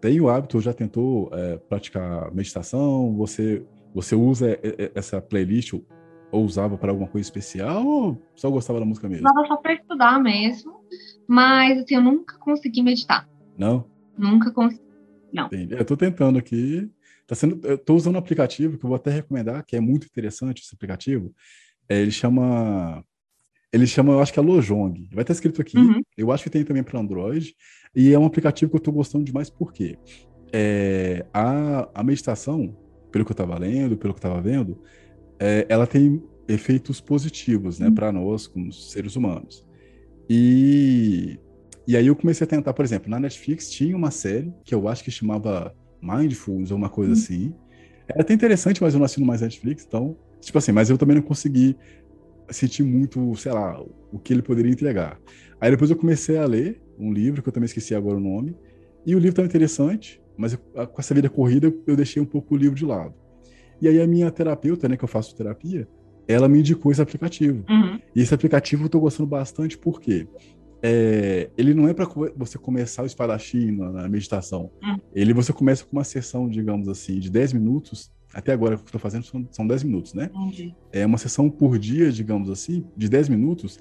tem 0.00 0.20
o 0.20 0.28
hábito, 0.28 0.60
já 0.60 0.72
tentou 0.72 1.30
é, 1.32 1.56
praticar 1.56 2.32
meditação? 2.34 3.14
Você, 3.16 3.62
você 3.94 4.14
usa 4.14 4.58
essa 4.94 5.20
playlist 5.20 5.74
ou 6.32 6.44
usava 6.44 6.76
para 6.78 6.90
alguma 6.90 7.08
coisa 7.08 7.26
especial 7.26 7.86
ou 7.86 8.22
só 8.34 8.50
gostava 8.50 8.80
da 8.80 8.84
música 8.84 9.08
mesmo? 9.08 9.28
Usava 9.28 9.46
só 9.46 9.56
para 9.56 9.74
estudar 9.74 10.20
mesmo, 10.20 10.80
mas 11.26 11.78
assim, 11.78 11.94
eu 11.94 12.02
nunca 12.02 12.36
consegui 12.38 12.82
meditar. 12.82 13.28
Não? 13.56 13.84
Nunca 14.16 14.50
consegui. 14.50 14.82
Não. 15.32 15.46
Entendi. 15.46 15.74
Eu 15.74 15.84
tô 15.84 15.96
tentando 15.96 16.38
aqui. 16.38 16.90
Tá 17.30 17.36
sendo, 17.36 17.64
eu 17.64 17.78
tô 17.78 17.94
usando 17.94 18.16
um 18.16 18.18
aplicativo 18.18 18.76
que 18.76 18.84
eu 18.84 18.88
vou 18.88 18.96
até 18.96 19.08
recomendar, 19.08 19.64
que 19.64 19.76
é 19.76 19.80
muito 19.80 20.04
interessante 20.04 20.64
esse 20.64 20.74
aplicativo. 20.74 21.32
É, 21.88 22.00
ele 22.00 22.10
chama 22.10 23.04
ele 23.72 23.86
chama, 23.86 24.14
eu 24.14 24.20
acho 24.20 24.32
que 24.32 24.40
é 24.40 24.42
Lojong. 24.42 25.08
Vai 25.12 25.22
estar 25.22 25.32
escrito 25.32 25.62
aqui. 25.62 25.78
Uhum. 25.78 26.02
Eu 26.16 26.32
acho 26.32 26.42
que 26.42 26.50
tem 26.50 26.64
também 26.64 26.82
para 26.82 26.98
Android. 26.98 27.54
E 27.94 28.12
é 28.12 28.18
um 28.18 28.24
aplicativo 28.24 28.68
que 28.68 28.76
eu 28.76 28.80
estou 28.80 28.92
gostando 28.92 29.24
demais, 29.24 29.48
porque 29.48 29.96
é, 30.52 31.24
a, 31.32 31.88
a 31.94 32.02
meditação, 32.02 32.76
pelo 33.12 33.24
que 33.24 33.30
eu 33.30 33.34
estava 33.34 33.56
lendo, 33.56 33.96
pelo 33.96 34.12
que 34.12 34.18
eu 34.18 34.28
estava 34.28 34.40
vendo, 34.40 34.82
é, 35.38 35.66
ela 35.68 35.86
tem 35.86 36.20
efeitos 36.48 37.00
positivos, 37.00 37.78
né, 37.78 37.86
uhum. 37.86 37.94
para 37.94 38.10
nós, 38.10 38.48
como 38.48 38.72
seres 38.72 39.14
humanos. 39.14 39.64
E, 40.28 41.38
e 41.86 41.96
aí 41.96 42.08
eu 42.08 42.16
comecei 42.16 42.44
a 42.44 42.48
tentar, 42.48 42.72
por 42.72 42.84
exemplo, 42.84 43.08
na 43.08 43.20
Netflix 43.20 43.70
tinha 43.70 43.96
uma 43.96 44.10
série 44.10 44.52
que 44.64 44.74
eu 44.74 44.88
acho 44.88 45.04
que 45.04 45.12
chamava 45.12 45.72
Mindfulness 46.00 46.70
ou 46.70 46.76
uma 46.76 46.88
coisa 46.88 47.12
uhum. 47.12 47.18
assim. 47.18 47.54
É 48.08 48.20
até 48.20 48.34
interessante, 48.34 48.82
mas 48.82 48.94
eu 48.94 48.98
não 48.98 49.04
assino 49.04 49.26
mais 49.26 49.40
Netflix, 49.40 49.84
então, 49.86 50.16
tipo 50.40 50.58
assim, 50.58 50.72
mas 50.72 50.90
eu 50.90 50.98
também 50.98 51.16
não 51.16 51.22
consegui 51.22 51.76
senti 52.50 52.82
muito, 52.82 53.34
sei 53.36 53.52
lá, 53.52 53.80
o 54.12 54.18
que 54.18 54.32
ele 54.32 54.42
poderia 54.42 54.70
entregar. 54.70 55.18
Aí 55.60 55.70
depois 55.70 55.90
eu 55.90 55.96
comecei 55.96 56.36
a 56.36 56.44
ler 56.44 56.82
um 56.98 57.12
livro, 57.12 57.42
que 57.42 57.48
eu 57.48 57.52
também 57.52 57.66
esqueci 57.66 57.94
agora 57.94 58.16
o 58.16 58.20
nome, 58.20 58.56
e 59.06 59.14
o 59.14 59.18
livro 59.18 59.30
estava 59.30 59.46
interessante, 59.46 60.20
mas 60.36 60.52
eu, 60.52 60.86
com 60.86 61.00
essa 61.00 61.14
vida 61.14 61.28
corrida 61.28 61.72
eu 61.86 61.96
deixei 61.96 62.20
um 62.20 62.26
pouco 62.26 62.54
o 62.54 62.58
livro 62.58 62.76
de 62.76 62.84
lado. 62.84 63.14
E 63.80 63.88
aí 63.88 64.00
a 64.00 64.06
minha 64.06 64.30
terapeuta, 64.30 64.88
né, 64.88 64.96
que 64.96 65.04
eu 65.04 65.08
faço 65.08 65.34
terapia, 65.34 65.88
ela 66.28 66.48
me 66.48 66.60
indicou 66.60 66.92
esse 66.92 67.00
aplicativo. 67.00 67.64
Uhum. 67.68 67.98
E 68.14 68.20
esse 68.20 68.34
aplicativo 68.34 68.82
eu 68.82 68.86
estou 68.86 69.00
gostando 69.00 69.28
bastante 69.28 69.78
porque 69.78 70.26
é, 70.82 71.50
ele 71.56 71.74
não 71.74 71.88
é 71.88 71.94
para 71.94 72.06
você 72.36 72.58
começar 72.58 73.02
o 73.02 73.06
espadachim 73.06 73.70
na, 73.72 73.90
na 73.90 74.08
meditação. 74.08 74.70
Uhum. 74.82 74.98
Ele 75.14 75.32
você 75.32 75.52
começa 75.52 75.84
com 75.84 75.96
uma 75.96 76.04
sessão, 76.04 76.48
digamos 76.48 76.88
assim, 76.88 77.18
de 77.18 77.30
10 77.30 77.52
minutos 77.54 78.10
até 78.32 78.52
agora 78.52 78.76
que 78.76 78.82
eu 78.82 78.86
estou 78.86 79.00
fazendo 79.00 79.24
são, 79.24 79.46
são 79.50 79.66
10 79.66 79.82
minutos, 79.84 80.14
né? 80.14 80.30
Entendi. 80.32 80.74
É 80.92 81.04
uma 81.04 81.18
sessão 81.18 81.50
por 81.50 81.78
dia, 81.78 82.10
digamos 82.12 82.48
assim, 82.48 82.86
de 82.96 83.08
10 83.08 83.28
minutos. 83.28 83.78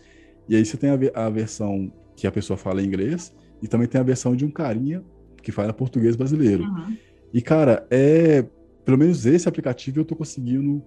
E 0.47 0.55
aí 0.55 0.65
você 0.65 0.75
tem 0.75 0.89
a, 0.89 0.97
a, 1.13 1.29
versão 1.29 1.91
que 2.15 2.25
a 2.25 2.31
pessoa 2.31 2.57
fala 2.57 2.81
em 2.81 2.85
inglês 2.85 3.33
e 3.61 3.67
também 3.67 3.87
tem 3.87 4.01
a 4.01 4.03
versão 4.03 4.35
de 4.35 4.45
um 4.45 4.49
carinha 4.49 5.03
que 5.43 5.51
fala 5.51 5.71
português 5.71 6.15
brasileiro. 6.15 6.63
Uhum. 6.63 6.97
E, 7.33 7.41
cara, 7.41 7.85
é. 7.89 8.45
Pelo 8.83 8.97
menos 8.97 9.23
esse 9.27 9.47
aplicativo 9.47 9.99
eu 9.99 10.05
tô 10.05 10.15
conseguindo 10.15 10.83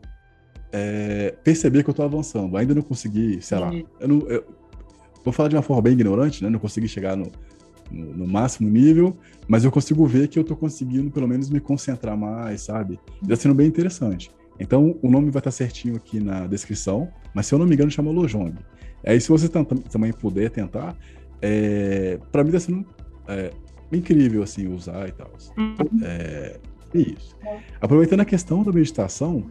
é, 0.72 1.36
perceber 1.44 1.84
que 1.84 1.90
eu 1.90 1.94
tô 1.94 2.02
avançando. 2.02 2.56
Ainda 2.56 2.74
não 2.74 2.82
consegui, 2.82 3.40
sei 3.40 3.58
lá. 3.58 3.72
Eu 4.00 4.08
não, 4.08 4.28
eu, 4.28 4.44
vou 5.25 5.33
falar 5.33 5.49
de 5.49 5.57
uma 5.57 5.62
forma 5.62 5.83
bem 5.83 5.93
ignorante, 5.93 6.43
né? 6.43 6.51
Não 6.51 6.59
consegui 6.59 6.89
chegar 6.89 7.16
no, 7.16 7.31
no, 7.91 8.14
no, 8.14 8.27
máximo 8.27 8.68
nível, 8.68 9.16
mas 9.47 9.64
eu 9.64 9.70
consigo 9.70 10.07
ver 10.07 10.29
que 10.29 10.39
eu 10.39 10.45
tô 10.45 10.57
conseguindo, 10.57 11.11
pelo 11.11 11.29
menos, 11.29 11.49
me 11.51 11.61
concentrar 11.61 12.16
mais, 12.16 12.62
sabe? 12.62 12.99
Está 13.23 13.37
sendo 13.37 13.55
bem 13.55 13.66
interessante. 13.66 14.31
Então, 14.59 14.97
o 15.03 15.11
nome 15.11 15.31
vai 15.31 15.41
estar 15.41 15.51
certinho 15.51 15.97
aqui 15.97 16.20
na 16.20 16.47
descrição, 16.47 17.09
mas 17.35 17.47
se 17.47 17.55
eu 17.55 17.59
não 17.59 17.66
me 17.66 17.75
engano, 17.75 17.91
chama 17.91 18.11
Lojong. 18.11 18.55
Aí, 19.05 19.20
se 19.20 19.29
você 19.29 19.49
também 19.49 20.12
puder 20.12 20.51
tentar, 20.51 20.97
é, 21.41 22.18
para 22.31 22.45
mim 22.45 22.51
está 22.51 22.61
sendo 22.61 22.87
é, 23.29 23.51
incrível, 23.93 24.43
assim, 24.43 24.68
usar 24.68 25.09
e 25.09 25.12
tal. 25.12 25.31
Uhum. 25.57 26.01
É, 26.05 26.61
é 26.95 26.99
isso. 26.99 27.37
Aproveitando 27.81 28.20
a 28.20 28.25
questão 28.25 28.62
da 28.62 28.73
meditação, 28.73 29.47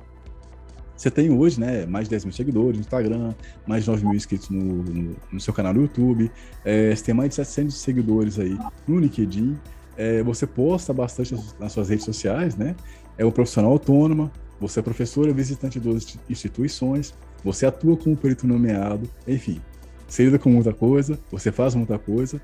você 1.01 1.09
tem 1.09 1.31
hoje, 1.31 1.59
né, 1.59 1.83
mais 1.87 2.05
de 2.05 2.11
10 2.11 2.25
mil 2.25 2.33
seguidores 2.33 2.77
no 2.77 2.81
Instagram, 2.81 3.33
mais 3.65 3.83
de 3.85 3.89
9 3.89 4.05
mil 4.05 4.13
inscritos 4.13 4.51
no, 4.51 4.61
no, 4.61 5.15
no 5.31 5.39
seu 5.39 5.51
canal 5.51 5.73
no 5.73 5.81
YouTube, 5.81 6.31
é, 6.63 6.95
você 6.95 7.05
tem 7.05 7.15
mais 7.15 7.29
de 7.29 7.35
700 7.37 7.75
seguidores 7.75 8.37
aí 8.37 8.55
no 8.87 8.99
LinkedIn, 8.99 9.57
é, 9.97 10.21
você 10.21 10.45
posta 10.45 10.93
bastante 10.93 11.35
nas 11.59 11.71
suas 11.71 11.89
redes 11.89 12.05
sociais, 12.05 12.55
né? 12.55 12.75
É 13.17 13.25
um 13.25 13.31
profissional 13.31 13.71
autônoma, 13.71 14.31
você 14.59 14.79
é 14.79 14.83
professora 14.83 15.33
visitante 15.33 15.79
de 15.79 15.89
duas 15.89 16.19
instituições, 16.29 17.15
você 17.43 17.65
atua 17.65 17.97
como 17.97 18.15
perito 18.15 18.45
nomeado, 18.45 19.09
enfim, 19.27 19.59
você 20.07 20.25
lida 20.25 20.37
com 20.37 20.51
muita 20.51 20.71
coisa, 20.71 21.17
você 21.31 21.51
faz 21.51 21.73
muita 21.73 21.97
coisa. 21.97 22.39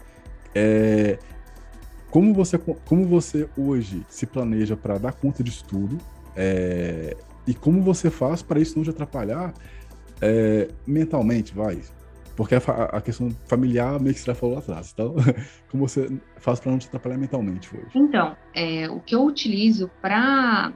É, 0.55 1.19
como, 2.09 2.33
você, 2.33 2.57
como 2.57 3.05
você 3.05 3.47
hoje 3.55 4.03
se 4.09 4.25
planeja 4.25 4.75
para 4.75 4.97
dar 4.97 5.13
conta 5.13 5.43
disso 5.43 5.63
tudo? 5.67 5.99
É, 6.35 7.15
e 7.47 7.53
como 7.53 7.81
você 7.81 8.11
faz 8.11 8.41
para 8.41 8.59
isso 8.59 8.77
não 8.77 8.83
te 8.83 8.89
atrapalhar 8.89 9.53
é, 10.21 10.69
mentalmente, 10.85 11.53
vai? 11.53 11.81
Porque 12.35 12.53
a, 12.53 12.59
a, 12.59 13.01
questão 13.01 13.31
familiar 13.47 13.99
meio 13.99 14.13
que 14.13 14.19
você 14.19 14.27
já 14.27 14.35
falou 14.35 14.55
lá 14.55 14.61
atrás. 14.61 14.91
Então, 14.93 15.15
como 15.71 15.87
você 15.87 16.19
faz 16.37 16.59
para 16.59 16.71
não 16.71 16.77
te 16.77 16.87
atrapalhar 16.87 17.17
mentalmente 17.17 17.75
hoje? 17.75 17.87
Então, 17.95 18.37
é, 18.53 18.87
o 18.89 18.99
que 18.99 19.15
eu 19.15 19.23
utilizo 19.23 19.89
para 20.01 20.71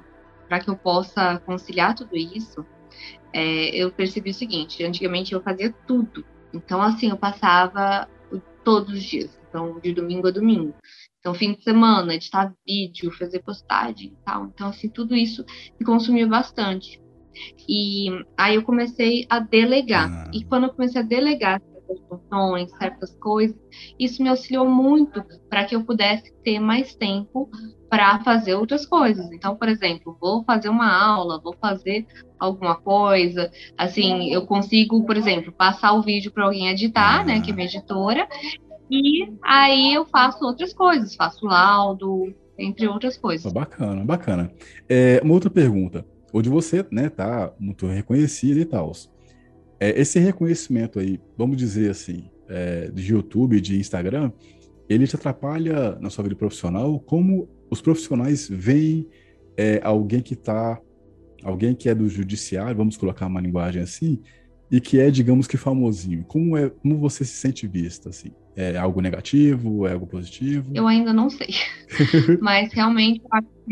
que 0.64 0.70
eu 0.70 0.76
possa 0.76 1.40
conciliar 1.46 1.94
tudo 1.94 2.16
isso, 2.16 2.66
é, 3.32 3.76
eu 3.76 3.92
percebi 3.92 4.32
o 4.32 4.34
seguinte: 4.34 4.84
antigamente 4.84 5.34
eu 5.34 5.42
fazia 5.42 5.72
tudo. 5.86 6.26
Então, 6.52 6.82
assim, 6.82 7.10
eu 7.10 7.18
passava 7.18 8.08
todos 8.64 8.94
os 8.94 9.04
dias. 9.04 9.40
Então, 9.50 9.80
de 9.80 9.94
domingo 9.94 10.28
a 10.28 10.32
domingo. 10.32 10.74
Então, 11.22 11.36
fim 11.36 11.54
de 11.54 11.64
semana, 11.64 12.16
editar 12.16 12.52
vídeo, 12.68 13.12
fazer 13.12 13.44
postagem 13.44 14.08
e 14.08 14.26
tal. 14.26 14.48
Então, 14.48 14.70
assim, 14.70 14.90
tudo 14.90 15.16
isso 15.16 15.46
me 15.80 15.86
consumia 15.86 16.28
bastante. 16.28 17.00
E 17.70 18.08
aí 18.36 18.56
eu 18.56 18.64
comecei 18.64 19.28
a 19.30 19.40
delegar. 19.40 20.10
Ah. 20.12 20.32
E 20.34 20.44
quando 20.44 20.64
eu 20.64 20.74
comecei 20.74 21.00
a 21.00 21.06
delegar 21.06 21.62
certas 21.62 22.00
funções, 22.10 22.72
certas 22.72 23.16
coisas, 23.18 23.56
isso 24.00 24.24
me 24.24 24.30
auxiliou 24.30 24.68
muito 24.68 25.24
para 25.48 25.64
que 25.64 25.76
eu 25.76 25.84
pudesse 25.84 26.34
ter 26.44 26.60
mais 26.60 26.96
tempo 26.96 27.50
para 27.88 28.20
fazer 28.24 28.56
outras 28.56 28.84
coisas. 28.86 29.32
Então, 29.32 29.56
por 29.56 29.70
exemplo, 29.70 30.18
vou 30.20 30.44
fazer 30.44 30.70
uma 30.70 30.92
aula, 30.92 31.40
vou 31.40 31.56
fazer 31.62 32.08
alguma 32.40 32.76
coisa, 32.76 33.52
assim, 33.78 34.34
eu 34.34 34.48
consigo, 34.48 35.06
por 35.06 35.16
exemplo, 35.16 35.52
passar 35.52 35.94
o 35.94 36.02
vídeo 36.02 36.32
para 36.32 36.46
alguém 36.46 36.70
editar, 36.70 37.24
né, 37.24 37.42
que 37.42 37.52
é 37.52 37.54
minha 37.54 37.68
editora, 37.68 38.28
e 38.92 39.34
aí 39.42 39.94
eu 39.94 40.06
faço 40.06 40.44
outras 40.44 40.74
coisas, 40.74 41.16
faço 41.16 41.46
laudo, 41.46 42.34
entre 42.58 42.88
outras 42.88 43.18
coisas. 43.18 43.52
Bacana, 43.52 44.04
bacana. 44.04 44.52
É, 44.90 45.22
uma 45.24 45.34
outra 45.34 45.50
pergunta. 45.50 46.06
Onde 46.34 46.50
você, 46.50 46.86
né, 46.92 47.10
tá 47.10 47.54
muito 47.58 47.88
reconhecido 47.88 48.60
e 48.60 48.66
tal. 48.66 48.92
É, 49.80 50.00
esse 50.00 50.20
reconhecimento 50.20 51.00
aí, 51.00 51.20
vamos 51.38 51.56
dizer 51.56 51.90
assim, 51.90 52.30
é, 52.50 52.92
de 52.92 53.14
YouTube, 53.14 53.62
de 53.62 53.80
Instagram, 53.80 54.32
ele 54.90 55.08
te 55.08 55.16
atrapalha 55.16 55.98
na 56.02 56.10
sua 56.10 56.24
vida 56.26 56.36
profissional? 56.36 57.00
Como 57.00 57.50
os 57.70 57.82
profissionais 57.82 58.50
veem 58.50 59.08
é, 59.56 59.80
alguém 59.84 60.22
que 60.22 60.34
está, 60.34 60.80
alguém 61.44 61.74
que 61.74 61.88
é 61.88 61.96
do 61.96 62.10
judiciário, 62.10 62.76
vamos 62.76 62.98
colocar 62.98 63.28
uma 63.28 63.40
linguagem 63.40 63.82
assim, 63.82 64.22
e 64.70 64.82
que 64.82 65.00
é, 65.00 65.10
digamos 65.10 65.48
que 65.48 65.58
famosinho. 65.58 66.26
Como 66.26 66.58
é, 66.58 66.70
como 66.70 66.98
você 66.98 67.24
se 67.24 67.36
sente 67.36 67.68
vista 67.68 68.10
assim? 68.10 68.32
É 68.56 68.78
algo 68.78 69.02
negativo? 69.02 69.88
É 69.88 69.94
algo 69.94 70.06
positivo? 70.06 70.72
Eu 70.74 70.88
ainda 70.88 71.14
não 71.14 71.30
sei. 71.30 71.50
Mas 72.42 72.74
realmente 72.74 73.22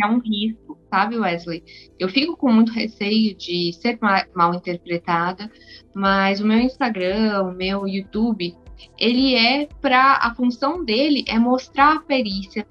é 0.01 0.05
um 0.07 0.19
risco, 0.19 0.77
sabe, 0.89 1.17
Wesley? 1.17 1.63
Eu 1.99 2.07
fico 2.07 2.37
com 2.37 2.51
muito 2.51 2.71
receio 2.71 3.35
de 3.35 3.73
ser 3.73 3.99
mal 4.33 4.53
interpretada, 4.53 5.51
mas 5.93 6.39
o 6.39 6.47
meu 6.47 6.59
Instagram, 6.59 7.43
o 7.43 7.51
meu 7.51 7.87
YouTube, 7.87 8.55
ele 8.97 9.35
é 9.35 9.67
para 9.81 10.19
a 10.21 10.33
função 10.33 10.83
dele 10.83 11.25
é 11.27 11.37
mostrar 11.37 11.97
a 11.97 11.99
perícia, 11.99 12.65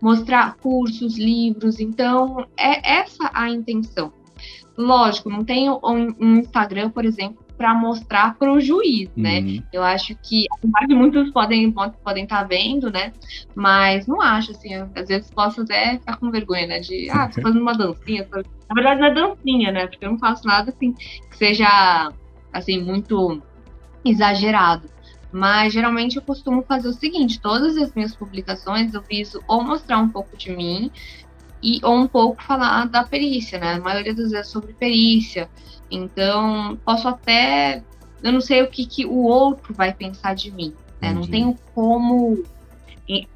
mostrar 0.00 0.56
cursos, 0.56 1.16
livros. 1.16 1.78
Então, 1.78 2.46
é 2.58 2.98
essa 3.00 3.30
a 3.32 3.48
intenção. 3.48 4.12
Lógico, 4.76 5.28
não 5.28 5.44
tenho 5.44 5.78
um 5.82 6.36
Instagram, 6.38 6.90
por 6.90 7.04
exemplo, 7.04 7.41
para 7.62 7.74
mostrar 7.74 8.34
para 8.34 8.52
o 8.52 8.60
juiz, 8.60 9.08
né? 9.16 9.38
Uhum. 9.38 9.62
Eu 9.72 9.84
acho 9.84 10.16
que, 10.20 10.46
apesar 10.50 10.84
de 10.88 10.96
muitos 10.96 11.30
podem 11.30 11.70
podem 11.70 12.24
estar 12.24 12.40
tá 12.40 12.44
vendo, 12.44 12.90
né? 12.90 13.12
Mas 13.54 14.04
não 14.08 14.20
acho 14.20 14.50
assim, 14.50 14.74
às 14.74 15.06
vezes 15.06 15.30
posso 15.30 15.60
até 15.60 15.96
ficar 15.96 16.16
com 16.16 16.28
vergonha, 16.32 16.66
né? 16.66 16.80
De 16.80 17.08
ah, 17.08 17.28
tô 17.28 17.40
fazendo 17.40 17.62
uma 17.62 17.72
dancinha. 17.72 18.26
Na 18.32 18.74
verdade 18.74 19.00
não 19.00 19.06
é 19.06 19.14
dancinha, 19.14 19.70
né? 19.70 19.86
Porque 19.86 20.04
eu 20.04 20.10
não 20.10 20.18
faço 20.18 20.44
nada 20.44 20.70
assim 20.70 20.92
que 20.92 21.36
seja 21.36 22.12
assim 22.52 22.82
muito 22.82 23.40
exagerado. 24.04 24.90
Mas 25.30 25.72
geralmente 25.72 26.16
eu 26.16 26.22
costumo 26.22 26.64
fazer 26.64 26.88
o 26.88 26.92
seguinte: 26.92 27.40
todas 27.40 27.76
as 27.76 27.94
minhas 27.94 28.16
publicações 28.16 28.92
eu 28.92 29.02
viso 29.02 29.40
ou 29.46 29.62
mostrar 29.62 29.98
um 29.98 30.08
pouco 30.08 30.36
de 30.36 30.50
mim 30.50 30.90
e 31.62 31.78
ou 31.84 31.94
um 31.94 32.08
pouco 32.08 32.42
falar 32.42 32.88
da 32.88 33.04
perícia, 33.04 33.60
né? 33.60 33.74
A 33.74 33.80
maioria 33.80 34.12
das 34.12 34.32
vezes 34.32 34.50
sobre 34.50 34.72
perícia. 34.72 35.48
Então, 35.92 36.78
posso 36.84 37.06
até. 37.06 37.82
Eu 38.22 38.32
não 38.32 38.40
sei 38.40 38.62
o 38.62 38.68
que, 38.68 38.86
que 38.86 39.04
o 39.04 39.24
outro 39.24 39.74
vai 39.74 39.92
pensar 39.92 40.34
de 40.34 40.50
mim. 40.50 40.74
Né? 41.00 41.12
Não 41.12 41.26
tenho 41.26 41.58
como, 41.74 42.42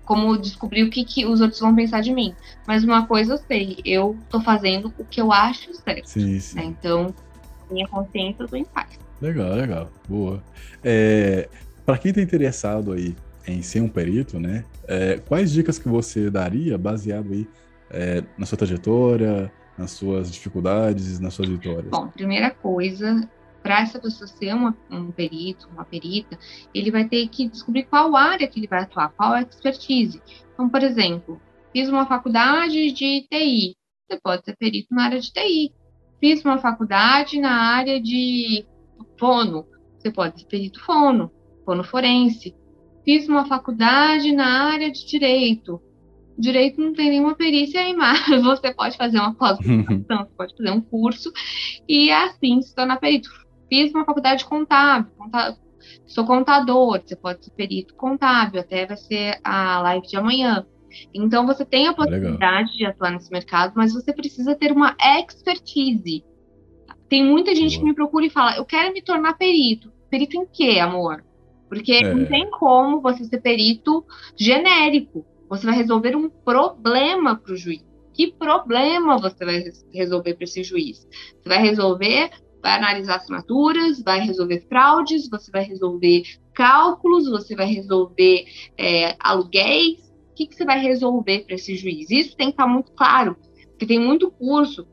como 0.05 0.39
descobrir 0.39 0.85
o 0.85 0.91
que, 0.91 1.05
que 1.05 1.27
os 1.27 1.41
outros 1.41 1.61
vão 1.61 1.75
pensar 1.75 2.01
de 2.01 2.13
mim. 2.13 2.35
Mas 2.67 2.85
uma 2.85 3.07
coisa 3.07 3.35
eu 3.35 3.39
sei, 3.39 3.79
eu 3.85 4.17
tô 4.31 4.41
fazendo 4.41 4.95
o 4.97 5.05
que 5.05 5.21
eu 5.21 5.33
acho 5.33 5.75
certo. 5.75 6.07
Sim, 6.07 6.39
sim. 6.39 6.57
Né? 6.57 6.65
Então, 6.67 7.13
minha 7.71 7.87
consciência 7.89 8.45
eu 8.45 8.49
tô 8.49 8.57
em 8.57 8.65
paz. 8.65 8.99
Legal, 9.21 9.55
legal. 9.55 9.91
Boa. 10.09 10.43
É, 10.85 11.49
para 11.85 11.99
quem 11.99 12.13
tá 12.13 12.23
interessado 12.23 12.93
aí 12.93 13.17
em 13.47 13.63
ser 13.63 13.81
um 13.81 13.89
perito, 13.89 14.39
né? 14.39 14.65
É, 14.87 15.19
quais 15.19 15.53
dicas 15.53 15.79
que 15.79 15.89
você 15.89 16.31
daria 16.31 16.79
baseado 16.79 17.33
aí 17.33 17.49
é, 17.91 18.23
na 18.39 18.47
sua 18.47 18.59
trajetória, 18.59 19.51
nas 19.77 19.93
suas 19.93 20.33
dificuldades, 20.33 21.21
nas 21.21 21.35
suas 21.35 21.49
vitórias? 21.49 21.91
Bom, 21.91 22.09
primeira 22.09 22.51
coisa, 22.51 23.29
para 23.63 23.81
essa 23.81 23.99
pessoa 23.99 24.27
ser 24.27 24.55
uma, 24.55 24.77
um 24.91 25.11
perito, 25.11 25.69
uma 25.69 25.85
perita, 25.85 26.39
ele 26.75 26.91
vai 26.91 27.05
ter 27.09 27.29
que 27.29 27.49
descobrir 27.49 27.85
qual 27.85 28.15
área 28.17 28.47
que 28.47 28.61
ele 28.61 28.67
vai 28.67 28.83
atuar, 28.83 29.11
qual 29.11 29.33
a 29.33 29.43
expertise. 29.43 30.23
Então, 30.55 30.69
por 30.69 30.83
exemplo, 30.83 31.41
fiz 31.73 31.89
uma 31.89 32.07
faculdade 32.07 32.93
de 32.93 33.27
TI, 33.29 33.77
você 34.09 34.21
pode 34.23 34.45
ser 34.45 34.57
perito 34.57 34.95
na 34.95 35.05
área 35.05 35.21
de 35.21 35.33
TI. 35.33 35.75
Fiz 36.21 36.45
uma 36.45 36.59
faculdade 36.59 37.41
na 37.41 37.51
área 37.51 38.01
de 38.01 38.65
fono, 39.19 39.67
você 39.99 40.11
pode 40.11 40.41
ser 40.41 40.47
perito 40.47 40.83
fono, 40.85 41.31
fono 41.65 41.83
forense. 41.83 42.55
Fiz 43.05 43.29
uma 43.29 43.47
faculdade 43.47 44.33
na 44.33 44.71
área 44.73 44.91
de 44.91 45.07
direito, 45.07 45.81
direito 46.39 46.81
não 46.81 46.93
tem 46.93 47.11
nenhuma 47.11 47.35
perícia 47.35 47.81
aí, 47.81 47.95
mas 47.95 48.21
você 48.43 48.73
pode 48.73 48.97
fazer 48.97 49.19
uma 49.19 49.35
pós-graduação, 49.35 50.19
você 50.19 50.35
pode 50.37 50.57
fazer 50.57 50.71
um 50.71 50.81
curso 50.81 51.33
e 51.89 52.11
assim 52.11 52.61
se 52.63 52.75
tornar 52.75 52.99
perito. 52.99 53.29
Fiz 53.69 53.93
uma 53.93 54.05
faculdade 54.05 54.45
contábil, 54.45 55.11
contábil, 55.17 55.59
sou 56.07 56.25
contador, 56.25 57.01
você 57.05 57.17
pode 57.17 57.45
ser 57.45 57.51
perito 57.53 57.95
contábil, 57.95 58.61
até 58.61 58.87
vai 58.87 58.97
ser 58.97 59.41
a 59.43 59.81
live 59.81 60.07
de 60.07 60.17
amanhã. 60.17 60.67
Então 61.13 61.47
você 61.47 61.65
tem 61.65 61.89
a 61.89 61.95
possibilidade 61.95 62.73
Legal. 62.73 62.77
de 62.77 62.87
atuar 62.87 63.11
nesse 63.11 63.31
mercado, 63.31 63.73
mas 63.77 63.93
você 63.93 64.13
precisa 64.13 64.55
ter 64.55 64.73
uma 64.73 64.97
expertise. 65.01 66.25
Tem 67.09 67.25
muita 67.25 67.55
gente 67.55 67.77
Boa. 67.77 67.81
que 67.81 67.85
me 67.91 67.95
procura 67.95 68.27
e 68.27 68.31
fala: 68.31 68.57
"Eu 68.57 68.65
quero 68.65 68.93
me 68.93 69.03
tornar 69.03 69.35
perito". 69.35 69.93
Perito 70.09 70.37
em 70.37 70.47
quê, 70.47 70.79
amor? 70.79 71.25
Porque 71.69 71.93
é. 71.93 72.15
não 72.15 72.25
tem 72.27 72.49
como 72.51 73.01
você 73.01 73.25
ser 73.25 73.41
perito 73.41 74.05
genérico. 74.37 75.27
Você 75.49 75.67
vai 75.67 75.77
resolver 75.77 76.17
um 76.17 76.29
problema 76.29 77.37
para 77.37 77.53
o 77.53 77.57
juiz. 77.57 77.85
Que 78.13 78.33
problema 78.33 79.19
você 79.19 79.45
vai 79.45 79.65
resolver 79.93 80.35
para 80.35 80.45
esse 80.45 80.63
juiz? 80.63 81.07
Você 81.43 81.49
vai 81.49 81.59
resolver, 81.59 82.31
vai 82.63 82.73
analisar 82.73 83.17
assinaturas, 83.17 84.03
vai 84.03 84.21
resolver 84.21 84.67
fraudes, 84.69 85.29
você 85.29 85.51
vai 85.51 85.65
resolver 85.65 86.23
cálculos, 86.55 87.29
você 87.29 87.55
vai 87.55 87.67
resolver 87.67 88.47
é, 88.79 89.15
aluguéis. 89.21 89.99
que, 90.35 90.47
que 90.47 90.55
você 90.55 90.65
vai 90.65 90.81
resolver 90.81 91.45
para 91.45 91.55
esse 91.55 91.77
juiz. 91.77 92.11
Isso 92.11 92.37
tem 92.37 92.49
que 92.49 92.55
estar 92.55 92.67
muito 92.67 92.93
claro, 92.93 93.37
porque 93.71 93.87
tem 93.87 93.99
muito 93.99 94.31
curso 94.31 94.87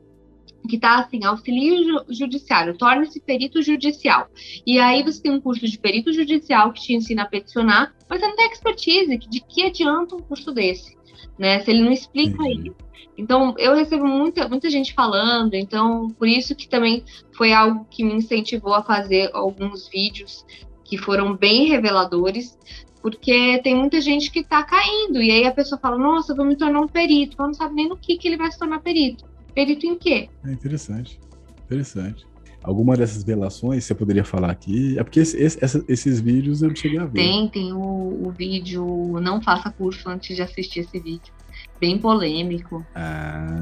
que 0.68 0.76
está 0.76 1.00
assim, 1.00 1.24
auxílio 1.24 2.04
judiciário, 2.08 2.76
torne-se 2.76 3.20
perito 3.20 3.62
judicial. 3.62 4.28
E 4.66 4.78
aí 4.78 5.02
você 5.02 5.22
tem 5.22 5.32
um 5.32 5.40
curso 5.40 5.66
de 5.66 5.78
perito 5.78 6.12
judicial 6.12 6.72
que 6.72 6.80
te 6.80 6.94
ensina 6.94 7.22
a 7.22 7.28
peticionar, 7.28 7.94
mas 8.08 8.20
você 8.20 8.26
não 8.26 8.36
tem 8.36 8.50
expertise. 8.50 9.18
De 9.18 9.40
que 9.40 9.64
adianta 9.64 10.16
um 10.16 10.22
curso 10.22 10.52
desse? 10.52 10.96
Né, 11.38 11.58
se 11.60 11.70
ele 11.70 11.82
não 11.82 11.92
explica 11.92 12.42
uhum. 12.42 12.50
isso. 12.50 12.84
Então, 13.16 13.54
eu 13.58 13.74
recebo 13.74 14.06
muita, 14.06 14.48
muita 14.48 14.68
gente 14.68 14.92
falando, 14.92 15.54
então, 15.54 16.08
por 16.18 16.26
isso 16.28 16.54
que 16.54 16.68
também 16.68 17.04
foi 17.36 17.52
algo 17.52 17.86
que 17.88 18.04
me 18.04 18.14
incentivou 18.14 18.74
a 18.74 18.82
fazer 18.82 19.30
alguns 19.32 19.88
vídeos 19.88 20.44
que 20.84 20.98
foram 20.98 21.36
bem 21.36 21.68
reveladores, 21.68 22.58
porque 23.00 23.60
tem 23.62 23.74
muita 23.74 24.00
gente 24.00 24.30
que 24.30 24.40
está 24.40 24.62
caindo, 24.64 25.22
e 25.22 25.30
aí 25.30 25.44
a 25.44 25.52
pessoa 25.52 25.80
fala, 25.80 25.98
nossa, 25.98 26.32
eu 26.32 26.36
vou 26.36 26.44
me 26.44 26.56
tornar 26.56 26.80
um 26.80 26.88
perito, 26.88 27.36
mas 27.38 27.46
não 27.48 27.54
sabe 27.54 27.74
nem 27.74 27.88
no 27.88 27.96
que, 27.96 28.16
que 28.16 28.26
ele 28.26 28.36
vai 28.36 28.50
se 28.50 28.58
tornar 28.58 28.80
perito. 28.80 29.24
Perito 29.54 29.86
em 29.86 29.96
quê? 29.96 30.28
É 30.44 30.50
interessante, 30.50 31.20
interessante. 31.64 32.26
Alguma 32.64 32.96
dessas 32.96 33.22
relações 33.22 33.84
você 33.84 33.94
poderia 33.94 34.24
falar 34.24 34.50
aqui? 34.50 34.98
É 34.98 35.04
porque 35.04 35.20
esse, 35.20 35.36
esse, 35.36 35.84
esses 35.86 36.18
vídeos 36.18 36.62
eu 36.62 36.68
não 36.70 36.76
cheguei 36.76 36.98
a 36.98 37.04
ver. 37.04 37.20
Tem, 37.20 37.46
tem 37.50 37.74
o, 37.74 37.78
o 38.26 38.30
vídeo 38.30 39.20
Não 39.20 39.42
Faça 39.42 39.70
Curso 39.70 40.08
Antes 40.08 40.34
de 40.34 40.40
Assistir 40.40 40.80
esse 40.80 40.98
vídeo. 40.98 41.30
Bem 41.78 41.98
polêmico. 41.98 42.82
Ah, 42.94 43.52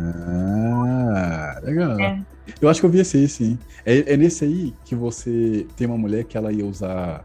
legal. 1.65 1.99
É. 2.01 2.25
Eu 2.61 2.69
acho 2.69 2.79
que 2.81 2.87
eu 2.87 2.91
vi 2.91 3.01
esse 3.01 3.17
aí, 3.17 3.27
sim. 3.27 3.59
É, 3.85 4.13
é 4.13 4.17
nesse 4.17 4.45
aí 4.45 4.73
que 4.85 4.95
você 4.95 5.67
tem 5.77 5.89
uma 5.89 5.99
mulher 5.99 6.23
que 6.23 6.37
ela 6.37 6.53
ia 6.53 6.65
usar. 6.65 7.25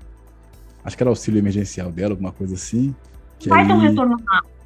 Acho 0.84 0.98
que 0.98 1.04
era 1.04 1.12
auxílio 1.12 1.38
emergencial 1.38 1.92
dela, 1.92 2.14
alguma 2.14 2.32
coisa 2.32 2.56
assim. 2.56 2.96
Que 3.38 3.50
Vai 3.50 3.62
aí... 3.62 3.68
ter 3.68 3.74
um 3.74 3.80
retorno 3.80 4.18
rápido. 4.28 4.57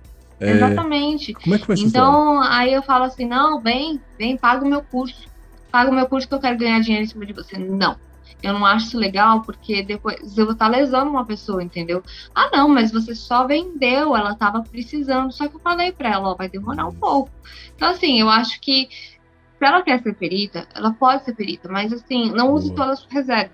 É... 0.42 0.52
Exatamente. 0.52 1.34
Como 1.34 1.56
é 1.56 1.60
que 1.60 1.66
foi 1.66 1.76
essa 1.76 1.84
Então, 1.86 2.34
história? 2.42 2.58
aí 2.58 2.74
eu 2.74 2.82
falo 2.82 3.04
assim: 3.06 3.26
não, 3.26 3.62
vem, 3.62 4.02
vem, 4.18 4.36
paga 4.36 4.66
o 4.66 4.70
meu 4.70 4.82
curso. 4.82 5.30
Paga 5.72 5.90
o 5.90 5.94
meu 5.94 6.08
curso 6.08 6.28
que 6.28 6.34
eu 6.34 6.40
quero 6.40 6.58
ganhar 6.58 6.80
dinheiro 6.82 7.06
em 7.06 7.08
cima 7.08 7.26
de 7.26 7.34
você. 7.34 7.58
Não. 7.58 7.96
Eu 8.44 8.54
não 8.54 8.66
acho 8.66 8.88
isso 8.88 8.98
legal 8.98 9.42
porque 9.44 9.84
depois 9.84 10.36
eu 10.36 10.46
vou 10.46 10.54
estar 10.54 10.68
lesando 10.68 11.12
uma 11.12 11.24
pessoa, 11.24 11.62
entendeu? 11.64 12.02
Ah, 12.34 12.50
não, 12.52 12.68
mas 12.68 12.92
você 12.92 13.14
só 13.14 13.46
vendeu, 13.46 14.16
ela 14.16 14.32
estava 14.32 14.64
precisando. 14.64 15.32
Só 15.32 15.48
que 15.48 15.56
eu 15.56 15.60
falei 15.60 15.92
para 15.92 16.10
ela, 16.10 16.30
ó, 16.30 16.36
vai 16.36 16.50
demorar 16.50 16.88
um 16.88 16.96
pouco. 16.96 17.30
Então, 17.76 17.90
assim, 17.92 18.20
eu 18.20 18.28
acho 18.30 18.60
que 18.60 18.90
se 18.92 19.64
ela 19.66 19.84
quer 19.84 20.02
ser 20.02 20.16
perita, 20.16 20.68
ela 20.74 20.92
pode 20.92 21.24
ser 21.24 21.36
perita, 21.36 21.70
mas 21.70 21.94
assim, 21.94 22.32
não 22.32 22.52
use 22.52 22.74
todas 22.74 22.94
as 22.94 23.00
suas 23.02 23.14
reservas. 23.14 23.52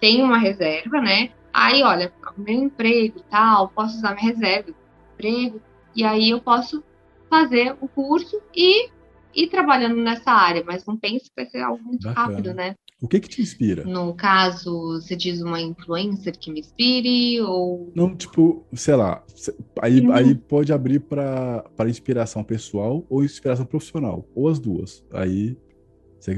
Tem 0.00 0.22
uma 0.22 0.38
reserva, 0.38 1.00
né? 1.02 1.28
Aí, 1.52 1.82
olha, 1.82 2.10
meu 2.36 2.54
emprego 2.64 3.20
tal, 3.30 3.68
posso 3.68 3.98
usar 3.98 4.14
minha 4.14 4.32
reserva, 4.32 4.70
emprego, 5.14 5.60
e 5.94 6.04
aí 6.04 6.30
eu 6.30 6.40
posso 6.40 6.82
fazer 7.28 7.76
o 7.80 7.88
curso 7.88 8.40
e 8.54 8.88
ir 9.34 9.48
trabalhando 9.48 9.96
nessa 9.96 10.30
área, 10.30 10.62
mas 10.64 10.86
não 10.86 10.96
pense 10.96 11.24
que 11.24 11.36
vai 11.36 11.46
ser 11.46 11.60
algo 11.60 11.82
muito 11.82 12.04
Bacana. 12.04 12.26
rápido, 12.26 12.54
né? 12.54 12.74
O 13.00 13.08
que 13.08 13.20
que 13.20 13.28
te 13.28 13.42
inspira? 13.42 13.84
No 13.84 14.14
caso, 14.14 15.00
você 15.00 15.16
diz 15.16 15.42
uma 15.42 15.60
influencer 15.60 16.38
que 16.38 16.50
me 16.50 16.60
inspire 16.60 17.40
ou 17.42 17.92
Não, 17.94 18.14
tipo, 18.14 18.64
sei 18.72 18.94
lá, 18.94 19.22
aí, 19.82 20.00
uhum. 20.00 20.12
aí 20.12 20.34
pode 20.34 20.72
abrir 20.72 21.00
para 21.00 21.64
inspiração 21.86 22.42
pessoal 22.42 23.04
ou 23.10 23.24
inspiração 23.24 23.66
profissional, 23.66 24.26
ou 24.34 24.48
as 24.48 24.58
duas. 24.58 25.04
Aí 25.12 25.56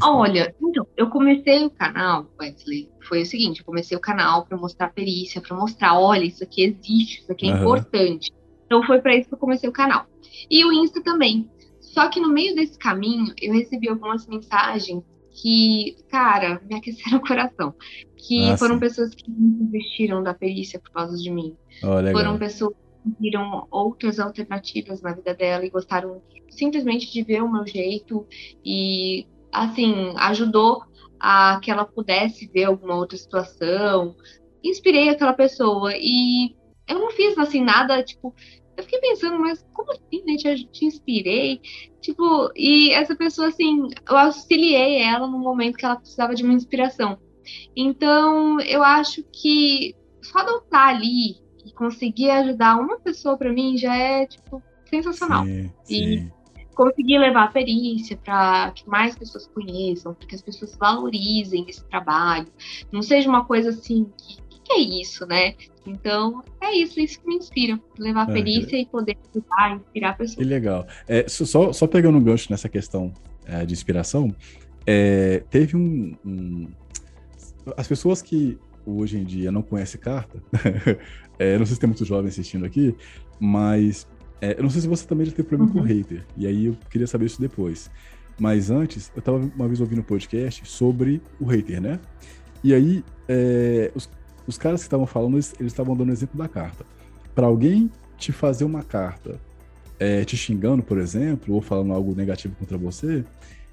Olha, 0.03 0.53
então, 0.61 0.85
eu 0.97 1.09
comecei 1.09 1.65
o 1.65 1.71
canal, 1.71 2.29
Wesley, 2.41 2.91
foi 3.07 3.23
o 3.23 3.27
seguinte, 3.27 3.61
eu 3.61 3.65
comecei 3.65 3.97
o 3.97 4.01
canal 4.01 4.45
para 4.45 4.59
mostrar 4.59 4.89
perícia, 4.89 5.41
para 5.41 5.57
mostrar, 5.57 5.99
olha, 5.99 6.25
isso 6.25 6.43
aqui 6.43 6.65
existe, 6.65 7.21
isso 7.21 7.31
aqui 7.31 7.49
é 7.49 7.55
uhum. 7.55 7.61
importante. 7.61 8.33
Então 8.67 8.83
foi 8.83 9.01
para 9.01 9.17
isso 9.17 9.29
que 9.29 9.35
eu 9.35 9.39
comecei 9.39 9.69
o 9.69 9.73
canal. 9.73 10.07
E 10.51 10.65
o 10.65 10.73
Insta 10.73 11.03
também. 11.03 11.49
Só 11.81 12.09
que 12.09 12.21
no 12.21 12.29
meio 12.29 12.55
desse 12.55 12.79
caminho, 12.79 13.33
eu 13.41 13.55
recebi 13.55 13.89
algumas 13.89 14.27
mensagens 14.27 15.03
que, 15.31 15.97
cara, 16.11 16.61
me 16.69 16.75
aqueceram 16.75 17.19
o 17.19 17.27
coração. 17.27 17.75
Que 18.17 18.51
ah, 18.51 18.57
foram 18.57 18.79
pessoas 18.79 19.15
que 19.15 19.25
desistiram 19.29 20.23
da 20.23 20.35
perícia 20.35 20.81
por 20.81 20.91
causa 20.91 21.17
de 21.17 21.31
mim. 21.31 21.57
Oh, 21.83 22.13
foram 22.13 22.39
pessoas 22.39 22.75
que 22.75 23.13
viram 23.21 23.67
outras 23.71 24.19
alternativas 24.19 25.01
na 25.01 25.13
vida 25.13 25.35
dela 25.35 25.65
e 25.65 25.71
gostaram 25.71 26.21
simplesmente 26.51 27.13
de 27.13 27.23
ver 27.23 27.43
o 27.43 27.53
meu 27.53 27.67
jeito 27.67 28.27
e, 28.65 29.27
assim, 29.53 30.13
ajudou 30.17 30.83
a 31.21 31.61
que 31.63 31.71
ela 31.71 31.85
pudesse 31.85 32.47
ver 32.47 32.65
alguma 32.65 32.97
outra 32.97 33.17
situação. 33.17 34.17
Inspirei 34.65 35.09
aquela 35.09 35.33
pessoa 35.33 35.93
e 35.95 36.57
eu 36.89 36.99
não 36.99 37.11
fiz 37.11 37.37
assim 37.39 37.63
nada, 37.63 38.03
tipo, 38.03 38.35
eu 38.77 38.85
fiquei 38.85 39.01
pensando, 39.01 39.39
mas 39.39 39.65
como 39.73 39.91
assim, 39.93 40.23
né? 40.27 40.37
Te, 40.37 40.65
te 40.67 40.85
inspirei. 40.85 41.61
Tipo, 42.01 42.51
e 42.55 42.91
essa 42.93 43.17
pessoa, 43.17 43.49
assim, 43.49 43.89
eu 44.09 44.17
auxiliei 44.17 45.03
ela 45.03 45.27
no 45.27 45.39
momento 45.39 45.77
que 45.77 45.85
ela 45.85 45.97
precisava 45.97 46.35
de 46.35 46.45
uma 46.45 46.53
inspiração. 46.53 47.19
Então, 47.75 48.61
eu 48.61 48.83
acho 48.83 49.25
que 49.33 49.95
só 50.23 50.43
de 50.43 50.51
eu 50.51 50.59
estar 50.59 50.89
ali 50.89 51.37
e 51.65 51.73
conseguir 51.73 52.31
ajudar 52.31 52.77
uma 52.77 52.99
pessoa 52.99 53.37
para 53.37 53.53
mim 53.53 53.77
já 53.77 53.97
é, 53.97 54.27
tipo, 54.27 54.63
sensacional. 54.89 55.45
Sim, 55.45 55.73
sim. 55.85 55.95
E 55.95 56.37
conseguir 56.75 57.19
levar 57.19 57.45
a 57.45 57.49
perícia 57.49 58.17
para 58.19 58.71
que 58.73 58.87
mais 58.89 59.17
pessoas 59.17 59.47
conheçam, 59.49 60.15
para 60.15 60.29
que 60.29 60.35
as 60.35 60.43
pessoas 60.43 60.77
valorizem 60.77 61.65
esse 61.69 61.83
trabalho. 61.89 62.49
Não 62.93 63.01
seja 63.01 63.29
uma 63.29 63.47
coisa 63.47 63.71
assim 63.71 64.13
que 64.19 64.39
que 64.67 64.73
é 64.73 64.81
isso, 64.81 65.25
né? 65.27 65.55
Então, 65.87 66.43
é 66.61 66.75
isso, 66.75 66.99
isso 66.99 67.21
que 67.21 67.29
me 67.29 67.37
inspira. 67.37 67.81
Levar 67.99 68.29
a 68.29 68.31
é, 68.31 68.35
perícia 68.35 68.77
é, 68.77 68.81
e 68.81 68.87
poder 68.87 69.17
ajudar, 69.31 69.77
inspirar 69.77 70.17
pessoas. 70.17 70.39
Que 70.39 70.45
legal. 70.45 70.87
É, 71.07 71.29
só, 71.29 71.73
só 71.73 71.87
pegando 71.87 72.19
um 72.19 72.23
gancho 72.23 72.49
nessa 72.51 72.69
questão 72.69 73.15
é, 73.47 73.65
de 73.65 73.73
inspiração, 73.73 74.35
é, 74.85 75.45
teve 75.49 75.77
um, 75.77 76.17
um, 76.25 76.69
As 77.77 77.87
pessoas 77.87 78.21
que 78.21 78.59
hoje 78.85 79.19
em 79.19 79.25
dia 79.25 79.53
não 79.53 79.63
conhecem 79.63 80.01
carta, 80.01 80.43
é, 81.39 81.59
não 81.59 81.67
sei 81.67 81.75
se 81.75 81.81
tem 81.81 81.89
muitos 81.89 82.07
jovens 82.07 82.31
assistindo 82.31 82.65
aqui, 82.65 82.95
mas 83.39 84.07
eu 84.41 84.63
não 84.63 84.71
sei 84.71 84.83
se 84.83 84.87
você 84.87 85.05
também 85.07 85.27
já 85.27 85.33
teve 85.33 85.49
problema 85.49 85.73
uhum. 85.73 85.81
com 85.81 85.85
hater, 85.85 86.25
e 86.37 86.47
aí 86.47 86.67
eu 86.67 86.77
queria 86.91 87.07
saber 87.07 87.27
isso 87.27 87.41
depois. 87.41 87.91
Mas 88.39 88.71
antes, 88.71 89.11
eu 89.15 89.19
estava 89.19 89.39
uma 89.39 89.67
vez 89.67 89.81
ouvindo 89.81 90.01
um 90.01 90.05
podcast 90.05 90.63
sobre 90.69 91.23
o 91.41 91.47
hater, 91.47 91.81
né? 91.81 91.99
E 92.63 92.75
aí, 92.75 93.03
os, 93.95 94.09
os 94.47 94.57
caras 94.57 94.81
que 94.81 94.87
estavam 94.87 95.07
falando, 95.07 95.35
eles 95.35 95.55
estavam 95.61 95.97
dando 95.97 96.13
exemplo 96.13 96.39
da 96.39 96.49
carta. 96.49 96.85
Para 97.35 97.47
alguém 97.47 97.91
te 98.17 98.33
fazer 98.33 98.65
uma 98.65 98.83
carta 98.83 99.39
é, 99.99 100.25
te 100.25 100.37
xingando, 100.37 100.83
por 100.83 100.99
exemplo, 100.99 101.55
ou 101.55 101.61
falando 101.61 101.93
algo 101.93 102.15
negativo 102.15 102.55
contra 102.57 102.77
você, 102.77 103.25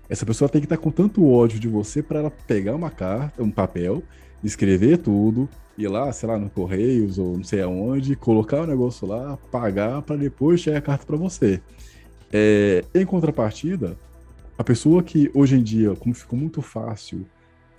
essa 0.10 0.26
pessoa 0.26 0.50
tem 0.50 0.62
que 0.62 0.66
estar 0.66 0.78
tá 0.78 0.82
com 0.82 0.92
tanto 0.92 1.28
ódio 1.30 1.60
de 1.60 1.68
você 1.68 2.02
para 2.02 2.20
ela 2.20 2.32
pegar 2.32 2.76
uma 2.76 2.90
carta, 2.90 3.42
um 3.42 3.52
papel, 3.52 4.04
escrever 4.44 4.98
tudo, 4.98 5.50
ir 5.78 5.88
lá, 5.88 6.12
sei 6.12 6.30
lá, 6.30 6.38
no 6.38 6.50
Correios 6.50 7.18
ou 7.18 7.38
não 7.38 7.44
sei 7.44 7.62
aonde, 7.62 8.16
colocar 8.16 8.62
o 8.62 8.68
negócio 8.68 9.08
lá, 9.08 9.38
pagar 9.52 10.02
para 10.02 10.16
depois 10.16 10.60
chegar 10.60 10.78
a 10.78 10.82
carta 10.82 11.06
para 11.06 11.18
você. 11.18 11.62
É, 12.32 12.84
em 12.94 13.06
contrapartida, 13.06 13.98
a 14.58 14.64
pessoa 14.64 15.02
que 15.02 15.32
hoje 15.34 15.56
em 15.56 15.64
dia, 15.64 15.96
como 15.96 16.14
ficou 16.14 16.38
muito 16.38 16.62
fácil 16.62 17.26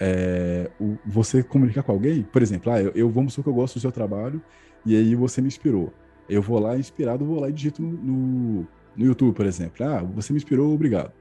é, 0.00 0.70
o, 0.80 0.96
você 1.06 1.42
comunicar 1.42 1.82
com 1.82 1.92
alguém, 1.92 2.22
por 2.22 2.42
exemplo, 2.42 2.72
ah, 2.72 2.82
eu, 2.82 2.92
eu 2.94 3.10
vamos 3.10 3.32
supor 3.32 3.44
que 3.44 3.50
eu 3.50 3.54
gosto 3.62 3.74
do 3.74 3.80
seu 3.80 3.92
trabalho 3.92 4.42
e 4.84 4.96
aí 4.96 5.14
você 5.14 5.40
me 5.40 5.48
inspirou. 5.48 5.92
Eu 6.28 6.42
vou 6.42 6.58
lá 6.58 6.76
inspirado, 6.76 7.24
vou 7.24 7.40
lá 7.40 7.48
e 7.48 7.52
digito 7.52 7.82
no, 7.82 7.92
no, 7.92 8.68
no 8.96 9.04
YouTube, 9.04 9.34
por 9.34 9.46
exemplo. 9.46 9.84
Ah, 9.84 10.02
você 10.02 10.32
me 10.32 10.38
inspirou, 10.38 10.72
obrigado. 10.72 11.12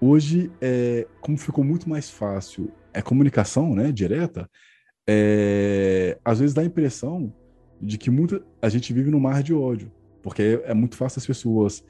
Hoje, 0.00 0.50
é, 0.60 1.06
como 1.20 1.38
ficou 1.38 1.64
muito 1.64 1.88
mais 1.88 2.10
fácil 2.10 2.70
é 2.92 3.02
comunicação, 3.02 3.74
né, 3.74 3.92
direta, 3.92 4.48
é, 5.06 6.18
às 6.24 6.40
vezes 6.40 6.54
dá 6.54 6.62
a 6.62 6.64
impressão 6.64 7.32
de 7.80 7.98
que 7.98 8.10
muita, 8.10 8.42
a 8.60 8.68
gente 8.68 8.92
vive 8.92 9.10
no 9.10 9.20
mar 9.20 9.42
de 9.42 9.52
ódio, 9.52 9.92
porque 10.22 10.42
é, 10.42 10.70
é 10.70 10.74
muito 10.74 10.96
fácil 10.96 11.18
as 11.18 11.26
pessoas, 11.26 11.84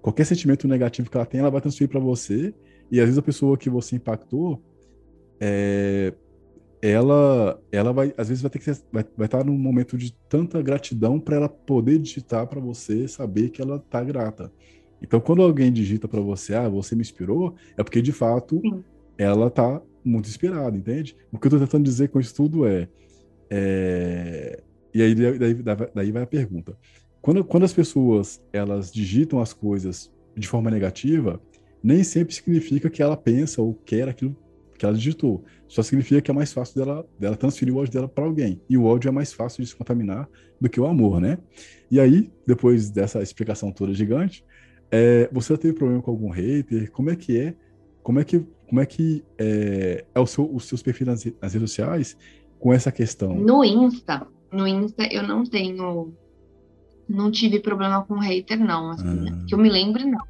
qualquer 0.00 0.24
sentimento 0.24 0.66
negativo 0.66 1.10
que 1.10 1.16
ela 1.16 1.26
tem, 1.26 1.40
ela 1.40 1.50
vai 1.50 1.60
transferir 1.60 1.90
para 1.90 2.00
você, 2.00 2.54
e 2.90 2.98
às 3.00 3.06
vezes 3.06 3.18
a 3.18 3.22
pessoa 3.22 3.56
que 3.58 3.68
você 3.68 3.96
impactou 3.96 4.62
é, 5.40 6.12
ela, 6.80 7.60
ela 7.72 7.92
vai, 7.92 8.14
às 8.16 8.28
vezes 8.28 8.42
vai 8.42 8.50
ter 8.50 8.58
que 8.58 8.64
ser, 8.64 8.82
vai, 8.92 9.04
vai 9.16 9.26
estar 9.26 9.44
num 9.44 9.56
momento 9.56 9.96
de 9.96 10.12
tanta 10.28 10.60
gratidão 10.62 11.18
para 11.18 11.36
ela 11.36 11.48
poder 11.48 11.98
digitar 11.98 12.46
para 12.46 12.60
você 12.60 13.08
saber 13.08 13.50
que 13.50 13.60
ela 13.60 13.78
tá 13.78 14.02
grata. 14.02 14.52
Então, 15.02 15.20
quando 15.20 15.42
alguém 15.42 15.72
digita 15.72 16.08
para 16.08 16.20
você, 16.20 16.54
ah, 16.54 16.68
você 16.68 16.94
me 16.94 17.02
inspirou, 17.02 17.54
é 17.76 17.82
porque 17.82 18.00
de 18.00 18.12
fato 18.12 18.60
Sim. 18.60 18.84
ela 19.18 19.50
tá 19.50 19.82
muito 20.04 20.28
inspirada, 20.28 20.76
entende? 20.76 21.16
O 21.32 21.38
que 21.38 21.46
eu 21.46 21.50
tô 21.50 21.58
tentando 21.58 21.84
dizer 21.84 22.08
com 22.08 22.20
isso 22.20 22.34
tudo 22.34 22.66
é, 22.66 22.88
é... 23.50 24.62
e 24.94 25.02
aí 25.02 25.14
daí, 25.14 25.54
daí 25.94 26.12
vai 26.12 26.22
a 26.22 26.26
pergunta. 26.26 26.76
Quando, 27.20 27.44
quando 27.44 27.64
as 27.64 27.72
pessoas 27.72 28.40
elas 28.52 28.92
digitam 28.92 29.40
as 29.40 29.52
coisas 29.52 30.12
de 30.36 30.46
forma 30.46 30.70
negativa, 30.70 31.40
nem 31.82 32.04
sempre 32.04 32.34
significa 32.34 32.88
que 32.88 33.02
ela 33.02 33.16
pensa 33.16 33.60
ou 33.60 33.74
quer 33.74 34.08
aquilo 34.08 34.36
que 34.76 34.84
ela 34.84 34.94
digitou. 34.94 35.44
Só 35.68 35.82
significa 35.82 36.20
que 36.20 36.30
é 36.30 36.34
mais 36.34 36.52
fácil 36.52 36.76
dela, 36.76 37.06
dela 37.18 37.36
transferir 37.36 37.74
o 37.74 37.78
ódio 37.78 37.92
dela 37.92 38.08
para 38.08 38.24
alguém. 38.24 38.60
E 38.68 38.76
o 38.76 38.84
ódio 38.84 39.08
é 39.08 39.12
mais 39.12 39.32
fácil 39.32 39.62
de 39.62 39.68
se 39.68 39.76
contaminar 39.76 40.28
do 40.60 40.68
que 40.68 40.80
o 40.80 40.86
amor, 40.86 41.20
né? 41.20 41.38
E 41.90 42.00
aí, 42.00 42.30
depois 42.46 42.90
dessa 42.90 43.22
explicação 43.22 43.70
toda 43.72 43.94
gigante, 43.94 44.44
é, 44.90 45.28
você 45.32 45.52
já 45.52 45.58
teve 45.58 45.74
problema 45.74 46.02
com 46.02 46.10
algum 46.10 46.30
hater? 46.30 46.90
Como 46.90 47.10
é 47.10 47.16
que 47.16 47.38
é? 47.38 47.54
Como 48.02 48.20
é 48.20 48.24
que, 48.24 48.46
como 48.68 48.80
é, 48.80 48.86
que 48.86 49.24
é, 49.38 50.04
é 50.14 50.20
o 50.20 50.26
seu, 50.26 50.48
os 50.54 50.64
seus 50.64 50.82
perfis 50.82 51.06
nas, 51.06 51.24
nas 51.24 51.52
redes 51.52 51.70
sociais 51.70 52.16
com 52.58 52.72
essa 52.72 52.92
questão? 52.92 53.34
No 53.34 53.64
Insta, 53.64 54.26
no 54.52 54.66
Insta 54.66 55.06
eu 55.12 55.22
não 55.22 55.44
tenho, 55.44 56.14
não 57.08 57.30
tive 57.30 57.58
problema 57.58 58.04
com 58.04 58.14
hater 58.14 58.58
não, 58.58 58.90
assim, 58.90 59.28
ah. 59.28 59.44
que 59.46 59.54
eu 59.54 59.58
me 59.58 59.68
lembre 59.68 60.04
não. 60.04 60.24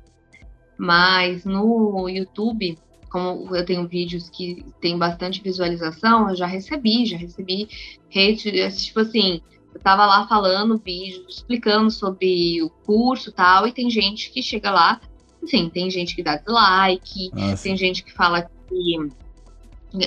Mas 0.78 1.44
no 1.44 2.08
YouTube, 2.08 2.78
como 3.16 3.56
eu 3.56 3.64
tenho 3.64 3.88
vídeos 3.88 4.28
que 4.28 4.62
tem 4.78 4.98
bastante 4.98 5.42
visualização, 5.42 6.28
eu 6.28 6.36
já 6.36 6.44
recebi, 6.44 7.06
já 7.06 7.16
recebi 7.16 7.66
hate, 8.10 8.52
tipo 8.84 9.00
assim, 9.00 9.40
eu 9.74 9.80
tava 9.80 10.04
lá 10.04 10.28
falando 10.28 10.76
vídeo, 10.76 11.24
explicando 11.26 11.90
sobre 11.90 12.62
o 12.62 12.68
curso 12.68 13.30
e 13.30 13.32
tal, 13.32 13.66
e 13.66 13.72
tem 13.72 13.88
gente 13.88 14.30
que 14.30 14.42
chega 14.42 14.70
lá, 14.70 15.00
assim, 15.42 15.70
tem 15.70 15.90
gente 15.90 16.14
que 16.14 16.22
dá 16.22 16.36
dislike, 16.36 17.30
Nossa. 17.32 17.62
tem 17.62 17.74
gente 17.74 18.04
que 18.04 18.12
fala 18.12 18.42
que, 18.42 19.08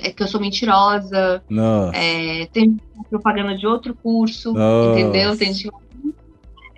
é, 0.04 0.12
que 0.12 0.22
eu 0.22 0.28
sou 0.28 0.40
mentirosa, 0.40 1.44
é, 1.96 2.46
tem 2.54 2.78
propaganda 3.10 3.58
de 3.58 3.66
outro 3.66 3.96
curso, 3.96 4.54
Nossa. 4.54 5.00
entendeu? 5.00 5.36
Tem 5.36 5.52
gente 5.52 5.72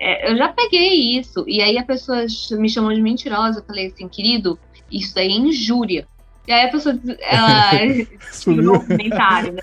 é, 0.04 0.32
eu 0.32 0.36
já 0.36 0.48
peguei 0.48 1.16
isso. 1.16 1.44
E 1.46 1.62
aí 1.62 1.78
a 1.78 1.84
pessoa 1.84 2.26
me 2.58 2.68
chamou 2.68 2.92
de 2.92 3.00
mentirosa. 3.00 3.60
Eu 3.60 3.64
falei 3.64 3.86
assim, 3.86 4.08
querido, 4.08 4.58
isso 4.90 5.16
aí 5.16 5.28
é 5.28 5.30
injúria. 5.30 6.08
E 6.46 6.52
aí 6.52 6.66
a 6.66 6.70
pessoa 6.70 6.98
ela 7.20 7.70
subiu 8.32 8.74
um 8.74 8.86
comentário, 8.86 9.52
né? 9.52 9.62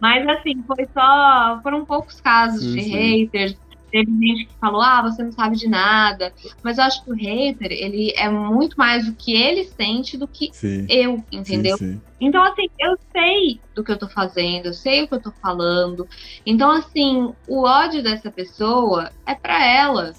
Mas 0.00 0.26
assim, 0.28 0.62
foi 0.66 0.86
só. 0.92 1.60
Foram 1.62 1.84
poucos 1.84 2.20
casos 2.20 2.62
sim, 2.62 2.76
de 2.76 2.82
sim. 2.82 2.90
haters. 2.90 3.56
Teve 3.90 4.10
gente 4.10 4.46
que 4.46 4.54
falou, 4.58 4.80
ah, 4.80 5.02
você 5.02 5.22
não 5.22 5.32
sabe 5.32 5.54
de 5.54 5.68
nada. 5.68 6.32
Mas 6.62 6.78
eu 6.78 6.84
acho 6.84 7.04
que 7.04 7.12
o 7.12 7.14
hater, 7.14 7.70
ele 7.70 8.10
é 8.16 8.26
muito 8.26 8.74
mais 8.74 9.06
o 9.06 9.14
que 9.14 9.36
ele 9.36 9.64
sente 9.64 10.16
do 10.16 10.26
que 10.26 10.48
sim. 10.50 10.86
eu, 10.88 11.22
entendeu? 11.30 11.76
Então, 12.18 12.42
assim, 12.42 12.68
eu 12.80 12.96
sei 13.12 13.60
do 13.74 13.84
que 13.84 13.92
eu 13.92 13.98
tô 13.98 14.08
fazendo, 14.08 14.66
eu 14.66 14.72
sei 14.72 15.02
o 15.02 15.08
que 15.08 15.14
eu 15.14 15.20
tô 15.20 15.30
falando. 15.30 16.08
Então, 16.46 16.70
assim, 16.70 17.34
o 17.46 17.64
ódio 17.64 18.02
dessa 18.02 18.30
pessoa 18.30 19.12
é 19.26 19.34
para 19.34 19.62
ela. 19.62 20.14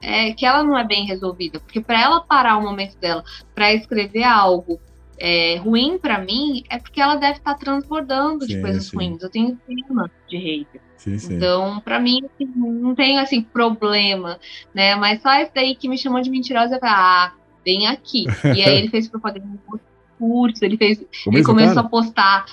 É 0.00 0.32
que 0.32 0.46
ela 0.46 0.62
não 0.62 0.78
é 0.78 0.84
bem 0.84 1.04
resolvida. 1.04 1.58
Porque 1.58 1.80
para 1.80 2.00
ela 2.00 2.20
parar 2.20 2.56
o 2.58 2.62
momento 2.62 2.96
dela 2.98 3.24
para 3.52 3.74
escrever 3.74 4.22
algo 4.22 4.80
é, 5.18 5.56
ruim 5.56 5.98
para 5.98 6.18
mim 6.18 6.64
é 6.70 6.78
porque 6.78 7.00
ela 7.00 7.16
deve 7.16 7.38
estar 7.38 7.54
tá 7.54 7.58
transbordando 7.58 8.44
sim, 8.44 8.54
de 8.54 8.60
coisas 8.60 8.86
sim. 8.86 8.96
ruins. 8.96 9.22
Eu 9.22 9.30
tenho 9.30 9.58
clima 9.66 10.10
de 10.28 10.36
hater. 10.36 10.80
Sim, 10.96 11.16
então, 11.36 11.80
para 11.80 12.00
mim, 12.00 12.22
assim, 12.24 12.50
não 12.56 12.94
tem 12.94 13.18
assim 13.18 13.42
problema, 13.42 14.40
né? 14.74 14.94
Mas 14.96 15.20
só 15.20 15.32
esse 15.34 15.52
daí 15.54 15.74
que 15.74 15.88
me 15.88 15.98
chamou 15.98 16.20
de 16.20 16.30
mentirosa, 16.30 16.78
falei, 16.78 16.94
ah, 16.96 17.32
vem 17.64 17.86
aqui. 17.86 18.24
E 18.56 18.62
aí 18.62 18.78
ele 18.78 18.88
fez 18.88 19.08
propaganda 19.08 19.46
no 19.46 19.80
curso, 20.18 20.64
ele 20.64 20.76
fez, 20.76 21.04
ele 21.26 21.44
começou 21.44 21.74
cara? 21.74 21.86
a 21.86 21.90
postar. 21.90 22.46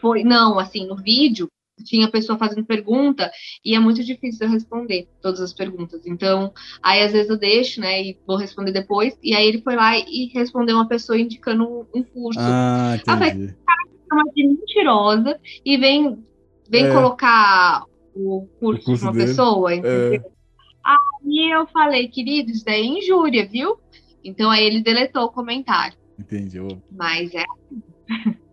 Foi, 0.00 0.24
não, 0.24 0.58
assim, 0.58 0.86
no 0.86 0.96
vídeo, 0.96 1.48
tinha 1.84 2.10
pessoa 2.10 2.38
fazendo 2.38 2.64
pergunta 2.64 3.30
e 3.64 3.74
é 3.74 3.78
muito 3.78 4.02
difícil 4.02 4.46
eu 4.46 4.52
responder 4.52 5.08
todas 5.20 5.40
as 5.40 5.52
perguntas. 5.52 6.06
Então, 6.06 6.52
aí 6.82 7.02
às 7.02 7.12
vezes 7.12 7.28
eu 7.28 7.36
deixo, 7.36 7.80
né, 7.80 8.02
e 8.02 8.18
vou 8.26 8.36
responder 8.36 8.72
depois. 8.72 9.18
E 9.22 9.34
aí 9.34 9.46
ele 9.46 9.62
foi 9.62 9.76
lá 9.76 9.96
e 9.96 10.30
respondeu 10.34 10.76
uma 10.76 10.88
pessoa 10.88 11.18
indicando 11.18 11.86
um 11.94 12.02
curso. 12.02 12.40
Ah, 12.40 12.94
entendi. 12.94 13.10
Ah, 13.10 13.16
vai, 13.16 13.30
cara, 13.30 14.30
de 14.34 14.48
mentirosa 14.48 15.40
e 15.64 15.76
vem, 15.76 16.24
vem 16.68 16.86
é. 16.86 16.92
colocar 16.92 17.84
o 18.14 18.46
curso, 18.58 18.82
o 18.82 18.84
curso 18.84 18.96
de 18.96 19.04
uma 19.04 19.12
dele. 19.12 19.26
pessoa, 19.26 19.72
é. 19.72 19.76
entendeu? 19.76 20.14
É. 20.14 20.36
Aí 20.86 21.50
eu 21.50 21.66
falei, 21.66 22.08
querido, 22.08 22.52
isso 22.52 22.64
daí 22.64 22.82
é 22.82 22.98
injúria, 22.98 23.46
viu? 23.46 23.78
Então 24.22 24.50
aí 24.50 24.64
ele 24.64 24.80
deletou 24.80 25.24
o 25.24 25.32
comentário. 25.32 25.96
Entendi. 26.18 26.58
Mas 26.90 27.34
é 27.34 27.44
assim. 27.44 27.82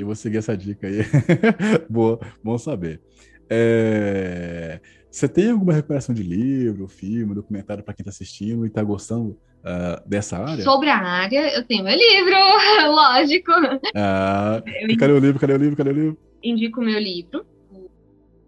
Eu 0.00 0.06
vou 0.06 0.14
seguir 0.14 0.38
essa 0.38 0.56
dica 0.56 0.86
aí. 0.86 0.98
Boa, 1.88 2.18
bom 2.42 2.58
saber. 2.58 3.00
É... 3.48 4.80
Você 5.10 5.26
tem 5.26 5.50
alguma 5.50 5.72
recuperação 5.72 6.14
de 6.14 6.22
livro, 6.22 6.86
filme, 6.86 7.34
documentário 7.34 7.82
para 7.82 7.94
quem 7.94 8.02
está 8.02 8.10
assistindo 8.10 8.64
e 8.64 8.68
está 8.68 8.82
gostando 8.82 9.30
uh, 9.60 10.08
dessa 10.08 10.38
área? 10.38 10.62
Sobre 10.62 10.90
a 10.90 10.98
área, 10.98 11.56
eu 11.56 11.64
tenho 11.64 11.82
meu 11.82 11.96
livro, 11.96 12.36
lógico. 12.94 13.50
Ah, 13.94 14.62
cadê 14.98 15.12
o 15.12 15.18
livro? 15.18 15.40
Cadê 15.40 15.52
o 15.54 15.56
livro? 15.56 15.76
Cadê 15.76 15.90
o 15.90 15.94
livro? 15.94 16.18
Indico 16.42 16.80
meu 16.80 16.98
livro. 16.98 17.44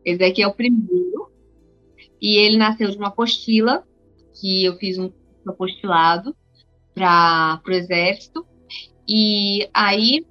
Esse 0.04 0.18
daqui 0.18 0.42
é 0.42 0.46
o 0.46 0.54
primeiro. 0.54 1.30
E 2.20 2.36
ele 2.36 2.58
nasceu 2.58 2.90
de 2.90 2.98
uma 2.98 3.08
apostila, 3.08 3.82
que 4.38 4.64
eu 4.64 4.76
fiz 4.76 4.98
um 4.98 5.10
apostilado 5.46 6.36
para 6.94 7.62
o 7.66 7.72
Exército. 7.72 8.46
E 9.08 9.68
aí 9.72 10.26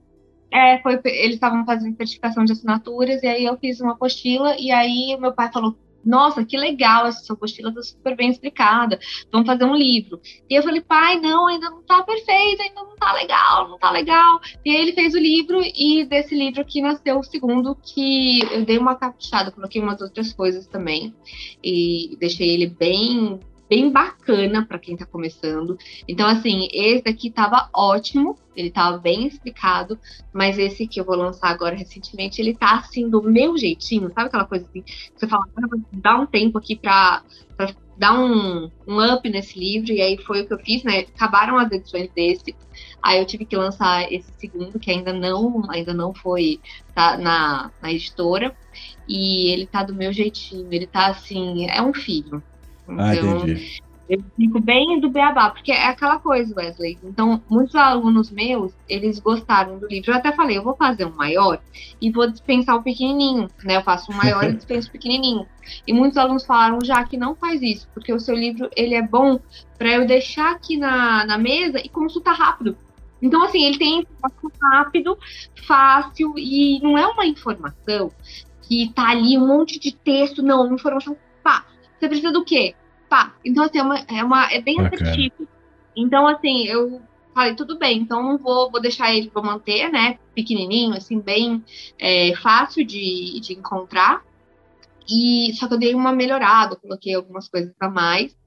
é, 0.52 0.80
foi, 0.82 1.00
eles 1.06 1.36
estavam 1.36 1.66
fazendo 1.66 1.96
certificação 1.96 2.44
de 2.44 2.52
assinaturas, 2.52 3.22
e 3.24 3.28
aí 3.28 3.46
eu 3.46 3.58
fiz 3.58 3.80
uma 3.80 3.94
apostila, 3.94 4.56
e 4.60 4.72
aí 4.72 5.18
meu 5.20 5.34
pai 5.34 5.52
falou, 5.52 5.76
nossa, 6.04 6.46
que 6.46 6.58
legal, 6.58 7.06
essa 7.06 7.24
sua 7.24 7.36
apostila 7.36 7.70
está 7.70 7.82
super 7.82 8.16
bem 8.16 8.30
explicada, 8.30 9.00
vamos 9.32 9.48
fazer 9.48 9.66
um 9.66 9.76
livro. 9.76 10.20
E 10.50 10.56
eu 10.56 10.64
falei, 10.64 10.82
pai, 10.82 11.20
não, 11.20 11.48
ainda 11.48 11.70
não 11.70 11.82
está 11.82 12.02
perfeito, 12.04 12.62
ainda 12.62 12.84
não 12.84 12.94
está 12.94 13.14
legal, 13.14 13.68
não 13.68 13.76
está 13.76 13.92
legal. 13.92 14.40
E 14.66 14.72
aí 14.72 14.82
ele 14.82 14.94
fez 14.94 15.14
o 15.14 15.20
livro, 15.20 15.62
e 15.62 16.06
desse 16.06 16.36
livro 16.36 16.62
aqui 16.62 16.82
nasceu 16.82 17.20
o 17.20 17.24
segundo, 17.24 17.76
que 17.76 18.42
eu 18.52 18.66
dei 18.66 18.78
uma 18.78 18.96
caprichada, 18.96 19.52
coloquei 19.52 19.82
umas 19.82 20.02
outras 20.02 20.34
coisas 20.34 20.68
também, 20.68 21.14
e 21.64 22.18
deixei 22.20 22.50
ele 22.50 22.68
bem 22.68 23.40
bem 23.70 23.92
bacana 23.92 24.66
para 24.66 24.80
quem 24.80 24.96
está 24.96 25.06
começando. 25.06 25.78
Então, 26.08 26.28
assim, 26.28 26.68
esse 26.74 27.04
daqui 27.04 27.28
estava 27.28 27.70
ótimo, 27.74 28.38
ele 28.56 28.70
estava 28.70 28.98
bem 28.98 29.28
explicado, 29.28 29.98
mas 30.34 30.58
esse 30.58 30.88
que 30.88 31.00
eu 31.00 31.06
vou 31.06 31.16
lançar 31.16 31.50
agora 31.50 31.76
recentemente, 31.76 32.42
ele 32.42 32.56
tá 32.56 32.80
assim 32.80 33.08
do 33.08 33.22
meu 33.22 33.56
jeitinho, 33.58 34.12
sabe 34.12 34.28
aquela 34.28 34.46
coisa 34.46 34.66
assim, 34.66 34.82
que 34.82 35.12
você 35.16 35.28
fala, 35.28 35.46
ah, 35.56 35.78
dá 35.94 36.18
um 36.18 36.26
tempo 36.26 36.58
aqui 36.58 36.76
para 36.76 37.24
dar 37.96 38.18
um, 38.18 38.72
um 38.88 39.14
up 39.14 39.30
nesse 39.30 39.60
livro, 39.60 39.92
e 39.92 40.02
aí 40.02 40.18
foi 40.18 40.42
o 40.42 40.48
que 40.48 40.54
eu 40.54 40.60
fiz, 40.60 40.84
né? 40.84 41.00
Acabaram 41.00 41.60
as 41.60 41.72
edições 41.72 42.10
desse, 42.16 42.56
aí 43.04 43.20
eu 43.20 43.26
tive 43.26 43.46
que 43.46 43.56
lançar 43.56 44.12
esse 44.12 44.32
segundo, 44.38 44.80
que 44.80 44.90
ainda 44.90 45.14
não, 45.14 45.70
ainda 45.70 45.94
não 45.94 46.14
foi 46.14 46.60
tá, 46.96 47.18
na, 47.18 47.72
na 47.82 47.92
editora, 47.92 48.56
e 49.08 49.52
ele 49.52 49.68
tá 49.68 49.84
do 49.84 49.94
meu 49.94 50.12
jeitinho, 50.12 50.68
ele 50.72 50.88
tá 50.88 51.08
assim, 51.08 51.68
é 51.70 51.82
um 51.82 51.94
filho, 51.94 52.42
ah, 52.98 53.16
então, 53.16 53.38
entendi. 53.38 53.82
Eu 54.10 54.24
fico 54.36 54.60
bem 54.60 55.00
do 55.00 55.08
beabá, 55.08 55.52
porque 55.52 55.72
é 55.72 55.86
aquela 55.86 56.18
coisa, 56.18 56.52
Wesley. 56.58 56.98
Então, 57.04 57.44
muitos 57.48 57.76
alunos 57.76 58.32
meus, 58.32 58.74
eles 58.88 59.20
gostaram 59.20 59.78
do 59.78 59.88
livro. 59.88 60.10
Eu 60.10 60.16
até 60.16 60.32
falei, 60.32 60.58
eu 60.58 60.64
vou 60.64 60.76
fazer 60.76 61.06
um 61.06 61.16
maior 61.16 61.62
e 62.02 62.10
vou 62.10 62.28
dispensar 62.28 62.76
o 62.76 62.82
pequenininho, 62.82 63.48
né? 63.64 63.76
Eu 63.76 63.84
faço 63.84 64.12
um 64.12 64.16
maior 64.16 64.44
e 64.46 64.54
dispenso 64.58 64.90
o 64.90 64.92
pequenininho. 64.92 65.46
E 65.86 65.94
muitos 65.94 66.18
alunos 66.18 66.44
falaram 66.44 66.80
já 66.84 67.04
que 67.04 67.18
não 67.18 67.36
faz 67.36 67.62
isso, 67.62 67.88
porque 67.94 68.12
o 68.12 68.20
seu 68.20 68.36
livro, 68.36 68.68
ele 68.76 68.96
é 68.96 69.02
bom 69.02 69.40
para 69.78 69.94
eu 69.94 70.08
deixar 70.08 70.54
aqui 70.54 70.76
na, 70.76 71.24
na 71.28 71.38
mesa 71.38 71.80
e 71.80 71.88
consultar 71.88 72.34
rápido. 72.34 72.76
Então, 73.22 73.44
assim, 73.44 73.64
ele 73.66 73.78
tem 73.78 74.00
informação 74.00 74.52
rápido, 74.60 75.20
fácil, 75.68 76.34
e 76.36 76.80
não 76.82 76.98
é 76.98 77.06
uma 77.06 77.28
informação 77.28 78.12
que 78.64 78.92
tá 78.94 79.10
ali 79.10 79.38
um 79.38 79.48
monte 79.48 79.80
de 79.80 79.92
texto, 79.92 80.42
não, 80.42 80.66
uma 80.66 80.76
informação, 80.76 81.18
você 82.00 82.08
precisa 82.08 82.32
do 82.32 82.44
quê? 82.44 82.76
Pá. 83.10 83.36
Então, 83.44 83.64
assim, 83.64 83.80
é, 83.80 83.84
uma, 83.84 84.00
é, 84.00 84.24
uma, 84.24 84.52
é 84.52 84.62
bem 84.62 84.80
assertivo. 84.80 85.48
Então, 85.96 86.28
assim, 86.28 86.66
eu 86.68 87.02
falei, 87.34 87.56
tudo 87.56 87.78
bem, 87.78 88.00
então 88.00 88.24
não 88.24 88.38
vou, 88.38 88.72
vou 88.72 88.82
deixar 88.82 89.14
ele, 89.14 89.32
vou 89.34 89.44
manter, 89.44 89.92
né? 89.92 90.18
Pequenininho, 90.34 90.96
assim, 90.96 91.20
bem 91.20 91.64
é, 91.98 92.36
fácil 92.36 92.86
de, 92.86 93.40
de 93.40 93.54
encontrar. 93.54 94.24
E 95.10 95.52
só 95.56 95.68
que 95.68 95.74
eu 95.74 95.80
dei 95.80 95.96
uma 95.96 96.12
melhorada, 96.12 96.76
coloquei 96.76 97.16
algumas 97.16 97.48
coisas 97.48 97.74
a 97.80 97.90
mais 97.90 98.38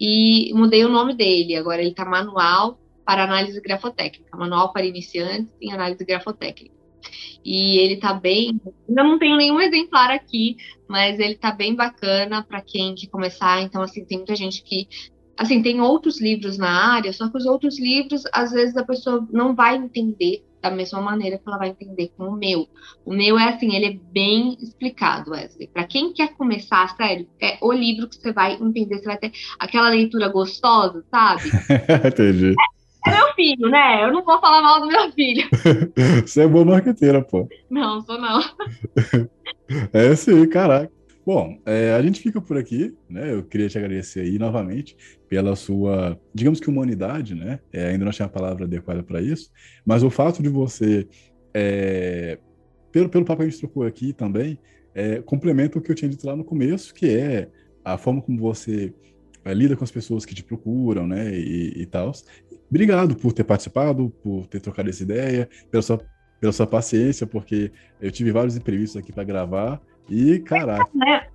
e 0.00 0.52
mudei 0.52 0.84
o 0.84 0.88
nome 0.88 1.14
dele. 1.14 1.54
Agora 1.54 1.80
ele 1.80 1.94
tá 1.94 2.04
manual 2.04 2.78
para 3.04 3.22
análise 3.22 3.60
grafotécnica, 3.60 4.36
manual 4.36 4.72
para 4.72 4.84
iniciantes 4.84 5.54
em 5.60 5.72
análise 5.72 6.04
grafotécnica 6.04 6.78
e 7.44 7.78
ele 7.78 7.96
tá 7.96 8.12
bem. 8.12 8.60
Ainda 8.88 9.02
não 9.02 9.18
tenho 9.18 9.36
nenhum 9.36 9.60
exemplar 9.60 10.10
aqui, 10.10 10.56
mas 10.88 11.18
ele 11.18 11.34
tá 11.34 11.52
bem 11.52 11.74
bacana 11.74 12.42
para 12.42 12.60
quem 12.60 12.94
quer 12.94 13.08
começar. 13.08 13.62
Então, 13.62 13.82
assim, 13.82 14.04
tem 14.04 14.18
muita 14.18 14.34
gente 14.34 14.62
que. 14.62 14.88
Assim, 15.36 15.62
tem 15.62 15.80
outros 15.80 16.20
livros 16.20 16.58
na 16.58 16.94
área, 16.94 17.12
só 17.12 17.28
que 17.28 17.38
os 17.38 17.46
outros 17.46 17.78
livros, 17.78 18.24
às 18.32 18.50
vezes, 18.50 18.76
a 18.76 18.84
pessoa 18.84 19.24
não 19.30 19.54
vai 19.54 19.76
entender 19.76 20.42
da 20.60 20.70
mesma 20.70 21.00
maneira 21.00 21.38
que 21.38 21.44
ela 21.46 21.58
vai 21.58 21.68
entender 21.68 22.12
com 22.16 22.24
o 22.24 22.36
meu. 22.36 22.68
O 23.04 23.14
meu 23.14 23.38
é 23.38 23.50
assim, 23.50 23.74
ele 23.74 23.86
é 23.86 23.98
bem 24.12 24.56
explicado, 24.60 25.30
Wesley. 25.30 25.68
Para 25.68 25.84
quem 25.84 26.12
quer 26.12 26.34
começar, 26.34 26.88
sério, 26.96 27.28
é 27.40 27.56
o 27.62 27.72
livro 27.72 28.08
que 28.08 28.16
você 28.16 28.32
vai 28.32 28.54
entender, 28.54 28.98
você 28.98 29.04
vai 29.04 29.18
ter 29.18 29.32
aquela 29.58 29.90
leitura 29.90 30.28
gostosa, 30.28 31.04
sabe? 31.10 31.42
Entendi. 32.04 32.50
É 32.50 32.77
É 33.08 33.16
meu 33.16 33.34
filho, 33.34 33.68
né? 33.70 34.04
Eu 34.04 34.12
não 34.12 34.24
vou 34.24 34.40
falar 34.40 34.62
mal 34.62 34.80
do 34.80 34.88
meu 34.88 35.12
filho. 35.12 35.48
Você 36.26 36.42
é 36.42 36.46
boa 36.46 36.64
marqueteira, 36.64 37.22
pô. 37.22 37.48
Não, 37.70 38.00
sou 38.02 38.20
não. 38.20 38.40
É 39.92 40.16
sim, 40.16 40.48
caraca. 40.48 40.90
Bom, 41.26 41.60
é, 41.66 41.92
a 41.92 42.00
gente 42.00 42.20
fica 42.20 42.40
por 42.40 42.56
aqui, 42.56 42.96
né? 43.06 43.34
Eu 43.34 43.42
queria 43.42 43.68
te 43.68 43.76
agradecer 43.76 44.20
aí 44.20 44.38
novamente 44.38 44.96
pela 45.28 45.54
sua, 45.54 46.18
digamos 46.32 46.58
que 46.58 46.70
humanidade, 46.70 47.34
né? 47.34 47.60
É, 47.70 47.88
ainda 47.88 48.06
não 48.06 48.12
tinha 48.12 48.24
a 48.24 48.30
palavra 48.30 48.64
adequada 48.64 49.02
para 49.02 49.20
isso, 49.20 49.50
mas 49.84 50.02
o 50.02 50.08
fato 50.08 50.42
de 50.42 50.48
você, 50.48 51.06
é, 51.52 52.38
pelo, 52.90 53.10
pelo 53.10 53.26
papo 53.26 53.42
que 53.42 53.46
a 53.46 53.50
gente 53.50 53.60
trocou 53.60 53.82
aqui 53.82 54.14
também, 54.14 54.58
é, 54.94 55.20
complementa 55.20 55.78
o 55.78 55.82
que 55.82 55.90
eu 55.90 55.94
tinha 55.94 56.08
dito 56.08 56.26
lá 56.26 56.34
no 56.34 56.42
começo, 56.42 56.94
que 56.94 57.10
é 57.10 57.50
a 57.84 57.98
forma 57.98 58.22
como 58.22 58.38
você 58.38 58.94
lida 59.46 59.76
com 59.76 59.84
as 59.84 59.90
pessoas 59.90 60.24
que 60.24 60.34
te 60.34 60.42
procuram, 60.42 61.06
né? 61.06 61.30
E, 61.34 61.82
e 61.82 61.86
tal. 61.86 62.12
Obrigado 62.68 63.16
por 63.16 63.32
ter 63.32 63.44
participado, 63.44 64.10
por 64.22 64.46
ter 64.46 64.60
trocado 64.60 64.90
essa 64.90 65.02
ideia, 65.02 65.48
pela 65.70 65.82
sua, 65.82 66.00
pela 66.40 66.52
sua 66.52 66.66
paciência, 66.66 67.26
porque 67.26 67.70
eu 68.00 68.10
tive 68.10 68.30
vários 68.30 68.56
imprevistos 68.56 69.00
aqui 69.00 69.12
para 69.12 69.24
gravar 69.24 69.80
e, 70.08 70.38
caraca. 70.40 70.90
Né? 70.94 71.26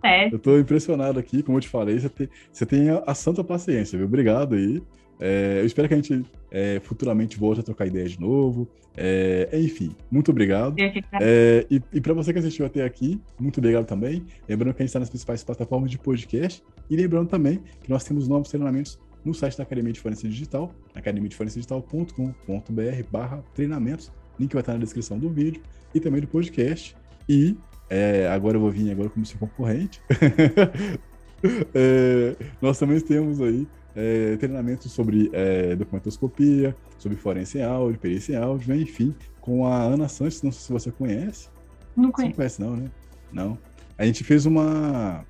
acontece. 0.00 0.34
Eu 0.34 0.38
tô 0.38 0.58
impressionado 0.58 1.18
aqui, 1.18 1.42
como 1.42 1.58
eu 1.58 1.62
te 1.62 1.68
falei, 1.68 1.98
você 1.98 2.08
tem, 2.08 2.28
você 2.52 2.66
tem 2.66 2.90
a, 2.90 3.02
a 3.06 3.14
santa 3.14 3.44
paciência, 3.44 3.96
viu? 3.96 4.06
Obrigado 4.06 4.54
aí. 4.54 4.82
É, 5.18 5.58
eu 5.60 5.66
espero 5.66 5.86
que 5.86 5.94
a 5.94 5.96
gente 5.98 6.24
é, 6.50 6.80
futuramente 6.80 7.38
volte 7.38 7.60
a 7.60 7.62
trocar 7.62 7.86
ideia 7.86 8.08
de 8.08 8.18
novo. 8.18 8.66
É, 8.96 9.48
enfim, 9.52 9.94
muito 10.10 10.30
obrigado. 10.30 10.76
É, 11.20 11.66
e 11.70 11.80
e 11.92 12.00
para 12.00 12.14
você 12.14 12.32
que 12.32 12.38
assistiu 12.38 12.64
até 12.64 12.82
aqui, 12.82 13.20
muito 13.38 13.58
obrigado 13.58 13.86
também. 13.86 14.24
Lembrando 14.48 14.74
que 14.74 14.82
a 14.82 14.84
gente 14.84 14.88
está 14.88 14.98
nas 14.98 15.10
principais 15.10 15.44
plataformas 15.44 15.90
de 15.90 15.98
podcast. 15.98 16.62
E 16.90 16.96
lembrando 16.96 17.28
também 17.28 17.62
que 17.82 17.88
nós 17.88 18.04
temos 18.04 18.28
novos 18.28 18.48
treinamentos 18.48 18.98
no 19.24 19.32
site 19.32 19.56
da 19.56 19.62
Academia 19.62 19.92
de 19.92 20.00
Forense 20.00 20.28
Digital, 20.28 20.74
academiadiforense.digital.com.br 20.94 23.04
barra 23.10 23.42
treinamentos. 23.54 24.12
Link 24.38 24.52
vai 24.52 24.62
estar 24.62 24.72
na 24.72 24.78
descrição 24.78 25.18
do 25.18 25.30
vídeo 25.30 25.62
e 25.94 26.00
também 26.00 26.20
do 26.20 26.26
podcast. 26.26 26.96
E 27.28 27.56
é, 27.88 28.26
agora 28.28 28.56
eu 28.56 28.60
vou 28.60 28.70
vir 28.70 28.90
agora 28.90 29.08
como 29.08 29.24
seu 29.24 29.38
concorrente. 29.38 30.00
é, 31.74 32.36
nós 32.60 32.78
também 32.78 33.00
temos 33.00 33.40
aí 33.40 33.66
é, 33.94 34.36
treinamentos 34.36 34.90
sobre 34.92 35.30
é, 35.32 35.76
documentoscopia, 35.76 36.74
sobre 36.98 37.16
forense 37.16 37.58
em 37.58 37.62
áudio, 37.62 38.00
perícia 38.00 38.34
em 38.34 38.36
áudio, 38.36 38.74
né? 38.74 38.80
enfim, 38.80 39.14
com 39.40 39.66
a 39.66 39.82
Ana 39.82 40.08
Santos, 40.08 40.42
não 40.42 40.52
sei 40.52 40.62
se 40.62 40.72
você 40.72 40.90
conhece. 40.90 41.48
Não 41.96 42.10
conheço. 42.10 42.16
Você 42.16 42.22
não 42.28 42.36
conhece 42.36 42.60
não, 42.60 42.76
né? 42.76 42.90
Não. 43.32 43.58
A 43.98 44.06
gente 44.06 44.24
fez 44.24 44.46
uma... 44.46 45.24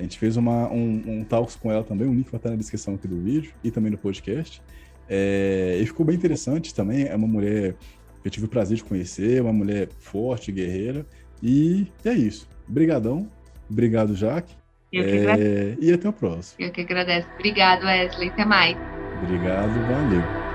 A 0.00 0.02
gente 0.02 0.18
fez 0.18 0.38
uma, 0.38 0.66
um, 0.72 1.02
um 1.06 1.24
talks 1.24 1.56
com 1.56 1.70
ela 1.70 1.84
também, 1.84 2.08
o 2.08 2.14
link 2.14 2.30
vai 2.30 2.38
estar 2.38 2.48
na 2.48 2.56
descrição 2.56 2.94
aqui 2.94 3.06
do 3.06 3.20
vídeo 3.20 3.52
e 3.62 3.70
também 3.70 3.90
no 3.90 3.98
podcast. 3.98 4.62
É, 5.06 5.78
e 5.78 5.84
ficou 5.84 6.06
bem 6.06 6.16
interessante 6.16 6.74
também, 6.74 7.04
é 7.04 7.14
uma 7.14 7.28
mulher 7.28 7.74
que 8.22 8.28
eu 8.28 8.30
tive 8.30 8.46
o 8.46 8.48
prazer 8.48 8.78
de 8.78 8.84
conhecer, 8.84 9.42
uma 9.42 9.52
mulher 9.52 9.90
forte, 9.98 10.50
guerreira, 10.50 11.04
e 11.42 11.86
é 12.02 12.14
isso. 12.14 12.48
Obrigadão. 12.66 13.28
Obrigado, 13.68 14.16
Jaque. 14.16 14.54
Eu 14.90 15.04
que 15.04 15.42
é... 15.42 15.76
E 15.78 15.92
até 15.92 16.08
o 16.08 16.12
próximo. 16.14 16.64
Eu 16.64 16.72
que 16.72 16.80
agradeço. 16.80 17.28
Obrigado, 17.34 17.84
Wesley. 17.84 18.30
Até 18.30 18.44
mais. 18.46 18.76
Obrigado, 19.22 19.70
valeu. 19.86 20.49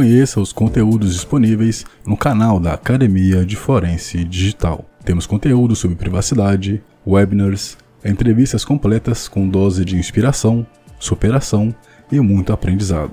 Conheça 0.00 0.40
os 0.40 0.50
conteúdos 0.50 1.12
disponíveis 1.12 1.84
no 2.06 2.16
canal 2.16 2.58
da 2.58 2.72
Academia 2.72 3.44
de 3.44 3.54
Forense 3.54 4.24
Digital. 4.24 4.88
Temos 5.04 5.26
conteúdo 5.26 5.76
sobre 5.76 5.94
privacidade, 5.94 6.82
webinars, 7.06 7.76
entrevistas 8.02 8.64
completas 8.64 9.28
com 9.28 9.46
dose 9.46 9.84
de 9.84 9.98
inspiração, 9.98 10.66
superação 10.98 11.74
e 12.10 12.18
muito 12.18 12.50
aprendizado. 12.50 13.12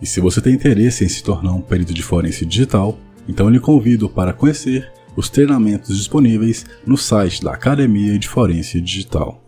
E 0.00 0.06
se 0.06 0.18
você 0.18 0.40
tem 0.40 0.54
interesse 0.54 1.04
em 1.04 1.08
se 1.10 1.22
tornar 1.22 1.52
um 1.52 1.60
perito 1.60 1.92
de 1.92 2.02
forense 2.02 2.46
digital, 2.46 2.98
então 3.28 3.50
lhe 3.50 3.60
convido 3.60 4.08
para 4.08 4.32
conhecer 4.32 4.90
os 5.14 5.28
treinamentos 5.28 5.94
disponíveis 5.94 6.64
no 6.86 6.96
site 6.96 7.44
da 7.44 7.52
Academia 7.52 8.18
de 8.18 8.26
Forense 8.26 8.80
Digital. 8.80 9.44